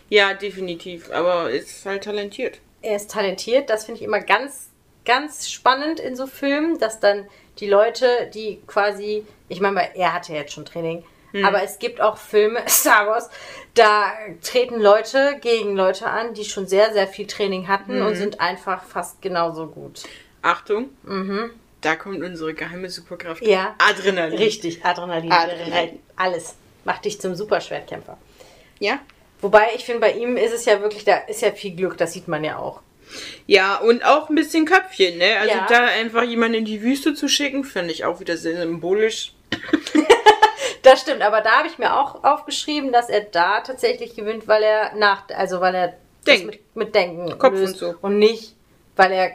Ja, 0.09 0.33
definitiv. 0.33 1.09
Aber 1.11 1.49
ist 1.49 1.85
halt 1.85 2.03
talentiert. 2.03 2.59
Er 2.83 2.95
ist 2.97 3.09
talentiert, 3.11 3.69
das 3.69 3.85
finde 3.85 3.99
ich 4.01 4.05
immer 4.05 4.19
ganz, 4.19 4.67
ganz 5.05 5.49
spannend 5.49 5.99
in 5.99 6.15
so 6.15 6.27
Filmen, 6.27 6.77
dass 6.79 6.99
dann 6.99 7.27
die 7.59 7.67
Leute, 7.67 8.29
die 8.33 8.61
quasi, 8.67 9.25
ich 9.49 9.61
meine, 9.61 9.95
er 9.95 10.13
hatte 10.13 10.33
ja 10.33 10.39
jetzt 10.39 10.53
schon 10.53 10.65
Training, 10.65 11.03
aber 11.43 11.63
es 11.63 11.79
gibt 11.79 12.01
auch 12.01 12.17
Filme, 12.17 12.61
Star 12.67 13.07
Wars, 13.07 13.29
da 13.73 14.11
treten 14.43 14.79
Leute 14.81 15.37
gegen 15.41 15.75
Leute 15.75 16.07
an, 16.07 16.33
die 16.33 16.43
schon 16.45 16.67
sehr, 16.67 16.93
sehr 16.93 17.07
viel 17.07 17.27
Training 17.27 17.67
hatten 17.67 18.01
und 18.01 18.15
sind 18.15 18.39
einfach 18.41 18.83
fast 18.83 19.21
genauso 19.21 19.67
gut. 19.67 20.03
Achtung. 20.41 20.89
Da 21.81 21.95
kommt 21.95 22.21
unsere 22.23 22.53
geheime 22.53 22.89
Superkraft. 22.89 23.41
Mhm. 23.41 23.49
Ja. 23.49 23.75
Adrenalin. 23.79 24.37
Richtig, 24.37 24.83
Adrenalin, 24.85 25.31
Adrenalin. 25.31 25.99
alles. 26.15 26.55
Macht 26.83 27.05
dich 27.05 27.19
zum 27.21 27.35
Superschwertkämpfer. 27.35 28.17
Ja. 28.79 28.99
Wobei, 29.39 29.69
ich 29.75 29.85
finde, 29.85 30.01
bei 30.01 30.11
ihm 30.13 30.37
ist 30.37 30.53
es 30.53 30.65
ja 30.65 30.81
wirklich, 30.81 31.03
da 31.03 31.17
ist 31.17 31.41
ja 31.41 31.51
viel 31.51 31.75
Glück, 31.75 31.97
das 31.97 32.13
sieht 32.13 32.27
man 32.27 32.43
ja 32.43 32.57
auch. 32.57 32.81
Ja, 33.47 33.77
und 33.77 34.05
auch 34.05 34.29
ein 34.29 34.35
bisschen 34.35 34.65
Köpfchen, 34.65 35.17
ne? 35.17 35.37
Also 35.37 35.53
Ja. 35.55 35.65
da 35.67 35.85
einfach 35.85 36.23
jemanden 36.23 36.59
in 36.59 36.65
die 36.65 36.81
Wüste 36.81 37.13
zu 37.13 37.27
schicken, 37.27 37.63
finde 37.63 37.91
ich 37.91 38.05
auch 38.05 38.19
wieder 38.19 38.37
sehr 38.37 38.57
symbolisch. 38.61 39.33
Das 40.91 41.01
stimmt, 41.01 41.21
aber 41.21 41.39
da 41.41 41.51
habe 41.59 41.67
ich 41.69 41.77
mir 41.77 41.95
auch 41.97 42.23
aufgeschrieben, 42.23 42.91
dass 42.91 43.07
er 43.07 43.21
da 43.21 43.61
tatsächlich 43.61 44.13
gewinnt, 44.15 44.47
weil 44.47 44.61
er 44.63 44.93
nach, 44.95 45.23
also 45.29 45.61
weil 45.61 45.73
er 45.73 45.93
Denkt. 46.27 46.45
mit, 46.47 46.75
mit 46.75 46.95
Denken 46.95 47.37
Kopf 47.39 47.53
löst 47.53 47.81
und 47.81 47.91
so. 47.91 47.95
und 48.01 48.19
nicht, 48.19 48.55
weil 48.97 49.11
er 49.13 49.31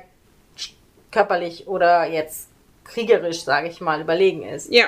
körperlich 1.10 1.66
oder 1.66 2.06
jetzt 2.06 2.48
kriegerisch, 2.84 3.42
sage 3.42 3.68
ich 3.68 3.80
mal, 3.80 4.00
überlegen 4.00 4.42
ist. 4.42 4.70
Ja, 4.72 4.86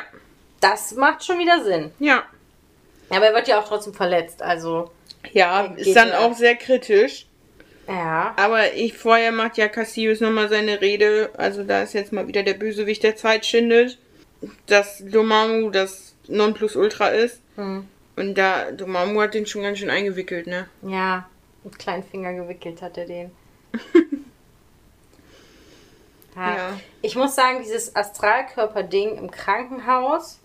Das 0.60 0.92
macht 0.92 1.24
schon 1.24 1.38
wieder 1.38 1.62
Sinn. 1.64 1.92
ja. 1.98 2.22
Aber 3.10 3.24
er 3.28 3.34
wird 3.34 3.48
ja 3.48 3.58
auch 3.58 3.66
trotzdem 3.66 3.94
verletzt, 3.94 4.42
also 4.42 4.90
Ja, 5.32 5.72
ist 5.76 5.96
dann 5.96 6.12
auch 6.12 6.34
sehr 6.34 6.56
kritisch. 6.56 7.24
ja. 7.86 8.34
Aber 8.36 8.74
ich 8.74 8.98
vorher 8.98 9.32
macht 9.32 9.56
ja 9.56 9.68
Cassius 9.68 10.20
nochmal 10.20 10.50
seine 10.50 10.82
Rede. 10.82 11.30
Also 11.38 11.62
da 11.64 11.82
ist 11.82 11.94
jetzt 11.94 12.12
mal 12.12 12.26
wieder 12.28 12.42
der 12.42 12.52
Bösewicht 12.54 13.02
der 13.02 13.16
Zeit 13.16 13.46
schindet. 13.46 13.96
Dass 14.66 15.02
Domamu 15.02 15.70
das 15.70 16.07
Nonplusultra 16.28 17.08
ist. 17.08 17.40
Hm. 17.56 17.86
Und 18.16 18.34
da, 18.34 18.70
Domamu 18.72 19.20
hat 19.20 19.34
den 19.34 19.46
schon 19.46 19.62
ganz 19.62 19.78
schön 19.78 19.90
eingewickelt, 19.90 20.46
ne? 20.46 20.68
Ja, 20.82 21.28
mit 21.64 21.78
kleinen 21.78 22.02
Finger 22.04 22.32
gewickelt 22.34 22.82
hat 22.82 22.96
er 22.98 23.06
den. 23.06 23.30
ja. 26.36 26.56
Ja. 26.56 26.80
Ich 27.02 27.16
muss 27.16 27.34
sagen, 27.34 27.62
dieses 27.62 27.94
Astralkörper-Ding 27.94 29.16
im 29.16 29.30
Krankenhaus, 29.30 30.38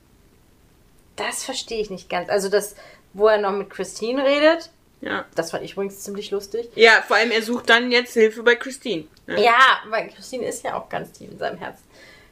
das 1.16 1.44
verstehe 1.44 1.82
ich 1.82 1.90
nicht 1.90 2.10
ganz. 2.10 2.30
Also 2.30 2.50
das, 2.50 2.76
wo 3.14 3.28
er 3.28 3.38
noch 3.38 3.52
mit 3.52 3.70
Christine 3.70 4.24
redet, 4.24 4.70
Ja. 5.02 5.26
das 5.36 5.52
fand 5.52 5.64
ich 5.64 5.74
übrigens 5.74 6.00
ziemlich 6.00 6.32
lustig. 6.32 6.70
Ja, 6.76 7.04
vor 7.08 7.18
allem 7.18 7.32
er 7.32 7.42
sucht 7.42 7.70
dann 7.70 7.92
jetzt 7.92 8.14
Hilfe 8.14 8.44
bei 8.44 8.56
Christine. 8.56 9.06
Ne? 9.28 9.44
Ja, 9.44 9.60
weil 9.90 10.10
Christine 10.10 10.46
ist 10.46 10.64
ja 10.64 10.76
auch 10.76 10.90
ganz 10.90 11.12
tief 11.12 11.32
in 11.32 11.38
seinem 11.38 11.58
Herz 11.58 11.80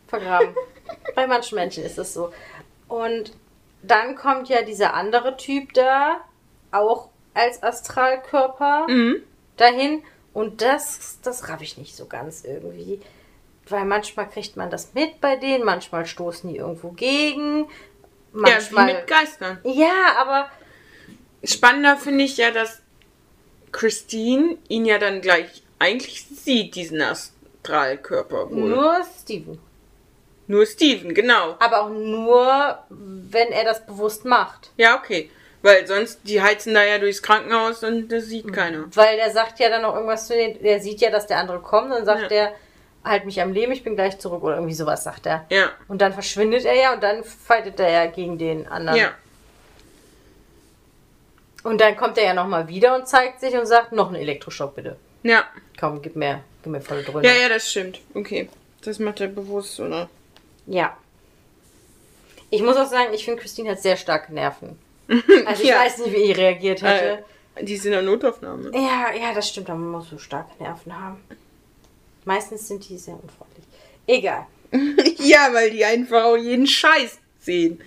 vergraben. 0.07 0.55
Bei 1.15 1.25
manchen 1.25 1.55
Menschen 1.55 1.83
ist 1.85 1.97
das 1.97 2.13
so. 2.13 2.33
Und 2.89 3.31
dann 3.83 4.15
kommt 4.15 4.49
ja 4.49 4.61
dieser 4.61 4.93
andere 4.93 5.37
Typ 5.37 5.73
da, 5.73 6.21
auch 6.71 7.09
als 7.33 7.61
Astralkörper. 7.63 8.87
Mhm. 8.87 9.23
dahin. 9.57 10.03
Und 10.33 10.61
das, 10.61 11.19
das 11.23 11.49
raff 11.49 11.61
ich 11.61 11.77
nicht 11.77 11.95
so 11.95 12.05
ganz 12.05 12.43
irgendwie. 12.43 13.01
Weil 13.67 13.85
manchmal 13.85 14.29
kriegt 14.29 14.57
man 14.57 14.69
das 14.69 14.93
mit 14.93 15.21
bei 15.21 15.35
denen, 15.35 15.63
manchmal 15.63 16.05
stoßen 16.05 16.49
die 16.49 16.57
irgendwo 16.57 16.91
gegen. 16.91 17.63
Ja, 17.63 17.67
wie 18.33 18.39
Manchmal. 18.39 18.85
mit 18.93 19.07
Geistern. 19.07 19.59
Ja, 19.63 20.15
aber 20.17 20.49
Spannender 21.43 21.97
finde 21.97 22.23
ich 22.23 22.37
ja, 22.37 22.51
dass 22.51 22.81
Christine 23.71 24.57
ihn 24.67 24.85
ja 24.85 24.97
dann 24.99 25.21
gleich 25.21 25.63
eigentlich 25.79 26.25
sieht, 26.25 26.75
diesen 26.75 27.01
Astralkörper 27.01 28.49
wohl. 28.51 28.69
Nur, 28.69 29.05
nur 30.47 30.65
Steven. 30.65 31.13
Genau. 31.13 31.55
Aber 31.59 31.83
auch 31.83 31.89
nur, 31.89 32.77
wenn 32.89 33.49
er 33.51 33.63
das 33.63 33.85
bewusst 33.85 34.25
macht. 34.25 34.71
Ja, 34.77 34.97
okay. 34.97 35.29
Weil 35.63 35.85
sonst, 35.85 36.21
die 36.23 36.41
heizen 36.41 36.73
da 36.73 36.83
ja 36.83 36.97
durchs 36.97 37.21
Krankenhaus 37.21 37.83
und 37.83 38.09
das 38.11 38.25
sieht 38.25 38.45
Mhm. 38.47 38.51
keiner. 38.51 38.83
Weil 38.95 39.15
der 39.17 39.29
sagt 39.31 39.59
ja 39.59 39.69
dann 39.69 39.83
noch 39.83 39.93
irgendwas 39.93 40.27
zu 40.27 40.33
denen. 40.33 40.61
Der 40.63 40.79
sieht 40.79 41.01
ja, 41.01 41.11
dass 41.11 41.27
der 41.27 41.37
andere 41.37 41.59
kommt. 41.59 41.91
Dann 41.91 42.03
sagt 42.05 42.23
Ja. 42.23 42.27
der, 42.27 42.51
halt 43.03 43.25
mich 43.25 43.41
am 43.41 43.53
Leben, 43.53 43.71
ich 43.71 43.83
bin 43.83 43.95
gleich 43.95 44.17
zurück. 44.19 44.43
Oder 44.43 44.55
irgendwie 44.55 44.73
sowas 44.73 45.03
sagt 45.03 45.25
er. 45.27 45.45
Ja, 45.49 45.69
Und 45.87 46.01
dann 46.01 46.13
verschwindet 46.13 46.65
er 46.65 46.75
ja 46.75 46.93
und 46.93 47.01
dann 47.03 47.23
fightet 47.23 47.79
er 47.79 47.89
ja 47.91 48.05
gegen 48.07 48.37
den 48.39 48.67
anderen. 48.67 48.97
ja. 48.99 49.11
Und 51.63 51.79
dann 51.79 51.95
kommt 51.95 52.17
er 52.17 52.23
ja 52.25 52.33
nochmal 52.33 52.67
wieder 52.67 52.95
und 52.95 53.07
zeigt 53.07 53.39
sich 53.39 53.53
und 53.53 53.67
sagt, 53.67 53.91
noch 53.91 54.07
einen 54.07 54.15
Elektroschock 54.15 54.73
bitte. 54.75 54.95
Ja. 55.21 55.43
Komm, 55.79 56.01
gib 56.01 56.15
mir, 56.15 56.43
gib 56.63 56.71
mir 56.71 56.81
volle 56.81 57.03
Dröhne. 57.03 57.27
Ja, 57.27 57.33
ja, 57.35 57.49
das 57.49 57.69
stimmt. 57.69 57.99
Okay. 58.15 58.49
Das 58.83 58.97
macht 58.97 59.21
er 59.21 59.27
bewusst, 59.27 59.79
oder? 59.79 60.09
Ja. 60.71 60.97
Ich 62.49 62.61
muss 62.61 62.77
auch 62.77 62.87
sagen, 62.87 63.13
ich 63.13 63.25
finde, 63.25 63.41
Christine 63.41 63.71
hat 63.71 63.81
sehr 63.81 63.97
starke 63.97 64.33
Nerven. 64.33 64.79
Also 65.45 65.63
ich 65.63 65.69
Ja. 65.69 65.79
weiß 65.79 65.97
nicht, 65.99 66.13
wie 66.13 66.31
ich 66.31 66.37
reagiert 66.37 66.81
hätte. 66.81 67.23
Äh, 67.55 67.63
die 67.65 67.75
sind 67.75 67.87
in 67.87 67.91
der 67.93 68.01
Notaufnahme. 68.03 68.71
Ja, 68.73 69.11
ja, 69.13 69.33
das 69.33 69.49
stimmt, 69.49 69.67
man 69.67 69.91
muss 69.91 70.09
so 70.09 70.17
starke 70.17 70.61
Nerven 70.63 70.97
haben. 70.97 71.21
Meistens 72.23 72.67
sind 72.67 72.87
die 72.87 72.97
sehr 72.97 73.15
unfreundlich. 73.15 73.65
Egal. 74.07 74.47
ja, 75.17 75.49
weil 75.53 75.71
die 75.71 75.83
einfach 75.83 76.23
auch 76.23 76.37
jeden 76.37 76.65
Scheiß 76.67 77.19
sehen. 77.41 77.81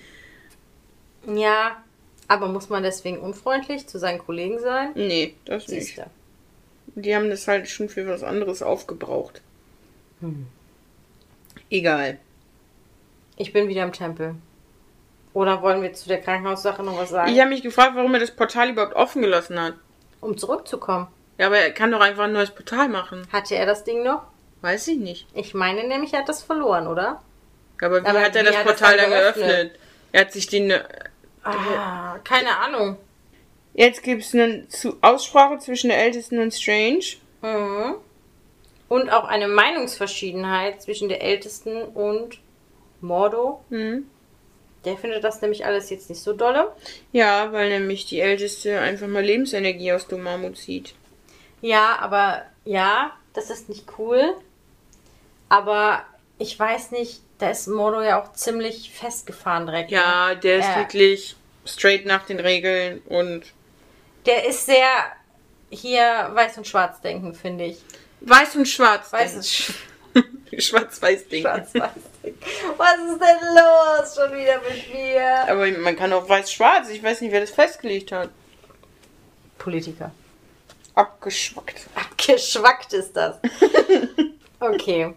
Ja, 1.27 1.83
aber 2.29 2.49
muss 2.49 2.69
man 2.69 2.83
deswegen 2.83 3.19
unfreundlich 3.21 3.87
zu 3.87 3.99
seinen 3.99 4.19
Kollegen 4.19 4.59
sein? 4.59 4.91
Nee, 4.95 5.35
das 5.47 5.67
Siehst 5.67 5.97
nicht. 5.97 5.99
du. 5.99 7.01
Die 7.01 7.17
haben 7.17 7.31
das 7.31 7.49
halt 7.49 7.69
schon 7.69 7.89
für 7.89 8.07
was 8.07 8.23
anderes 8.23 8.63
aufgebraucht. 8.63 9.41
Hm. 10.21 10.47
Egal. 11.71 12.19
Ich 13.37 13.53
bin 13.53 13.69
wieder 13.69 13.83
im 13.83 13.93
Tempel. 13.93 14.35
Oder 15.33 15.63
wollen 15.63 15.83
wir 15.83 15.93
zu 15.93 16.09
der 16.09 16.21
Krankenhaussache 16.21 16.83
noch 16.83 16.97
was 16.97 17.11
sagen? 17.11 17.33
Ich 17.33 17.41
habe 17.41 17.51
mich 17.51 17.63
gefragt, 17.63 17.93
warum 17.97 18.15
er 18.15 18.21
das 18.21 18.31
Portal 18.31 18.71
überhaupt 18.71 18.95
offen 18.95 19.23
gelassen 19.23 19.61
hat. 19.61 19.75
Um 20.21 20.39
zurückzukommen. 20.39 21.09
Ja, 21.39 21.47
aber 21.47 21.59
er 21.59 21.73
kann 21.73 21.91
doch 21.91 22.01
einfach 22.01 22.25
ein 22.25 22.33
neues 22.33 22.53
Portal 22.53 22.89
machen. 22.89 23.27
Hatte 23.33 23.57
er 23.57 23.67
das 23.67 23.83
Ding 23.83 24.05
noch? 24.05 24.23
Weiß 24.63 24.87
ich 24.89 24.99
nicht. 24.99 25.27
Ich 25.35 25.53
meine 25.53 25.87
nämlich, 25.87 26.13
er 26.13 26.21
hat 26.21 26.29
das 26.29 26.43
verloren, 26.43 26.87
oder? 26.87 27.21
Aber 27.83 28.03
wie 28.03 28.07
Aber 28.07 28.21
hat 28.21 28.37
er 28.37 28.43
wie 28.43 28.47
das 28.47 28.57
hat 28.57 28.67
er 28.67 28.73
Portal 28.73 28.97
dann 28.97 29.11
dann 29.11 29.19
geöffnet? 29.21 29.47
geöffnet? 29.49 29.79
Er 30.13 30.21
hat 30.21 30.33
sich 30.33 30.47
den. 30.47 30.73
Ah, 31.43 32.19
keine 32.23 32.57
Ahnung. 32.57 32.97
Jetzt 33.75 34.03
gibt 34.05 34.23
es 34.23 34.33
eine 34.33 34.69
Zu- 34.69 34.97
Aussprache 35.03 35.59
zwischen 35.59 35.89
der 35.91 35.99
Ältesten 36.01 36.39
und 36.39 36.55
Strange. 36.55 37.05
Mhm. 37.43 37.97
Und 38.89 39.11
auch 39.13 39.25
eine 39.25 39.49
Meinungsverschiedenheit 39.49 40.81
zwischen 40.81 41.09
der 41.09 41.23
Ältesten 41.23 41.83
und 41.83 42.39
Mordo. 43.05 43.63
Hm. 43.71 44.09
Der 44.85 44.97
findet 44.99 45.25
das 45.25 45.41
nämlich 45.41 45.65
alles 45.65 45.89
jetzt 45.91 46.11
nicht 46.11 46.21
so 46.23 46.33
dolle. 46.35 46.73
Ja, 47.13 47.53
weil 47.53 47.71
nämlich 47.71 48.05
die 48.07 48.21
Älteste 48.21 48.81
einfach 48.81 49.07
mal 49.07 49.23
Lebensenergie 49.23 49.93
aus 49.93 50.07
Domamu 50.09 50.51
zieht. 50.51 50.95
Ja, 51.63 51.97
aber 52.01 52.43
ja, 52.65 53.13
das 53.33 53.49
ist 53.51 53.69
nicht 53.71 53.87
cool. 53.99 54.35
Aber 55.49 56.03
ich 56.39 56.59
weiß 56.59 56.91
nicht, 56.91 57.21
da 57.39 57.51
ist 57.51 57.67
Mordo 57.69 58.03
ja 58.03 58.21
auch 58.23 58.33
ziemlich 58.35 58.91
festgefahren 58.91 59.67
direkt. 59.67 59.91
ne? 59.91 59.97
Ja, 59.97 60.35
der 60.35 60.59
ist 60.59 60.69
Äh. 60.69 60.77
wirklich. 60.77 61.37
straight 61.67 62.05
nach 62.05 62.27
den 62.27 62.41
Regeln 62.41 63.01
und 63.07 63.43
Der 64.27 64.47
ist 64.47 64.67
sehr 64.67 64.87
hier 65.71 66.31
weiß 66.35 66.59
und 66.59 66.67
schwarz 66.67 67.01
denken, 67.01 67.33
finde 67.35 67.65
ich. 67.65 67.79
weiß 68.21 68.57
und 68.57 68.69
schwarz. 68.69 69.11
Weiß 69.13 69.35
und 69.37 69.47
sch 69.47 69.73
Schwarz-Weiß 70.59 71.29
Ding. 71.29 71.43
schwarz-weiß 71.43 71.93
denken. 72.23 72.39
Was 72.77 72.97
ist 72.99 73.21
denn 73.21 73.55
los 73.55 74.15
schon 74.15 74.39
wieder 74.39 74.61
mit 74.61 74.95
mir? 74.95 75.49
Aber 75.49 75.67
man 75.83 75.97
kann 75.97 76.13
auch 76.13 76.29
weiß-schwarz. 76.29 76.89
Ich 76.91 77.03
weiß 77.03 77.21
nicht, 77.21 77.33
wer 77.33 77.41
das 77.41 77.51
festgelegt 77.51 78.13
hat. 78.13 78.31
Politiker. 79.59 80.13
Abgeschwackt. 80.95 81.87
Abgeschwackt 81.95 82.93
ist 82.93 83.13
das. 83.17 83.37
Okay. 84.61 85.13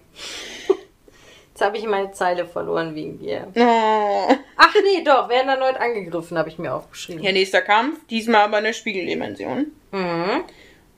Jetzt 0.67 1.61
habe 1.61 1.77
ich 1.77 1.85
meine 1.85 2.11
Zeile 2.11 2.45
verloren 2.45 2.93
wegen 2.95 3.19
dir. 3.19 3.47
Oh. 3.55 4.35
Ach 4.57 4.73
nee, 4.83 5.03
doch, 5.03 5.29
werden 5.29 5.47
erneut 5.47 5.77
angegriffen, 5.77 6.37
habe 6.37 6.49
ich 6.49 6.57
mir 6.57 6.73
aufgeschrieben. 6.73 7.23
Ja, 7.23 7.31
nächster 7.31 7.61
Kampf. 7.61 8.05
Diesmal 8.09 8.41
aber 8.41 8.57
in 8.57 8.65
der 8.65 8.73
Spiegeldimension. 8.73 9.67
Mhm. 9.91 10.43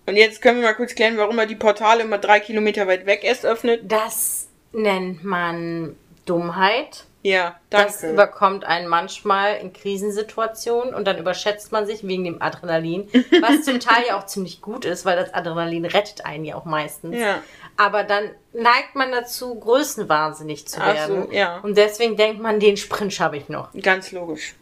Und 0.09 0.17
jetzt 0.17 0.41
können 0.41 0.59
wir 0.61 0.67
mal 0.67 0.73
kurz 0.73 0.95
klären, 0.95 1.17
warum 1.17 1.39
er 1.39 1.45
die 1.45 1.55
Portale 1.55 2.03
immer 2.03 2.17
drei 2.17 2.39
Kilometer 2.39 2.87
weit 2.87 3.05
weg 3.05 3.23
erst 3.23 3.45
öffnet. 3.45 3.81
Das 3.91 4.47
nennt 4.73 5.23
man 5.23 5.95
Dummheit. 6.25 7.05
Ja, 7.21 7.59
Das 7.69 7.99
danke. 7.99 8.13
überkommt 8.13 8.63
einen 8.63 8.87
manchmal 8.87 9.57
in 9.57 9.73
Krisensituationen 9.73 10.93
und 10.93 11.05
dann 11.05 11.17
überschätzt 11.17 11.71
man 11.73 11.85
sich 11.85 12.07
wegen 12.07 12.23
dem 12.23 12.41
Adrenalin, 12.41 13.09
was 13.41 13.63
zum 13.63 13.79
Teil 13.81 14.05
ja 14.07 14.17
auch 14.17 14.25
ziemlich 14.25 14.61
gut 14.61 14.85
ist, 14.85 15.03
weil 15.05 15.17
das 15.17 15.33
Adrenalin 15.33 15.83
rettet 15.83 16.25
einen 16.25 16.45
ja 16.45 16.55
auch 16.55 16.63
meistens. 16.63 17.17
Ja. 17.17 17.43
Aber 17.75 18.03
dann 18.03 18.29
neigt 18.53 18.95
man 18.95 19.11
dazu, 19.11 19.55
größenwahnsinnig 19.59 20.67
zu 20.67 20.79
Ach 20.81 20.93
werden. 20.93 21.25
so, 21.27 21.31
ja. 21.33 21.57
Und 21.59 21.77
deswegen 21.77 22.15
denkt 22.15 22.41
man, 22.41 22.59
den 22.59 22.77
Sprint 22.77 23.13
schaffe 23.13 23.35
ich 23.35 23.49
noch. 23.49 23.69
Ganz 23.81 24.13
logisch. 24.13 24.55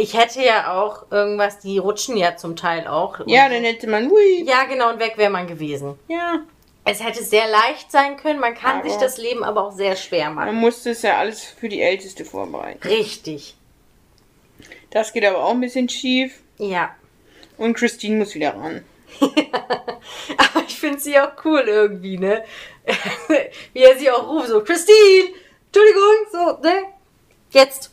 Ich 0.00 0.16
hätte 0.16 0.42
ja 0.42 0.72
auch 0.80 1.10
irgendwas, 1.10 1.58
die 1.58 1.78
rutschen 1.78 2.16
ja 2.16 2.36
zum 2.36 2.56
Teil 2.56 2.86
auch. 2.86 3.20
Ja, 3.26 3.48
dann 3.48 3.64
hätte 3.64 3.86
man, 3.88 4.10
hui. 4.10 4.44
ja, 4.44 4.64
genau, 4.64 4.90
und 4.90 4.98
weg 4.98 5.14
wäre 5.16 5.30
man 5.30 5.46
gewesen. 5.46 5.98
Ja. 6.08 6.40
Es 6.84 7.04
hätte 7.04 7.22
sehr 7.22 7.46
leicht 7.48 7.92
sein 7.92 8.16
können, 8.16 8.40
man 8.40 8.54
kann 8.54 8.80
Aber- 8.80 8.88
sich 8.88 8.98
das 8.98 9.18
Leben 9.18 9.44
aber 9.44 9.66
auch 9.66 9.72
sehr 9.72 9.96
schwer 9.96 10.26
Man 10.30 10.34
machen. 10.46 10.54
musste 10.56 10.90
es 10.90 11.02
ja 11.02 11.18
alles 11.18 11.44
für 11.44 11.68
die 11.68 11.82
Älteste 11.82 12.24
vorbereiten. 12.24 12.86
Richtig. 12.88 13.54
Das 14.90 15.12
geht 15.12 15.24
aber 15.24 15.44
auch 15.44 15.50
ein 15.50 15.60
bisschen 15.60 15.88
schief. 15.88 16.40
Ja. 16.58 16.94
Und 17.58 17.74
Christine 17.74 18.16
muss 18.16 18.34
wieder 18.34 18.54
ran. 18.56 18.84
Aber 19.20 20.64
ich 20.66 20.78
finde 20.78 20.98
sie 21.00 21.18
auch 21.18 21.32
cool 21.44 21.60
irgendwie, 21.66 22.16
ne? 22.18 22.42
Wie 23.72 23.80
er 23.82 23.98
sie 23.98 24.10
auch 24.10 24.26
ruft, 24.28 24.48
so, 24.48 24.62
Christine, 24.64 25.34
Entschuldigung, 25.66 26.16
so, 26.32 26.58
ne? 26.62 26.84
Jetzt. 27.50 27.90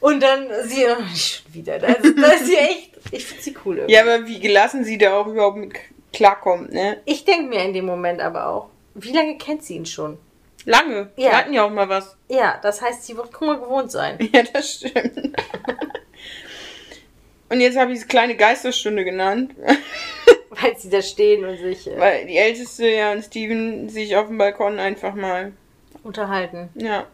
Und 0.00 0.22
dann 0.22 0.48
sie, 0.64 0.84
oh, 0.86 1.16
schon 1.16 1.54
wieder. 1.54 1.78
Da 1.78 1.88
ist, 1.88 2.14
da 2.18 2.28
ist 2.32 2.46
sie 2.46 2.56
echt, 2.56 2.90
ich 3.10 3.24
finde 3.24 3.42
sie 3.42 3.56
cool 3.64 3.76
irgendwie. 3.78 3.94
Ja, 3.94 4.02
aber 4.02 4.26
wie 4.26 4.40
gelassen 4.40 4.84
sie 4.84 4.98
da 4.98 5.18
auch 5.18 5.26
überhaupt 5.26 5.56
mit 5.56 5.74
klarkommt, 6.12 6.72
ne? 6.72 7.00
Ich 7.04 7.24
denke 7.24 7.48
mir 7.48 7.64
in 7.64 7.72
dem 7.72 7.86
Moment 7.86 8.20
aber 8.20 8.48
auch, 8.48 8.68
wie 8.94 9.12
lange 9.12 9.36
kennt 9.38 9.64
sie 9.64 9.76
ihn 9.76 9.86
schon? 9.86 10.18
Lange. 10.64 11.10
Ja. 11.16 11.30
Wir 11.30 11.36
hatten 11.38 11.52
ja 11.52 11.64
auch 11.64 11.70
mal 11.70 11.88
was. 11.88 12.16
Ja, 12.28 12.58
das 12.62 12.82
heißt, 12.82 13.04
sie 13.06 13.16
wird 13.16 13.32
Kummer 13.32 13.58
gewohnt 13.58 13.90
sein. 13.90 14.18
Ja, 14.32 14.42
das 14.42 14.72
stimmt. 14.74 15.36
Und 17.48 17.60
jetzt 17.60 17.76
habe 17.78 17.92
ich 17.92 18.00
es 18.00 18.08
kleine 18.08 18.34
Geisterstunde 18.36 19.04
genannt, 19.04 19.52
Weil 20.50 20.76
sie 20.78 20.88
da 20.88 21.02
stehen 21.02 21.44
und 21.44 21.58
sich 21.58 21.86
äh, 21.86 22.00
weil 22.00 22.26
die 22.26 22.38
Älteste 22.38 22.88
ja 22.88 23.12
und 23.12 23.22
Steven 23.22 23.88
sich 23.90 24.16
auf 24.16 24.28
dem 24.28 24.38
Balkon 24.38 24.78
einfach 24.78 25.14
mal, 25.14 25.52
unterhalten. 26.02 26.70
ja. 26.74 27.06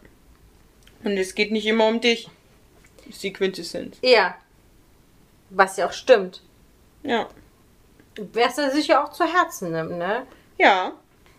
Und 1.05 1.16
es 1.16 1.35
geht 1.35 1.51
nicht 1.51 1.66
immer 1.66 1.89
um 1.89 2.01
dich. 2.01 2.28
Ist 3.09 3.23
die 3.23 3.33
Quintessenz. 3.33 3.99
Ja. 4.03 4.37
Was 5.51 5.77
ja 5.77 5.87
auch 5.87 5.93
stimmt. 5.93 6.43
Ja. 7.03 7.29
Was 8.33 8.59
er 8.59 8.71
sich 8.71 8.89
ja 8.89 9.05
auch 9.05 9.13
zu 9.13 9.25
Herzen 9.25 9.73
nimmt, 9.73 9.99
ne? 9.99 10.27
Ja. 10.59 10.93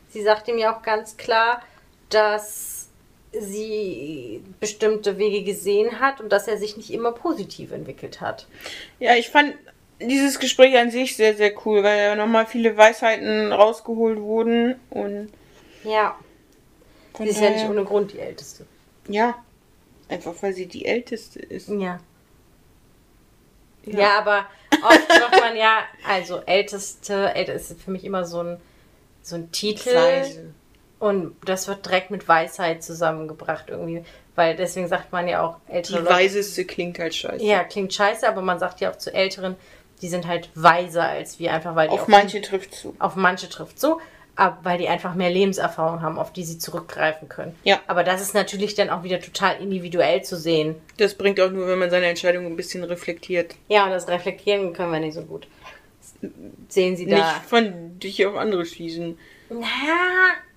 Sie 0.09 0.22
sagt 0.22 0.47
ihm 0.47 0.57
ja 0.57 0.76
auch 0.76 0.82
ganz 0.82 1.18
klar, 1.18 1.61
dass 2.09 2.88
sie 3.32 4.43
bestimmte 4.59 5.18
Wege 5.18 5.43
gesehen 5.43 5.99
hat 5.99 6.22
und 6.22 6.30
dass 6.30 6.47
er 6.47 6.57
sich 6.57 6.78
nicht 6.78 6.91
immer 6.91 7.11
positiv 7.11 7.72
entwickelt 7.72 8.22
hat. 8.22 8.47
Ja, 8.99 9.16
ich 9.16 9.30
fand 9.30 9.55
dieses 9.99 10.39
Gespräch 10.39 10.78
an 10.78 10.91
sich 10.91 11.16
sehr, 11.16 11.36
sehr 11.36 11.53
cool, 11.66 11.84
weil 11.84 11.97
ja 11.97 12.16
nochmal 12.16 12.45
viele 12.45 12.78
Weisheiten 12.78 13.51
rausgeholt 13.51 14.20
wurden 14.20 14.76
und 14.89 15.30
Ja. 15.84 16.16
Sie 17.18 17.26
ist 17.26 17.41
ja 17.41 17.49
nicht 17.51 17.66
ohne 17.66 17.84
Grund 17.84 18.14
die 18.14 18.20
Älteste. 18.20 18.66
Ja. 19.07 19.36
Einfach 20.09 20.33
weil 20.41 20.53
sie 20.53 20.67
die 20.67 20.85
Älteste 20.85 21.39
ist. 21.39 21.69
Ja. 21.69 21.99
Ja, 23.85 24.19
aber 24.19 24.45
oft 24.83 25.07
sagt 25.11 25.39
man 25.39 25.55
ja, 25.57 25.79
also 26.07 26.41
Älteste, 26.45 27.33
älter 27.35 27.53
ist 27.53 27.81
für 27.81 27.91
mich 27.91 28.05
immer 28.05 28.25
so 28.25 28.41
ein, 28.41 28.61
so 29.21 29.35
ein 29.35 29.51
Titel. 29.51 29.93
Weise. 29.93 30.53
Und 30.99 31.35
das 31.45 31.67
wird 31.67 31.85
direkt 31.85 32.11
mit 32.11 32.27
Weisheit 32.27 32.81
zusammengebracht 32.83 33.65
irgendwie. 33.67 34.05
Weil 34.35 34.55
deswegen 34.55 34.87
sagt 34.87 35.11
man 35.11 35.27
ja 35.27 35.45
auch 35.45 35.57
Die 35.67 35.73
ältere 35.73 35.99
Leute. 35.99 36.15
Weiseste 36.15 36.65
klingt 36.65 36.97
halt 36.97 37.13
scheiße. 37.13 37.43
Ja, 37.43 37.63
klingt 37.63 37.93
scheiße, 37.93 38.27
aber 38.27 38.41
man 38.41 38.57
sagt 38.57 38.79
ja 38.81 38.89
auch 38.89 38.97
zu 38.97 39.13
Älteren, 39.13 39.55
die 40.01 40.07
sind 40.07 40.27
halt 40.27 40.49
weiser 40.55 41.03
als 41.03 41.39
wir, 41.39 41.53
einfach 41.53 41.75
weil 41.75 41.87
die 41.89 41.93
Auf 41.93 42.07
manche 42.07 42.41
trifft 42.41 42.73
zu. 42.73 42.95
auf 42.99 43.15
manche 43.15 43.47
trifft 43.47 43.79
so, 43.79 44.01
aber 44.36 44.57
weil 44.63 44.77
die 44.79 44.88
einfach 44.89 45.13
mehr 45.15 45.29
Lebenserfahrung 45.29 46.01
haben, 46.01 46.17
auf 46.17 46.34
die 46.34 46.43
sie 46.43 46.57
zurückgreifen 46.57 47.29
können. 47.29 47.55
Ja. 47.63 47.79
Aber 47.88 48.03
das 48.03 48.21
ist 48.21 48.34
natürlich 48.34 48.73
dann 48.75 48.89
auch 48.89 49.03
wieder 49.03 49.19
total 49.19 49.57
individuell 49.61 50.23
zu 50.23 50.36
sehen. 50.38 50.75
Das 50.97 51.13
bringt 51.13 51.39
auch 51.39 51.51
nur, 51.51 51.67
wenn 51.67 51.77
man 51.79 51.89
seine 51.91 52.07
Entscheidung 52.07 52.45
ein 52.47 52.55
bisschen 52.55 52.84
reflektiert. 52.84 53.53
Ja, 53.69 53.86
und 53.86 53.91
das 53.91 54.07
Reflektieren 54.07 54.73
können 54.73 54.91
wir 54.91 54.99
nicht 54.99 55.13
so 55.13 55.21
gut. 55.21 55.47
Sehen 56.69 56.95
Sie 56.97 57.05
da. 57.05 57.15
Nicht 57.17 57.45
von 57.47 57.99
dich 57.99 58.25
auf 58.25 58.36
andere 58.36 58.65
schließen. 58.65 59.17
Na, 59.49 59.65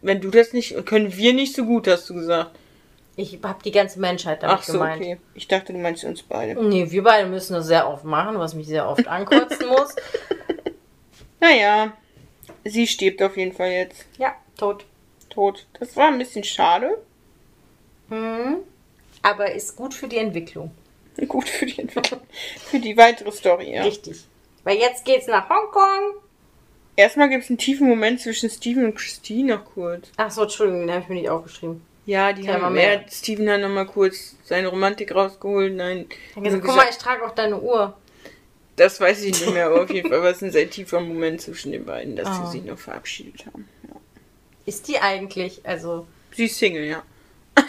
Wenn 0.01 0.21
du 0.21 0.31
das 0.31 0.53
nicht, 0.53 0.87
können 0.87 1.15
wir 1.17 1.35
nicht 1.35 1.55
so 1.55 1.65
gut, 1.67 1.87
hast 1.89 2.09
du 2.09 2.15
gesagt. 2.15 2.53
ich 3.17 3.39
habe 3.43 3.59
die 3.65 3.73
ganze 3.73 3.99
Menschheit 4.01 4.43
damit 4.43 4.59
Ach 4.61 4.63
so, 4.63 4.75
gemeint. 4.75 5.03
okay. 5.03 5.17
Ich 5.35 5.49
dachte, 5.49 5.73
du 5.73 5.79
meinst 5.81 6.05
uns 6.05 6.23
beide. 6.23 6.63
Nee, 6.65 6.91
wir 6.91 7.03
beide 7.03 7.29
müssen 7.29 7.55
das 7.55 7.67
sehr 7.67 7.89
oft 7.89 8.05
machen, 8.05 8.39
was 8.39 8.55
mich 8.55 8.69
sehr 8.69 8.89
oft 8.89 9.07
ankotzen 9.07 9.67
muss. 9.69 9.95
Naja, 11.41 11.93
sie 12.69 12.87
stirbt 12.87 13.23
auf 13.23 13.37
jeden 13.37 13.53
Fall 13.53 13.71
jetzt. 13.71 14.07
Ja, 14.19 14.35
tot. 14.57 14.85
Tot. 15.31 15.67
Das 15.79 15.97
war 15.97 16.09
ein 16.09 16.19
bisschen 16.19 16.45
schade. 16.45 16.99
Mhm. 18.09 18.59
Aber 19.23 19.53
ist 19.53 19.77
gut 19.77 19.95
für 19.95 20.09
die 20.09 20.19
Entwicklung. 20.19 20.71
Gut 21.29 21.49
für 21.49 21.65
die 21.65 21.81
Entwicklung. 21.81 22.21
für 22.71 22.79
die 22.79 22.95
weitere 22.95 23.33
Story, 23.33 23.75
ja. 23.75 23.83
Richtig. 23.83 24.23
Weil 24.65 24.77
jetzt 24.77 25.05
geht's 25.07 25.27
nach 25.27 25.49
Hongkong. 25.49 26.21
Erstmal 26.95 27.31
gibt 27.31 27.45
es 27.45 27.51
einen 27.51 27.59
tiefen 27.59 27.89
Moment 27.89 28.21
zwischen 28.21 28.51
Steven 28.51 28.85
und 28.85 28.95
Christine 28.95 29.55
noch 29.55 29.65
kurz. 29.65 30.09
Ach 30.19 30.31
so, 30.31 30.43
Entschuldigung, 30.43 30.87
den 30.87 30.91
habe 30.91 31.03
ich 31.03 31.09
mir 31.09 31.15
nicht 31.15 31.31
aufgeschrieben. 31.31 31.83
Ja, 32.07 32.33
die 32.33 32.43
Kein 32.45 32.63
haben 32.63 32.75
mehr. 32.75 33.05
Steven 33.11 33.51
hat 33.51 33.61
nochmal 33.61 33.87
kurz 33.87 34.37
seine 34.45 34.69
Romantik 34.69 35.15
rausgeholt. 35.15 35.75
Nein. 35.75 36.07
Gesagt, 36.37 36.65
guck 36.65 36.77
mal, 36.77 36.87
ich 36.89 36.99
trage 36.99 37.25
auch 37.25 37.35
deine 37.35 37.61
Uhr. 37.61 37.97
Das 38.77 39.01
weiß 39.01 39.23
ich 39.25 39.41
nicht 39.41 39.53
mehr, 39.53 39.67
aber 39.67 39.83
auf 39.83 39.91
jeden 39.91 40.09
Fall 40.11 40.23
war 40.23 40.31
es 40.31 40.43
ein 40.43 40.51
sehr 40.53 40.69
tiefer 40.71 41.01
Moment 41.01 41.41
zwischen 41.41 41.73
den 41.73 41.85
beiden, 41.87 42.15
dass 42.17 42.29
Ah. 42.29 42.47
sie 42.47 42.59
sich 42.59 42.65
noch 42.65 42.79
verabschiedet 42.79 43.47
haben. 43.47 43.67
Ja. 43.89 43.97
Ist 44.67 44.87
die 44.89 44.99
eigentlich, 44.99 45.61
also. 45.65 46.07
Sie 46.33 46.45
ist 46.47 46.59
Single, 46.59 46.85
ja. 46.85 47.03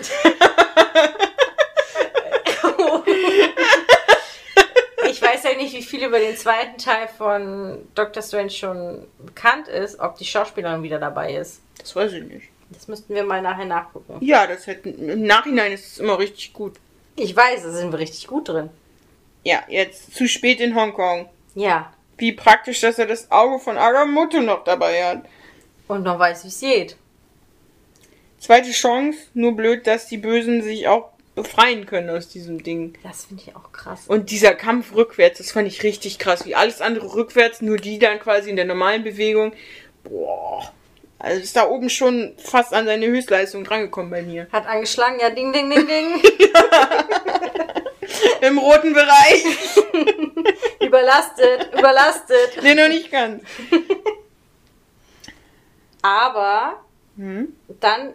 Ich 5.10 5.22
weiß 5.22 5.44
ja 5.44 5.56
nicht, 5.56 5.74
wie 5.74 5.82
viel 5.84 6.06
über 6.06 6.20
den 6.20 6.36
zweiten 6.36 6.78
Teil 6.78 7.08
von 7.08 7.88
Doctor 7.96 8.22
Strange 8.22 8.50
schon 8.50 9.06
bekannt 9.20 9.68
ist, 9.68 10.00
ob 10.00 10.18
die 10.18 10.26
Schauspielerin 10.26 10.84
wieder 10.84 11.00
dabei 11.00 11.36
ist. 11.36 11.62
Das 11.80 11.96
weiß 11.96 12.14
ich 12.14 12.24
nicht. 12.24 12.48
Das 12.70 12.88
müssten 12.88 13.16
wir 13.16 13.24
mal 13.24 13.42
nachher 13.42 13.66
nachgucken. 13.66 14.18
Ja, 14.20 14.46
das 14.46 14.68
hätte, 14.68 14.90
im 14.90 15.24
Nachhinein 15.24 15.72
ist 15.72 15.94
es 15.94 15.98
immer 16.00 16.20
richtig 16.20 16.52
gut. 16.54 16.74
Ich 17.16 17.36
weiß, 17.36 17.64
da 17.64 17.72
sind 17.72 17.92
wir 17.92 18.00
richtig 18.00 18.28
gut 18.28 18.50
drin. 18.50 18.70
Ja, 19.44 19.64
jetzt 19.68 20.14
zu 20.14 20.28
spät 20.28 20.60
in 20.60 20.76
Hongkong. 20.76 21.30
Ja. 21.56 21.94
Wie 22.18 22.32
praktisch, 22.32 22.82
dass 22.82 23.00
er 23.00 23.06
das 23.06 23.32
Auge 23.32 23.60
von 23.60 23.78
Agamotto 23.78 24.42
noch 24.42 24.64
dabei 24.64 25.06
hat. 25.06 25.26
Und 25.88 26.04
noch 26.04 26.20
weiß, 26.20 26.44
wie 26.44 26.50
es 26.50 26.60
geht. 26.60 26.98
Zweite 28.40 28.72
Chance, 28.72 29.20
nur 29.34 29.56
blöd, 29.56 29.88
dass 29.88 30.08
die 30.08 30.18
Bösen 30.18 30.62
sich 30.62 30.88
auch 30.88 31.10
befreien 31.36 31.86
können 31.86 32.10
aus 32.10 32.30
diesem 32.30 32.64
Ding. 32.64 32.96
Das 33.04 33.26
finde 33.26 33.44
ich 33.46 33.56
auch 33.56 33.72
krass. 33.72 34.06
Und 34.08 34.32
dieser 34.32 34.54
Kampf 34.54 34.94
rückwärts, 34.94 35.38
das 35.38 35.52
fand 35.52 35.68
ich 35.68 35.84
richtig 35.84 36.20
krass. 36.20 36.46
Wie 36.46 36.56
alles 36.56 36.82
andere 36.82 37.14
rückwärts, 37.14 37.62
nur 37.62 37.78
die 37.78 38.00
dann 38.00 38.20
quasi 38.20 38.50
in 38.50 38.56
der 38.56 38.66
normalen 38.66 39.04
Bewegung. 39.04 39.54
Boah. 40.04 40.74
Also 41.20 41.42
ist 41.42 41.56
da 41.56 41.68
oben 41.68 41.90
schon 41.90 42.34
fast 42.38 42.74
an 42.74 42.86
seine 42.86 43.08
Höchstleistung 43.08 43.64
drangekommen 43.64 44.12
bei 44.12 44.22
mir. 44.22 44.48
Hat 44.52 44.68
angeschlagen, 44.68 45.20
ja, 45.20 45.30
ding, 45.30 45.52
ding, 45.54 45.70
ding, 45.70 45.88
ding. 45.88 46.22
Im 48.42 48.58
roten 48.58 48.94
Bereich. 48.94 49.44
überlastet, 50.80 51.74
überlastet. 51.78 52.62
nee, 52.64 52.74
noch 52.76 52.88
nicht 52.88 53.12
ganz. 53.12 53.44
Aber 56.02 56.82
Hm? 57.18 57.54
dann, 57.80 58.14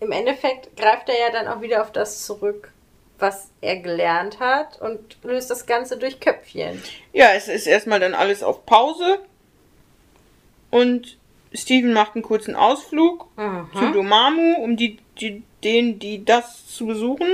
im 0.00 0.12
Endeffekt, 0.12 0.76
greift 0.76 1.08
er 1.08 1.18
ja 1.18 1.30
dann 1.32 1.48
auch 1.48 1.60
wieder 1.60 1.82
auf 1.82 1.90
das 1.92 2.24
zurück, 2.24 2.70
was 3.18 3.48
er 3.60 3.76
gelernt 3.76 4.38
hat 4.40 4.80
und 4.80 5.16
löst 5.24 5.50
das 5.50 5.66
Ganze 5.66 5.96
durch 5.96 6.20
Köpfchen. 6.20 6.82
Ja, 7.12 7.32
es 7.34 7.48
ist 7.48 7.66
erstmal 7.66 7.98
dann 7.98 8.14
alles 8.14 8.42
auf 8.42 8.64
Pause. 8.66 9.18
Und 10.70 11.16
Steven 11.54 11.92
macht 11.92 12.14
einen 12.14 12.22
kurzen 12.22 12.54
Ausflug 12.54 13.26
Mhm. 13.36 13.68
zu 13.76 13.92
Domamu, 13.92 14.62
um 14.62 14.76
die, 14.76 14.98
die, 15.20 15.42
den, 15.64 15.98
die 15.98 16.24
das 16.24 16.66
zu 16.68 16.86
besuchen. 16.86 17.28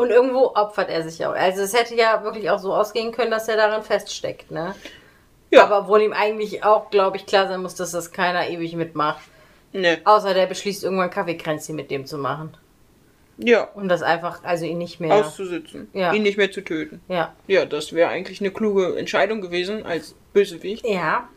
Und 0.00 0.08
irgendwo 0.10 0.52
opfert 0.54 0.88
er 0.88 1.02
sich 1.02 1.24
auch. 1.26 1.32
Also 1.34 1.60
es 1.62 1.74
hätte 1.74 1.94
ja 1.94 2.24
wirklich 2.24 2.48
auch 2.48 2.58
so 2.58 2.72
ausgehen 2.74 3.12
können, 3.12 3.30
dass 3.30 3.48
er 3.48 3.56
darin 3.56 3.82
feststeckt, 3.82 4.50
ne? 4.50 4.74
Ja. 5.50 5.64
Aber 5.64 5.80
obwohl 5.80 6.00
ihm 6.00 6.12
eigentlich 6.14 6.64
auch, 6.64 6.90
glaube 6.90 7.18
ich, 7.18 7.26
klar 7.26 7.48
sein 7.48 7.60
muss, 7.60 7.74
dass 7.74 7.90
das 7.90 8.10
keiner 8.10 8.48
ewig 8.48 8.74
mitmacht. 8.76 9.20
Ne. 9.72 9.98
Außer 10.04 10.32
der 10.32 10.46
beschließt 10.46 10.84
irgendwann 10.84 11.10
Kaffeekränzchen 11.10 11.76
mit 11.76 11.90
dem 11.90 12.06
zu 12.06 12.16
machen. 12.16 12.56
Ja. 13.36 13.64
Und 13.74 13.88
das 13.88 14.00
einfach, 14.02 14.42
also 14.42 14.64
ihn 14.64 14.78
nicht 14.78 15.00
mehr. 15.00 15.12
Auszusitzen. 15.14 15.88
Ja. 15.92 16.12
Ihn 16.14 16.22
nicht 16.22 16.38
mehr 16.38 16.50
zu 16.50 16.62
töten. 16.62 17.02
ja. 17.08 17.34
Ja, 17.46 17.66
das 17.66 17.92
wäre 17.92 18.08
eigentlich 18.08 18.40
eine 18.40 18.50
kluge 18.52 18.96
Entscheidung 18.96 19.42
gewesen 19.42 19.84
als 19.84 20.14
Bösewicht. 20.32 20.86
Ja. 20.86 21.28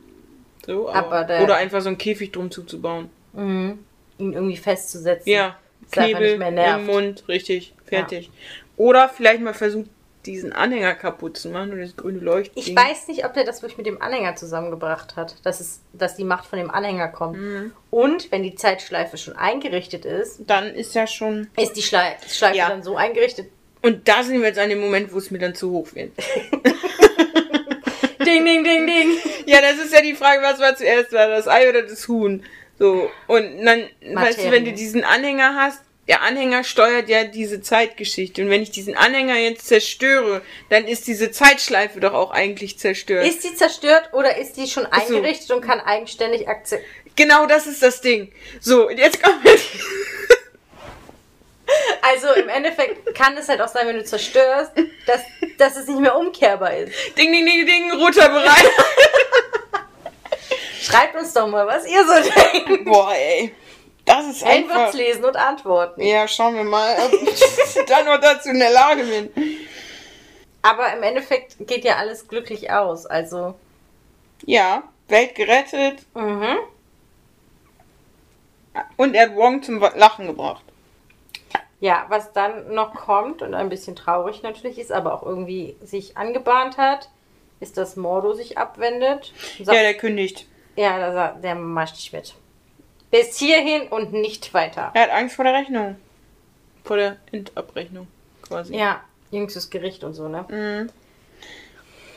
So, 0.65 0.87
aber, 0.89 0.97
Aber 0.99 1.23
der- 1.25 1.43
oder 1.43 1.55
einfach 1.57 1.81
so 1.81 1.89
einen 1.89 1.97
Käfig 1.97 2.31
drum 2.31 2.49
zuzubauen. 2.49 3.09
Mhm. 3.33 3.79
Ihn 4.19 4.31
irgendwie 4.33 4.57
festzusetzen. 4.57 5.29
Ja. 5.29 5.57
Knebel 5.91 6.29
nicht 6.29 6.39
mehr 6.39 6.51
nervt. 6.51 6.79
im 6.79 6.85
Mund, 6.87 7.23
richtig, 7.27 7.73
fertig. 7.97 8.31
Oder 8.77 9.09
vielleicht 9.09 9.41
mal 9.41 9.53
versucht, 9.53 9.89
diesen 10.25 10.53
Anhänger 10.53 10.95
kaputt 10.95 11.37
zu 11.37 11.49
machen 11.49 11.73
oder 11.73 11.81
das 11.81 11.97
grüne 11.97 12.19
Leuchtding. 12.19 12.63
Ich 12.63 12.73
weiß 12.75 13.09
nicht, 13.09 13.25
ob 13.25 13.33
der 13.33 13.43
das 13.43 13.61
wirklich 13.61 13.77
mit 13.77 13.85
dem 13.87 14.01
Anhänger 14.01 14.35
zusammengebracht 14.37 15.17
hat, 15.17 15.35
dass, 15.43 15.59
es, 15.59 15.81
dass 15.91 16.15
die 16.15 16.23
Macht 16.23 16.45
von 16.45 16.59
dem 16.59 16.71
Anhänger 16.71 17.09
kommt. 17.09 17.37
Mhm. 17.37 17.73
Und 17.89 18.31
wenn 18.31 18.41
die 18.41 18.55
Zeitschleife 18.55 19.17
schon 19.17 19.35
eingerichtet 19.35 20.05
ist, 20.05 20.39
Dann 20.47 20.73
ist 20.73 20.95
ja 20.95 21.07
schon. 21.07 21.49
ist 21.57 21.73
die 21.75 21.81
Schlei 21.81 22.15
Schleife 22.27 22.57
Ja. 22.57 22.69
dann 22.69 22.83
so 22.83 22.95
eingerichtet. 22.95 23.47
Und 23.81 24.07
da 24.07 24.23
sind 24.23 24.39
wir 24.39 24.47
jetzt 24.47 24.59
an 24.59 24.69
dem 24.69 24.79
Moment, 24.79 25.11
wo 25.11 25.17
es 25.17 25.29
mir 25.29 25.39
dann 25.39 25.55
zu 25.55 25.71
hoch 25.71 25.89
wird. 25.93 26.11
Ding, 28.25 28.45
ding, 28.45 28.63
ding, 28.63 28.87
ding. 28.87 29.17
ja, 29.45 29.59
das 29.61 29.77
ist 29.83 29.93
ja 29.93 30.01
die 30.01 30.13
Frage, 30.15 30.41
was 30.41 30.57
war 30.59 30.75
zuerst 30.75 31.11
da, 31.11 31.27
das 31.27 31.47
Ei 31.47 31.67
oder 31.69 31.81
das 31.81 32.07
Huhn? 32.07 32.41
So, 32.79 33.09
und 33.27 33.65
dann, 33.65 33.83
weißt 34.13 34.45
du, 34.45 34.51
wenn 34.51 34.63
du 34.65 34.71
diesen 34.71 35.03
Anhänger 35.03 35.55
hast, 35.55 35.81
der 36.07 36.21
Anhänger 36.21 36.63
steuert 36.63 37.07
ja 37.07 37.23
diese 37.23 37.61
Zeitgeschichte. 37.61 38.41
Und 38.41 38.49
wenn 38.49 38.61
ich 38.61 38.71
diesen 38.71 38.97
Anhänger 38.97 39.37
jetzt 39.37 39.67
zerstöre, 39.67 40.41
dann 40.69 40.85
ist 40.85 41.07
diese 41.07 41.31
Zeitschleife 41.31 41.99
doch 41.99 42.13
auch 42.13 42.31
eigentlich 42.31 42.77
zerstört. 42.77 43.25
Ist 43.25 43.43
die 43.43 43.55
zerstört 43.55 44.09
oder 44.11 44.37
ist 44.37 44.57
die 44.57 44.67
schon 44.67 44.83
so. 44.83 44.91
eingerichtet 44.91 45.51
und 45.51 45.61
kann 45.61 45.79
eigenständig 45.79 46.49
akzeptieren? 46.49 46.89
genau 47.15 47.45
das 47.45 47.67
ist 47.67 47.83
das 47.83 48.01
Ding. 48.01 48.31
So, 48.59 48.87
und 48.87 48.97
jetzt 48.97 49.21
kommen 49.21 49.43
wir. 49.43 49.57
Also 52.01 52.27
im 52.33 52.49
Endeffekt 52.49 53.15
kann 53.15 53.37
es 53.37 53.47
halt 53.47 53.61
auch 53.61 53.69
sein, 53.69 53.87
wenn 53.87 53.95
du 53.95 54.03
zerstörst, 54.03 54.73
dass, 55.07 55.21
dass 55.57 55.77
es 55.77 55.87
nicht 55.87 56.01
mehr 56.01 56.15
umkehrbar 56.15 56.75
ist. 56.75 56.93
Ding, 57.17 57.31
ding, 57.31 57.45
ding, 57.45 57.65
ding, 57.65 57.91
roter 57.93 58.29
Bereich. 58.29 58.63
Schreibt 60.81 61.15
uns 61.15 61.33
doch 61.33 61.47
mal, 61.47 61.65
was 61.65 61.87
ihr 61.87 62.05
so 62.05 62.13
denkt. 62.13 62.85
Boah, 62.85 63.15
ey. 63.15 63.55
Das 64.05 64.27
ist 64.27 64.43
einfach. 64.43 64.75
Einfach 64.75 64.93
lesen 64.93 65.23
und 65.23 65.35
antworten. 65.37 66.01
Ja, 66.01 66.27
schauen 66.27 66.55
wir 66.55 66.63
mal, 66.63 66.95
ob 67.05 67.13
ich 67.13 67.85
dann 67.87 68.05
noch 68.05 68.19
dazu 68.19 68.49
in 68.49 68.59
der 68.59 68.71
Lage 68.71 69.03
bin. 69.03 69.29
Aber 70.61 70.93
im 70.93 71.03
Endeffekt 71.03 71.55
geht 71.59 71.83
ja 71.85 71.95
alles 71.97 72.27
glücklich 72.27 72.71
aus. 72.71 73.05
Also, 73.05 73.55
Ja, 74.45 74.83
Welt 75.07 75.35
gerettet 75.35 76.05
mhm. 76.15 76.57
und 78.97 79.13
er 79.15 79.27
hat 79.29 79.35
Wong 79.35 79.61
zum 79.63 79.79
Lachen 79.79 80.27
gebracht. 80.27 80.63
ja, 81.79 82.05
was 82.09 82.31
dann 82.33 82.73
noch 82.73 82.93
kommt 82.93 83.41
und 83.41 83.53
ein 83.53 83.69
bisschen 83.69 83.95
traurig 83.95 84.41
natürlich 84.43 84.79
ist, 84.79 84.91
aber 84.91 85.13
auch 85.13 85.23
irgendwie 85.23 85.75
sich 85.83 86.17
angebahnt 86.17 86.77
hat, 86.77 87.09
ist, 87.59 87.77
dass 87.77 87.95
Mordo 87.97 88.33
sich 88.33 88.57
abwendet. 88.57 89.33
Sagt, 89.61 89.77
Ja, 89.77 89.83
der 89.83 89.93
kündigt. 89.95 90.47
ja, 90.75 90.97
der, 90.97 91.33
der 91.41 91.55
macht 91.55 91.95
nicht 91.95 92.13
mit. 92.13 92.33
Bis 93.13 93.37
hierhin 93.37 93.83
und 93.89 94.11
nicht 94.11 94.55
weiter. 94.55 94.89
Er 94.95 95.03
hat 95.03 95.11
Angst 95.11 95.35
vor 95.35 95.45
der 95.45 95.53
Rechnung. 95.53 95.97
Vor 96.83 96.97
der 96.97 97.17
Endabrechnung, 97.31 98.07
quasi. 98.41 98.75
Ja, 98.75 99.03
jüngstes 99.29 99.69
Gericht 99.69 100.03
und 100.03 100.15
so, 100.15 100.27
ne? 100.27 100.45
Mhm. 100.49 100.89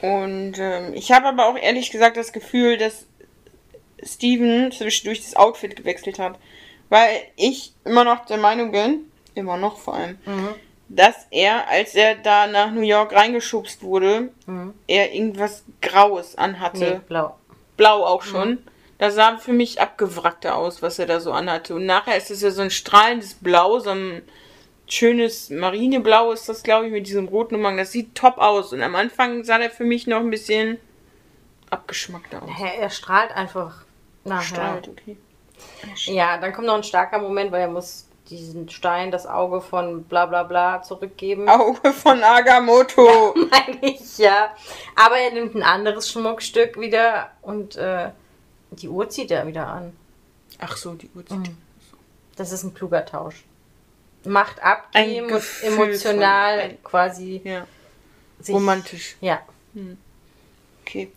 Und 0.08 0.54
ähm, 0.58 0.94
ich 0.94 1.12
habe 1.12 1.26
aber 1.26 1.48
auch 1.48 1.56
ehrlich 1.58 1.90
gesagt 1.90 2.16
das 2.16 2.32
Gefühl, 2.32 2.78
dass 2.78 3.04
Steven 4.02 4.72
zwischendurch 4.72 5.20
das 5.22 5.36
Outfit 5.36 5.76
gewechselt 5.76 6.18
hat. 6.18 6.38
Weil 6.88 7.10
ich 7.36 7.74
immer 7.84 8.04
noch 8.04 8.24
der 8.24 8.38
Meinung 8.38 8.72
bin, 8.72 9.10
immer 9.34 9.58
noch 9.58 9.76
vor 9.78 9.94
allem, 9.96 10.18
Mhm. 10.24 10.54
dass 10.88 11.26
er, 11.30 11.68
als 11.68 11.94
er 11.94 12.14
da 12.14 12.46
nach 12.46 12.70
New 12.70 12.80
York 12.80 13.12
reingeschubst 13.14 13.82
wurde, 13.82 14.30
Mhm. 14.46 14.72
er 14.86 15.12
irgendwas 15.12 15.62
Graues 15.82 16.36
anhatte. 16.38 16.78
Nee, 16.78 17.00
blau. 17.06 17.36
Blau 17.76 18.02
auch 18.06 18.22
schon. 18.22 18.62
Das 18.98 19.14
sah 19.14 19.36
für 19.36 19.52
mich 19.52 19.80
abgewrackter 19.80 20.56
aus, 20.56 20.80
was 20.82 20.98
er 20.98 21.06
da 21.06 21.20
so 21.20 21.32
anhatte. 21.32 21.74
Und 21.74 21.86
nachher 21.86 22.16
ist 22.16 22.30
es 22.30 22.40
ja 22.40 22.50
so 22.50 22.62
ein 22.62 22.70
strahlendes 22.70 23.34
Blau, 23.34 23.78
so 23.78 23.90
ein 23.90 24.22
schönes 24.88 25.50
Marineblau 25.50 26.32
ist 26.32 26.48
das, 26.48 26.62
glaube 26.62 26.86
ich, 26.86 26.92
mit 26.92 27.06
diesem 27.06 27.28
roten 27.28 27.56
Umhang. 27.56 27.76
Das 27.76 27.92
sieht 27.92 28.14
top 28.14 28.38
aus. 28.38 28.72
Und 28.72 28.82
am 28.82 28.94
Anfang 28.94 29.44
sah 29.44 29.58
der 29.58 29.70
für 29.70 29.84
mich 29.84 30.06
noch 30.06 30.20
ein 30.20 30.30
bisschen 30.30 30.78
abgeschmackter 31.70 32.42
aus. 32.42 32.50
Hä, 32.56 32.80
er 32.80 32.90
strahlt 32.90 33.32
einfach 33.32 33.84
nachher. 34.24 34.44
Strahlt, 34.44 34.88
okay. 34.88 35.16
Ja, 36.04 36.38
dann 36.38 36.52
kommt 36.52 36.66
noch 36.66 36.76
ein 36.76 36.82
starker 36.82 37.18
Moment, 37.18 37.50
weil 37.52 37.62
er 37.62 37.68
muss 37.68 38.08
diesen 38.28 38.68
Stein, 38.68 39.10
das 39.10 39.26
Auge 39.26 39.60
von 39.60 40.04
bla 40.04 40.26
bla 40.26 40.42
bla 40.42 40.82
zurückgeben. 40.82 41.48
Auge 41.48 41.92
von 41.92 42.22
Agamotto. 42.22 43.34
Meine 43.50 43.78
ich, 43.82 44.18
ja. 44.18 44.54
Aber 44.96 45.16
er 45.16 45.32
nimmt 45.32 45.54
ein 45.54 45.62
anderes 45.62 46.10
Schmuckstück 46.10 46.78
wieder 46.78 47.30
und 47.42 47.76
äh, 47.76 48.10
die 48.70 48.88
Uhr 48.88 49.08
zieht 49.08 49.30
er 49.30 49.46
wieder 49.46 49.66
an. 49.66 49.96
Ach 50.58 50.76
so, 50.76 50.94
die 50.94 51.10
Uhr. 51.14 51.24
Mhm. 51.30 51.56
Das 52.36 52.52
ist 52.52 52.62
ein 52.64 52.74
kluger 52.74 53.04
Tausch. 53.04 53.44
Macht 54.24 54.62
ab, 54.62 54.88
emotional 54.94 56.60
von- 56.60 56.70
ein- 56.70 56.82
quasi 56.82 57.40
Ja, 57.44 57.66
sich, 58.40 58.54
romantisch. 58.54 59.16
Ja, 59.20 59.40
Okay. 60.82 61.10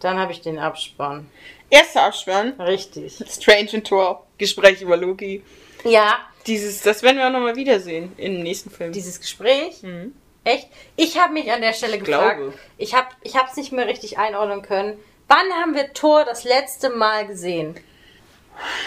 dann 0.00 0.18
habe 0.18 0.32
ich 0.32 0.40
den 0.40 0.58
Abspann. 0.58 1.28
Erster 1.70 2.02
Abspann. 2.02 2.52
Richtig. 2.60 3.22
Strange 3.28 3.70
and 3.74 3.86
Tor. 3.86 4.26
Gespräch 4.38 4.80
über 4.82 4.96
Loki. 4.96 5.42
Ja, 5.84 6.18
Dieses, 6.46 6.82
das 6.82 7.02
werden 7.02 7.16
wir 7.18 7.26
auch 7.26 7.32
nochmal 7.32 7.56
wiedersehen 7.56 8.12
im 8.18 8.42
nächsten 8.42 8.70
Film. 8.70 8.92
dieses 8.92 9.20
Gespräch. 9.20 9.82
Mhm. 9.82 10.14
Echt? 10.44 10.68
Ich 10.96 11.18
habe 11.18 11.32
mich 11.32 11.50
an 11.50 11.62
der 11.62 11.72
Stelle 11.72 11.96
Ich 11.96 12.04
gefragt. 12.04 12.36
glaube. 12.38 12.54
Ich 12.76 12.94
habe 12.94 13.08
ich 13.22 13.34
es 13.34 13.56
nicht 13.56 13.72
mehr 13.72 13.86
richtig 13.86 14.18
einordnen 14.18 14.60
können. 14.62 14.98
Wann 15.28 15.52
haben 15.60 15.74
wir 15.74 15.92
Thor 15.92 16.24
das 16.24 16.44
letzte 16.44 16.90
Mal 16.90 17.26
gesehen? 17.26 17.76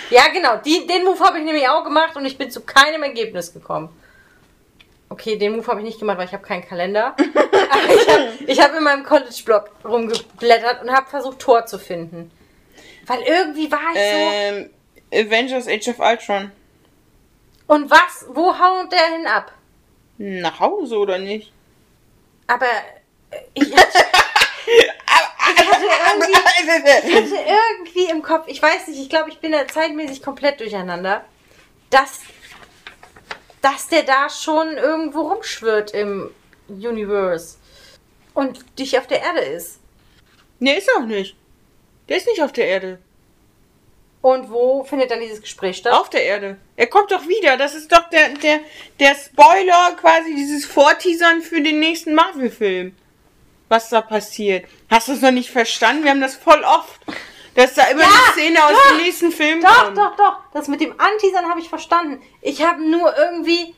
Ja, 0.09 0.27
genau. 0.29 0.57
Die, 0.57 0.87
den 0.87 1.03
Move 1.03 1.19
habe 1.19 1.39
ich 1.39 1.43
nämlich 1.45 1.67
auch 1.67 1.83
gemacht 1.83 2.15
und 2.15 2.25
ich 2.25 2.37
bin 2.37 2.49
zu 2.51 2.61
keinem 2.61 3.03
Ergebnis 3.03 3.53
gekommen. 3.53 3.89
Okay, 5.09 5.37
den 5.37 5.55
Move 5.55 5.67
habe 5.67 5.79
ich 5.79 5.85
nicht 5.85 5.99
gemacht, 5.99 6.17
weil 6.17 6.25
ich 6.25 6.33
habe 6.33 6.43
keinen 6.43 6.65
Kalender. 6.65 7.15
Aber 7.71 7.93
ich 8.45 8.59
habe 8.61 8.71
hab 8.71 8.77
in 8.77 8.83
meinem 8.83 9.03
College-Blog 9.03 9.69
rumgeblättert 9.85 10.81
und 10.83 10.91
habe 10.91 11.09
versucht, 11.09 11.39
Thor 11.39 11.65
zu 11.65 11.79
finden. 11.79 12.31
Weil 13.05 13.21
irgendwie 13.21 13.71
war 13.71 13.79
ich 13.93 13.97
Ähm, 13.99 14.69
Avengers 15.13 15.67
Age 15.67 15.87
of 15.89 15.99
Ultron. 15.99 16.51
so. 17.67 17.73
Und 17.73 17.89
was? 17.89 18.25
Wo 18.29 18.57
haut 18.57 18.91
der 18.91 19.05
hin 19.17 19.27
ab? 19.27 19.53
Nach 20.17 20.59
Hause 20.59 20.97
oder 20.97 21.17
nicht? 21.17 21.51
Aber 22.47 22.65
äh, 23.31 23.37
ich 23.53 23.75
hatte, 23.75 23.99
ich 25.55 25.71
hatte 25.71 25.85
irgendwie. 26.09 26.37
Ich 27.07 27.15
hatte 27.15 27.35
irgendwie 27.35 28.11
im 28.11 28.21
Kopf, 28.21 28.45
ich 28.47 28.61
weiß 28.61 28.87
nicht, 28.87 28.99
ich 28.99 29.09
glaube, 29.09 29.29
ich 29.29 29.39
bin 29.39 29.51
da 29.51 29.67
zeitmäßig 29.67 30.21
komplett 30.21 30.59
durcheinander, 30.59 31.23
dass, 31.89 32.21
dass 33.61 33.87
der 33.87 34.03
da 34.03 34.29
schon 34.29 34.77
irgendwo 34.77 35.21
rumschwirrt 35.21 35.91
im 35.91 36.31
Universe 36.67 37.57
und 38.33 38.65
dich 38.77 38.97
auf 38.97 39.07
der 39.07 39.21
Erde 39.21 39.39
ist. 39.41 39.79
nee, 40.59 40.77
ist 40.77 40.89
er 40.89 41.01
auch 41.01 41.07
nicht. 41.07 41.35
Der 42.09 42.17
ist 42.17 42.27
nicht 42.27 42.41
auf 42.41 42.51
der 42.51 42.67
Erde. 42.67 42.99
Und 44.21 44.49
wo 44.49 44.83
findet 44.83 45.11
dann 45.11 45.21
dieses 45.21 45.41
Gespräch 45.41 45.77
statt? 45.77 45.93
Auf 45.93 46.09
der 46.09 46.23
Erde. 46.23 46.57
Er 46.75 46.87
kommt 46.87 47.11
doch 47.11 47.27
wieder. 47.27 47.55
Das 47.57 47.75
ist 47.75 47.91
doch 47.91 48.09
der, 48.09 48.29
der, 48.29 48.59
der 48.99 49.15
Spoiler, 49.15 49.95
quasi 49.99 50.35
dieses 50.35 50.65
Vorteasern 50.65 51.41
für 51.41 51.61
den 51.61 51.79
nächsten 51.79 52.13
Marvel-Film. 52.13 52.95
Was 53.69 53.89
da 53.89 54.01
passiert. 54.01 54.65
Hast 54.89 55.07
du 55.07 55.13
es 55.13 55.21
noch 55.21 55.31
nicht 55.31 55.49
verstanden? 55.49 56.03
Wir 56.03 56.11
haben 56.11 56.21
das 56.21 56.35
voll 56.35 56.63
oft. 56.63 56.99
Dass 57.55 57.73
da 57.73 57.83
immer 57.85 58.01
Ja, 58.03 58.07
eine 58.07 58.33
Szene 58.33 58.63
aus 58.63 58.71
doch, 58.71 58.87
dem 58.89 58.97
nächsten 58.97 59.31
Film 59.31 59.61
Doch, 59.61 59.85
kommt. 59.85 59.97
doch, 59.97 60.15
doch. 60.15 60.35
Das 60.53 60.67
mit 60.67 60.79
dem 60.79 60.93
Anteasern 60.99 61.49
habe 61.49 61.59
ich 61.59 61.67
verstanden. 61.69 62.21
Ich 62.41 62.61
habe 62.63 62.81
nur 62.87 63.15
irgendwie. 63.17 63.73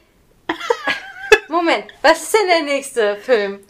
Moment, 1.47 1.85
was 2.01 2.23
ist 2.23 2.33
denn 2.33 2.47
der 2.47 2.61
nächste 2.63 3.15
Film? 3.17 3.63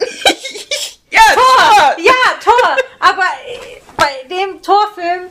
Ja, 1.12 1.20
Tor! 1.34 1.42
Tor! 1.74 1.96
Ja, 1.98 2.12
Tor! 2.42 2.76
Aber 3.00 3.24
äh, 3.44 3.80
bei 3.96 4.28
dem 4.28 4.62
Torfilm, 4.62 5.22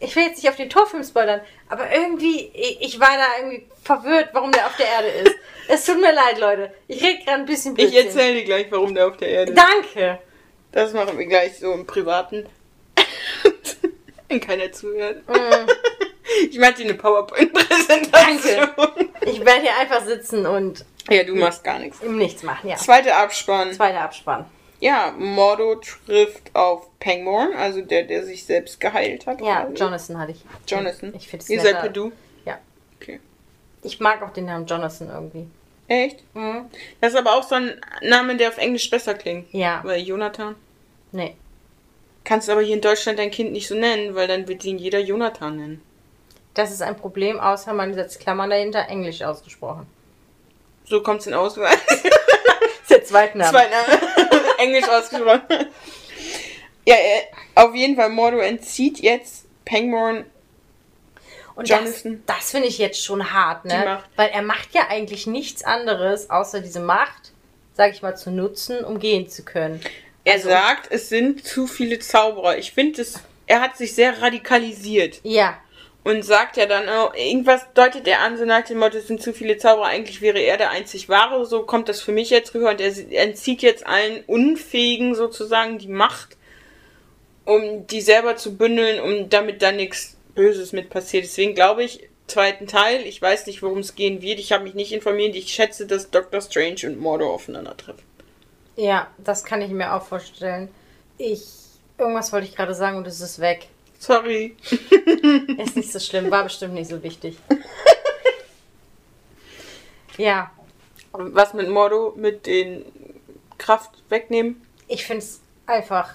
ich 0.00 0.16
will 0.16 0.22
jetzt 0.24 0.38
nicht 0.42 0.48
auf 0.48 0.56
den 0.56 0.70
Torfilm 0.70 1.04
spoilern, 1.04 1.42
aber 1.68 1.92
irgendwie, 1.92 2.46
ich, 2.54 2.80
ich 2.80 2.98
war 3.00 3.10
da 3.18 3.26
irgendwie 3.38 3.66
verwirrt, 3.84 4.30
warum 4.32 4.50
der 4.50 4.64
auf 4.64 4.74
der 4.78 4.86
Erde 4.86 5.08
ist. 5.08 5.34
Es 5.68 5.84
tut 5.84 6.00
mir 6.00 6.12
leid, 6.14 6.38
Leute. 6.38 6.72
Ich 6.88 7.02
rede 7.02 7.18
gerade 7.22 7.40
ein 7.40 7.44
bisschen 7.44 7.72
Ich 7.76 7.90
Blödsinn. 7.90 8.06
erzähle 8.06 8.34
dir 8.36 8.44
gleich, 8.44 8.66
warum 8.70 8.94
der 8.94 9.08
auf 9.08 9.18
der 9.18 9.28
Erde 9.28 9.52
ist. 9.52 9.58
Danke. 9.60 10.20
Das 10.76 10.92
machen 10.92 11.16
wir 11.16 11.24
gleich 11.24 11.58
so 11.58 11.72
im 11.72 11.86
Privaten. 11.86 12.44
Wenn 14.28 14.40
keiner 14.40 14.70
zuhört. 14.72 15.26
Mm. 15.26 15.32
Ich 16.50 16.58
mache 16.58 16.74
dir 16.74 16.84
eine 16.84 16.94
PowerPoint-Präsentation. 16.94 18.68
Ich 19.22 19.40
werde 19.42 19.62
hier 19.62 19.78
einfach 19.80 20.04
sitzen 20.04 20.44
und 20.44 20.84
Ja, 21.08 21.22
du 21.24 21.34
machst 21.34 21.64
gar 21.64 21.78
nichts. 21.78 22.00
im 22.02 22.18
Nichts 22.18 22.42
machen, 22.42 22.68
ja. 22.68 22.76
Zweiter 22.76 23.16
Abspann. 23.16 23.72
Zweiter 23.72 24.02
Abspann. 24.02 24.44
Ja, 24.80 25.14
Mordo 25.16 25.76
trifft 25.76 26.54
auf 26.54 26.88
Pangborn, 26.98 27.54
also 27.54 27.80
der, 27.80 28.02
der 28.02 28.24
sich 28.24 28.44
selbst 28.44 28.80
geheilt 28.80 29.26
hat. 29.26 29.40
Ja, 29.40 29.62
quasi. 29.62 29.74
Jonathan 29.76 30.18
hatte 30.18 30.32
ich. 30.32 30.44
Jonathan. 30.66 31.14
Ich 31.14 31.28
finde 31.28 31.44
es 31.44 31.48
Ihr 31.48 31.60
seid 31.60 31.66
netter. 31.74 31.80
per 31.80 31.88
Du? 31.90 32.12
Ja. 32.44 32.58
Okay. 33.00 33.20
Ich 33.82 33.98
mag 34.00 34.20
auch 34.22 34.32
den 34.34 34.44
Namen 34.44 34.66
Jonathan 34.66 35.08
irgendwie. 35.08 35.46
Echt? 35.88 36.22
Mhm. 36.34 36.66
Das 37.00 37.14
ist 37.14 37.18
aber 37.18 37.34
auch 37.36 37.44
so 37.44 37.54
ein 37.54 37.80
Name, 38.02 38.36
der 38.36 38.48
auf 38.48 38.58
Englisch 38.58 38.90
besser 38.90 39.14
klingt. 39.14 39.46
Ja. 39.54 39.80
Weil 39.84 40.02
Jonathan. 40.02 40.54
Nee. 41.16 41.34
Kannst 42.24 42.50
aber 42.50 42.60
hier 42.60 42.74
in 42.74 42.82
Deutschland 42.82 43.18
dein 43.18 43.30
Kind 43.30 43.52
nicht 43.52 43.68
so 43.68 43.74
nennen, 43.74 44.14
weil 44.14 44.28
dann 44.28 44.48
wird 44.48 44.64
ihn 44.64 44.78
jeder 44.78 44.98
Jonathan 44.98 45.56
nennen. 45.56 45.82
Das 46.52 46.70
ist 46.70 46.82
ein 46.82 46.96
Problem, 46.96 47.40
außer 47.40 47.72
man 47.72 47.94
setzt 47.94 48.20
Klammern 48.20 48.50
dahinter, 48.50 48.86
Englisch 48.88 49.22
ausgesprochen. 49.22 49.86
So 50.84 51.02
kommt 51.02 51.20
es 51.20 51.26
in 51.26 51.34
Auswahl. 51.34 51.74
Das 51.88 51.98
ist 52.82 52.90
der 52.90 53.04
Zweitname. 53.04 53.50
Zwei 53.50 53.68
Namen. 53.68 54.02
Englisch 54.58 54.88
ausgesprochen. 54.88 55.68
Ja, 56.86 56.94
äh, 56.94 57.22
auf 57.54 57.74
jeden 57.74 57.96
Fall, 57.96 58.10
Mordo 58.10 58.38
entzieht 58.38 59.00
jetzt 59.00 59.46
Pangborn. 59.64 60.26
Und 61.54 61.70
das, 61.70 62.02
Jonathan. 62.02 62.22
das 62.26 62.50
finde 62.50 62.68
ich 62.68 62.78
jetzt 62.78 63.02
schon 63.02 63.32
hart, 63.32 63.64
ne? 63.64 64.02
Weil 64.16 64.28
er 64.28 64.42
macht 64.42 64.74
ja 64.74 64.88
eigentlich 64.88 65.26
nichts 65.26 65.64
anderes, 65.64 66.28
außer 66.28 66.60
diese 66.60 66.80
Macht, 66.80 67.32
sag 67.74 67.92
ich 67.92 68.02
mal, 68.02 68.16
zu 68.16 68.30
nutzen, 68.30 68.84
um 68.84 68.98
gehen 68.98 69.28
zu 69.28 69.42
können. 69.42 69.80
Er 70.26 70.34
Also- 70.34 70.48
sagt, 70.48 70.90
es 70.90 71.08
sind 71.08 71.46
zu 71.46 71.66
viele 71.68 72.00
Zauberer. 72.00 72.58
Ich 72.58 72.72
finde 72.72 73.00
es, 73.02 73.20
er 73.46 73.60
hat 73.60 73.76
sich 73.76 73.94
sehr 73.94 74.20
radikalisiert. 74.20 75.20
Ja, 75.22 75.58
Und 76.02 76.24
sagt 76.24 76.56
ja 76.56 76.66
dann, 76.66 76.84
oh, 76.88 77.12
irgendwas 77.16 77.62
deutet 77.74 78.06
er 78.06 78.20
an, 78.20 78.36
so 78.38 78.44
nach 78.44 78.64
dem 78.64 78.78
Motto, 78.78 78.96
es 78.96 79.08
sind 79.08 79.20
zu 79.20 79.32
viele 79.32 79.56
Zauberer, 79.58 79.86
eigentlich 79.86 80.20
wäre 80.20 80.38
er 80.38 80.56
der 80.56 80.70
einzig 80.70 81.08
wahre, 81.08 81.44
so 81.46 81.62
kommt 81.64 81.88
das 81.88 82.00
für 82.00 82.12
mich 82.12 82.30
jetzt 82.30 82.54
rüber 82.54 82.70
und 82.70 82.80
er 82.80 82.92
entzieht 83.22 83.60
jetzt 83.62 83.84
allen 83.86 84.22
Unfähigen 84.28 85.16
sozusagen 85.16 85.78
die 85.78 85.88
Macht, 85.88 86.36
um 87.44 87.88
die 87.88 88.00
selber 88.00 88.36
zu 88.36 88.56
bündeln, 88.56 89.00
um 89.00 89.28
damit 89.30 89.62
dann 89.62 89.76
nichts 89.76 90.16
Böses 90.36 90.72
mit 90.72 90.90
passiert. 90.90 91.24
Deswegen 91.24 91.54
glaube 91.56 91.82
ich, 91.82 92.08
zweiten 92.28 92.68
Teil, 92.68 93.04
ich 93.04 93.20
weiß 93.20 93.46
nicht, 93.46 93.62
worum 93.62 93.78
es 93.78 93.96
gehen 93.96 94.22
wird, 94.22 94.38
ich 94.38 94.52
habe 94.52 94.62
mich 94.64 94.74
nicht 94.74 94.92
informiert, 94.92 95.34
ich 95.34 95.52
schätze, 95.52 95.86
dass 95.86 96.10
Doctor 96.10 96.40
Strange 96.40 96.82
und 96.84 97.00
Mordor 97.00 97.32
aufeinandertreffen. 97.32 98.02
Ja, 98.76 99.08
das 99.18 99.44
kann 99.44 99.62
ich 99.62 99.70
mir 99.70 99.92
auch 99.94 100.02
vorstellen. 100.02 100.68
Ich, 101.18 101.44
irgendwas 101.98 102.32
wollte 102.32 102.46
ich 102.46 102.54
gerade 102.54 102.74
sagen 102.74 102.96
und 102.98 103.06
es 103.06 103.20
ist 103.20 103.38
weg. 103.40 103.68
Sorry. 103.98 104.54
Ist 105.58 105.74
nicht 105.76 105.90
so 105.90 105.98
schlimm, 105.98 106.30
war 106.30 106.44
bestimmt 106.44 106.74
nicht 106.74 106.88
so 106.90 107.02
wichtig. 107.02 107.38
Ja, 110.18 110.50
Was 111.12 111.52
mit 111.52 111.68
Mordor, 111.68 112.14
mit 112.16 112.46
den 112.46 112.84
Kraft 113.58 113.90
wegnehmen? 114.08 114.62
ich 114.88 115.04
finde 115.04 115.24
es 115.24 115.40
einfach 115.66 116.14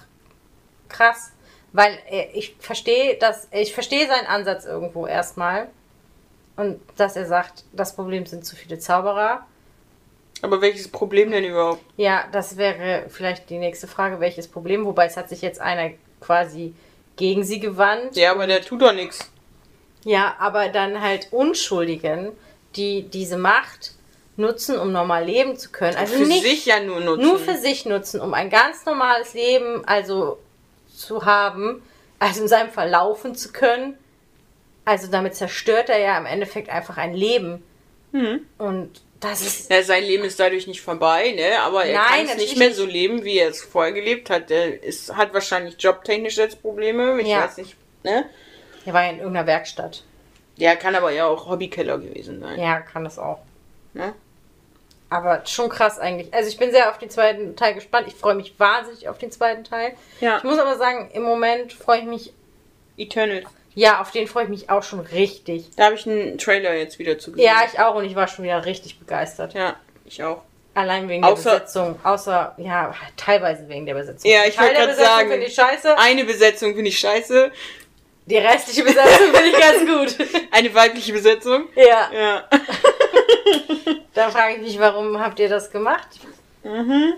krass, 0.88 1.30
weil 1.72 1.98
äh, 2.08 2.26
ich 2.32 2.56
verstehe, 2.58 3.16
dass 3.18 3.46
ich 3.52 3.72
verstehe 3.74 4.06
seinen 4.08 4.26
Ansatz 4.26 4.64
irgendwo 4.64 5.06
erstmal 5.06 5.68
und 6.56 6.80
dass 6.96 7.16
er 7.16 7.26
sagt, 7.26 7.64
das 7.72 7.94
Problem 7.94 8.26
sind 8.26 8.44
zu 8.44 8.56
viele 8.56 8.78
Zauberer. 8.78 9.46
Aber 10.42 10.60
welches 10.60 10.88
Problem 10.88 11.30
denn 11.30 11.44
überhaupt? 11.44 11.82
Ja, 11.96 12.24
das 12.32 12.56
wäre 12.56 13.04
vielleicht 13.08 13.48
die 13.48 13.58
nächste 13.58 13.86
Frage, 13.86 14.18
welches 14.20 14.48
Problem, 14.48 14.84
wobei 14.84 15.06
es 15.06 15.16
hat 15.16 15.28
sich 15.28 15.40
jetzt 15.40 15.60
einer 15.60 15.90
quasi 16.20 16.74
gegen 17.16 17.44
sie 17.44 17.60
gewandt. 17.60 18.16
Ja, 18.16 18.32
aber 18.32 18.46
der 18.48 18.60
tut 18.60 18.82
doch 18.82 18.92
nichts. 18.92 19.30
Ja, 20.04 20.34
aber 20.40 20.68
dann 20.68 21.00
halt 21.00 21.28
Unschuldigen, 21.30 22.32
die 22.74 23.02
diese 23.08 23.36
Macht 23.36 23.92
nutzen, 24.36 24.78
um 24.78 24.90
normal 24.90 25.24
leben 25.24 25.56
zu 25.56 25.70
können. 25.70 25.96
Also 25.96 26.16
für 26.16 26.26
nicht 26.26 26.42
sich 26.42 26.66
ja 26.66 26.80
nur 26.80 27.00
nutzen. 27.00 27.22
nur 27.22 27.38
für 27.38 27.56
sich 27.56 27.86
nutzen, 27.86 28.20
um 28.20 28.34
ein 28.34 28.50
ganz 28.50 28.84
normales 28.84 29.34
Leben 29.34 29.84
also 29.86 30.38
zu 30.92 31.24
haben, 31.24 31.82
also 32.18 32.42
in 32.42 32.48
seinem 32.48 32.70
Fall 32.70 32.90
laufen 32.90 33.36
zu 33.36 33.52
können. 33.52 33.96
Also 34.84 35.06
damit 35.08 35.36
zerstört 35.36 35.88
er 35.88 35.98
ja 35.98 36.18
im 36.18 36.26
Endeffekt 36.26 36.68
einfach 36.68 36.96
ein 36.96 37.14
Leben. 37.14 37.62
Mhm. 38.10 38.40
Und 38.58 39.02
das 39.22 39.40
ist 39.40 39.70
Ja, 39.70 39.82
sein 39.82 40.04
Leben 40.04 40.24
ist 40.24 40.38
dadurch 40.38 40.66
nicht 40.66 40.80
vorbei, 40.82 41.32
ne? 41.32 41.60
Aber 41.60 41.84
er 41.84 41.98
kann 42.00 42.26
es 42.26 42.36
nicht 42.36 42.56
mehr 42.58 42.74
so 42.74 42.84
leben, 42.84 43.24
wie 43.24 43.38
er 43.38 43.48
es 43.48 43.62
vorher 43.62 43.92
gelebt 43.92 44.28
hat. 44.30 44.50
Er 44.50 44.82
ist, 44.82 45.14
hat 45.16 45.32
wahrscheinlich 45.32 45.76
jobtechnisch 45.78 46.36
jetzt 46.36 46.60
Probleme. 46.60 47.20
Ich 47.20 47.28
Ja. 47.28 47.44
weiß 47.44 47.56
nicht, 47.58 47.76
ne? 48.02 48.28
er 48.84 48.92
war 48.92 49.04
ja 49.04 49.10
in 49.10 49.18
irgendeiner 49.18 49.46
Werkstatt. 49.46 50.02
Der 50.58 50.76
kann 50.76 50.94
aber 50.94 51.10
ja 51.12 51.26
auch 51.26 51.48
Hobbykeller 51.48 51.98
gewesen 51.98 52.40
sein. 52.40 52.60
Ja, 52.60 52.80
kann 52.80 53.04
das 53.04 53.18
auch. 53.18 53.38
Ne? 53.94 54.12
Aber 55.08 55.44
schon 55.46 55.68
krass 55.68 55.98
eigentlich. 55.98 56.32
Also 56.32 56.48
ich 56.48 56.56
bin 56.58 56.70
sehr 56.70 56.90
auf 56.90 56.98
den 56.98 57.10
zweiten 57.10 57.54
Teil 57.56 57.74
gespannt. 57.74 58.08
Ich 58.08 58.14
freue 58.14 58.34
mich 58.34 58.58
wahnsinnig 58.58 59.08
auf 59.08 59.18
den 59.18 59.30
zweiten 59.30 59.64
Teil. 59.64 59.92
Ja. 60.20 60.38
Ich 60.38 60.44
muss 60.44 60.58
aber 60.58 60.76
sagen, 60.78 61.10
im 61.12 61.22
Moment 61.22 61.72
freue 61.72 61.98
ich 62.00 62.04
mich, 62.04 62.32
Eternal. 62.96 63.42
Ja, 63.74 64.00
auf 64.00 64.10
den 64.10 64.26
freue 64.26 64.44
ich 64.44 64.50
mich 64.50 64.70
auch 64.70 64.82
schon 64.82 65.00
richtig. 65.00 65.70
Da 65.76 65.84
habe 65.86 65.94
ich 65.94 66.06
einen 66.08 66.38
Trailer 66.38 66.74
jetzt 66.74 66.98
wieder 66.98 67.18
zu 67.18 67.32
gesehen. 67.32 67.46
Ja, 67.46 67.62
ich 67.70 67.78
auch 67.80 67.94
und 67.94 68.04
ich 68.04 68.14
war 68.14 68.28
schon 68.28 68.44
wieder 68.44 68.64
richtig 68.64 68.98
begeistert. 68.98 69.54
Ja, 69.54 69.76
ich 70.04 70.22
auch. 70.22 70.42
Allein 70.74 71.08
wegen 71.08 71.22
Außer- 71.24 71.42
der 71.44 71.50
Besetzung. 71.60 71.98
Außer, 72.02 72.54
ja, 72.56 72.94
teilweise 73.16 73.68
wegen 73.68 73.84
der 73.86 73.94
Besetzung. 73.94 74.30
Ja, 74.30 74.44
ich 74.46 74.58
wollte 74.58 74.72
gerade 74.74 74.88
Besetzung 74.88 75.06
sagen- 75.14 75.30
finde 75.30 75.46
ich 75.46 75.54
scheiße. 75.54 75.98
Eine 75.98 76.24
Besetzung 76.24 76.74
finde 76.74 76.88
ich 76.88 76.98
scheiße. 76.98 77.52
Die 78.26 78.36
restliche 78.38 78.84
Besetzung 78.84 79.34
finde 79.34 79.48
ich 79.48 79.58
ganz 79.60 80.16
gut. 80.18 80.26
Eine 80.50 80.72
weibliche 80.74 81.12
Besetzung. 81.12 81.64
ja, 81.74 82.08
Ja. 82.14 82.44
da 84.14 84.30
frage 84.30 84.54
ich 84.56 84.62
mich, 84.62 84.78
warum 84.78 85.18
habt 85.20 85.38
ihr 85.40 85.48
das 85.48 85.70
gemacht? 85.70 86.08
Mhm. 86.62 87.14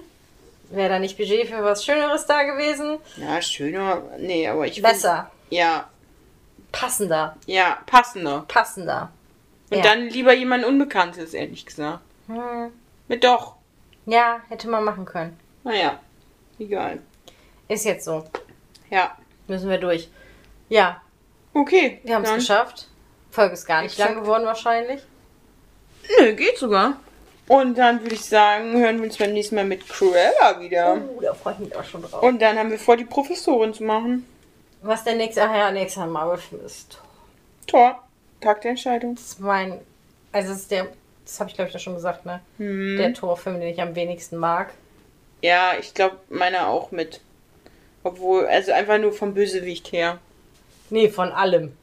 Wäre 0.70 0.88
da 0.88 0.98
nicht 0.98 1.16
Budget 1.16 1.46
für 1.48 1.62
was 1.62 1.84
Schöneres 1.84 2.26
da 2.26 2.42
gewesen? 2.42 2.98
Ja, 3.16 3.40
schöner. 3.42 4.02
Nee, 4.18 4.48
aber 4.48 4.66
ich. 4.66 4.74
find- 4.74 4.86
Besser. 4.86 5.30
Ja, 5.50 5.88
Passender. 6.74 7.36
ja, 7.46 7.78
passender. 7.86 8.44
Passender. 8.48 9.10
Und 9.70 9.78
Ja. 9.78 9.82
dann 9.82 10.08
lieber 10.08 10.32
jemand 10.34 10.64
Unbekanntes, 10.64 11.34
ehrlich 11.34 11.64
gesagt. 11.66 12.00
Hm. 12.26 12.70
Mit 13.08 13.24
doch. 13.24 13.56
Ja, 14.06 14.40
hätte 14.48 14.68
man 14.68 14.84
machen 14.84 15.04
können. 15.04 15.38
Naja, 15.62 15.98
egal. 16.58 16.98
Ist 17.68 17.84
jetzt 17.84 18.04
so. 18.04 18.24
Ja. 18.90 19.16
Müssen 19.48 19.68
wir 19.70 19.78
durch. 19.78 20.08
Ja, 20.68 21.00
Okay. 21.54 22.00
wir 22.04 22.14
haben 22.14 22.24
es 22.24 22.34
geschafft. 22.34 22.88
Folge 23.30 23.54
ist 23.54 23.66
gar 23.66 23.82
nicht 23.82 23.96
lang 23.98 24.14
geworden 24.16 24.44
wahrscheinlich. 24.44 25.02
Nö, 26.20 26.34
geht 26.34 26.58
sogar. 26.58 26.94
Und 27.48 27.76
dann 27.76 28.00
würde 28.02 28.14
ich 28.14 28.24
sagen, 28.24 28.72
hören 28.78 28.98
wir 28.98 29.04
uns 29.04 29.18
beim 29.18 29.32
nächsten 29.32 29.54
Mal 29.56 29.64
mit 29.64 29.86
Cruella 29.88 30.60
wieder. 30.60 30.96
Oh, 31.16 31.20
da 31.20 31.34
freue 31.34 31.54
ich 31.54 31.58
mich 31.60 31.76
auch 31.76 31.84
schon 31.84 32.02
drauf. 32.02 32.22
Und 32.22 32.40
dann 32.40 32.58
haben 32.58 32.70
wir 32.70 32.78
vor, 32.78 32.96
die 32.96 33.04
Professorin 33.04 33.74
zu 33.74 33.84
machen. 33.84 34.26
Was 34.84 35.02
der 35.02 35.14
nächste, 35.14 35.42
ach 35.42 35.54
ja, 35.54 35.70
nächster 35.70 36.06
Marvel-Film 36.06 36.64
ist. 36.66 36.98
Tor. 37.66 38.02
Tag 38.42 38.60
der 38.60 38.72
Entscheidung. 38.72 39.14
Das 39.14 39.24
ist 39.24 39.40
mein, 39.40 39.80
also 40.30 40.50
das 40.50 40.58
ist 40.58 40.70
der, 40.70 40.88
das 41.24 41.40
habe 41.40 41.48
ich 41.48 41.56
glaube 41.56 41.68
ich 41.68 41.74
ja 41.74 41.80
schon 41.80 41.94
gesagt, 41.94 42.26
ne? 42.26 42.40
Hm. 42.58 42.98
Der 42.98 43.14
Torfilm, 43.14 43.60
den 43.60 43.70
ich 43.70 43.80
am 43.80 43.94
wenigsten 43.94 44.36
mag. 44.36 44.74
Ja, 45.40 45.72
ich 45.80 45.94
glaube, 45.94 46.18
meiner 46.28 46.68
auch 46.68 46.90
mit. 46.90 47.22
Obwohl, 48.02 48.44
also 48.44 48.72
einfach 48.72 48.98
nur 48.98 49.14
vom 49.14 49.32
Bösewicht 49.32 49.90
her. 49.90 50.18
Nee, 50.90 51.08
von 51.08 51.32
allem. 51.32 51.74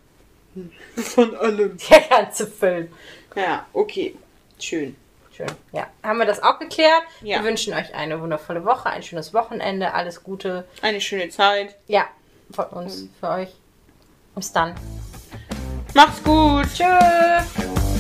Von 0.96 1.36
allem. 1.38 1.78
Der 1.90 2.02
ganze 2.02 2.46
Film. 2.46 2.90
Ja, 3.36 3.66
okay. 3.74 4.16
Schön. 4.60 4.96
Schön. 5.36 5.48
Ja, 5.72 5.88
haben 6.04 6.20
wir 6.20 6.26
das 6.26 6.44
auch 6.44 6.60
geklärt? 6.60 7.04
Ja. 7.22 7.40
Wir 7.40 7.46
wünschen 7.46 7.74
euch 7.74 7.96
eine 7.96 8.22
wundervolle 8.22 8.66
Woche, 8.66 8.90
ein 8.90 9.02
schönes 9.02 9.34
Wochenende, 9.34 9.94
alles 9.94 10.24
Gute. 10.24 10.68
Eine 10.82 11.00
schöne 11.00 11.30
Zeit. 11.30 11.78
Ja, 11.88 12.08
von 12.54 12.66
uns, 12.66 13.08
für 13.20 13.30
euch. 13.30 13.50
Bis 14.36 14.52
dann. 14.52 14.76
Macht's 15.94 16.24
gut. 16.24 16.68
Tschüss. 16.74 17.91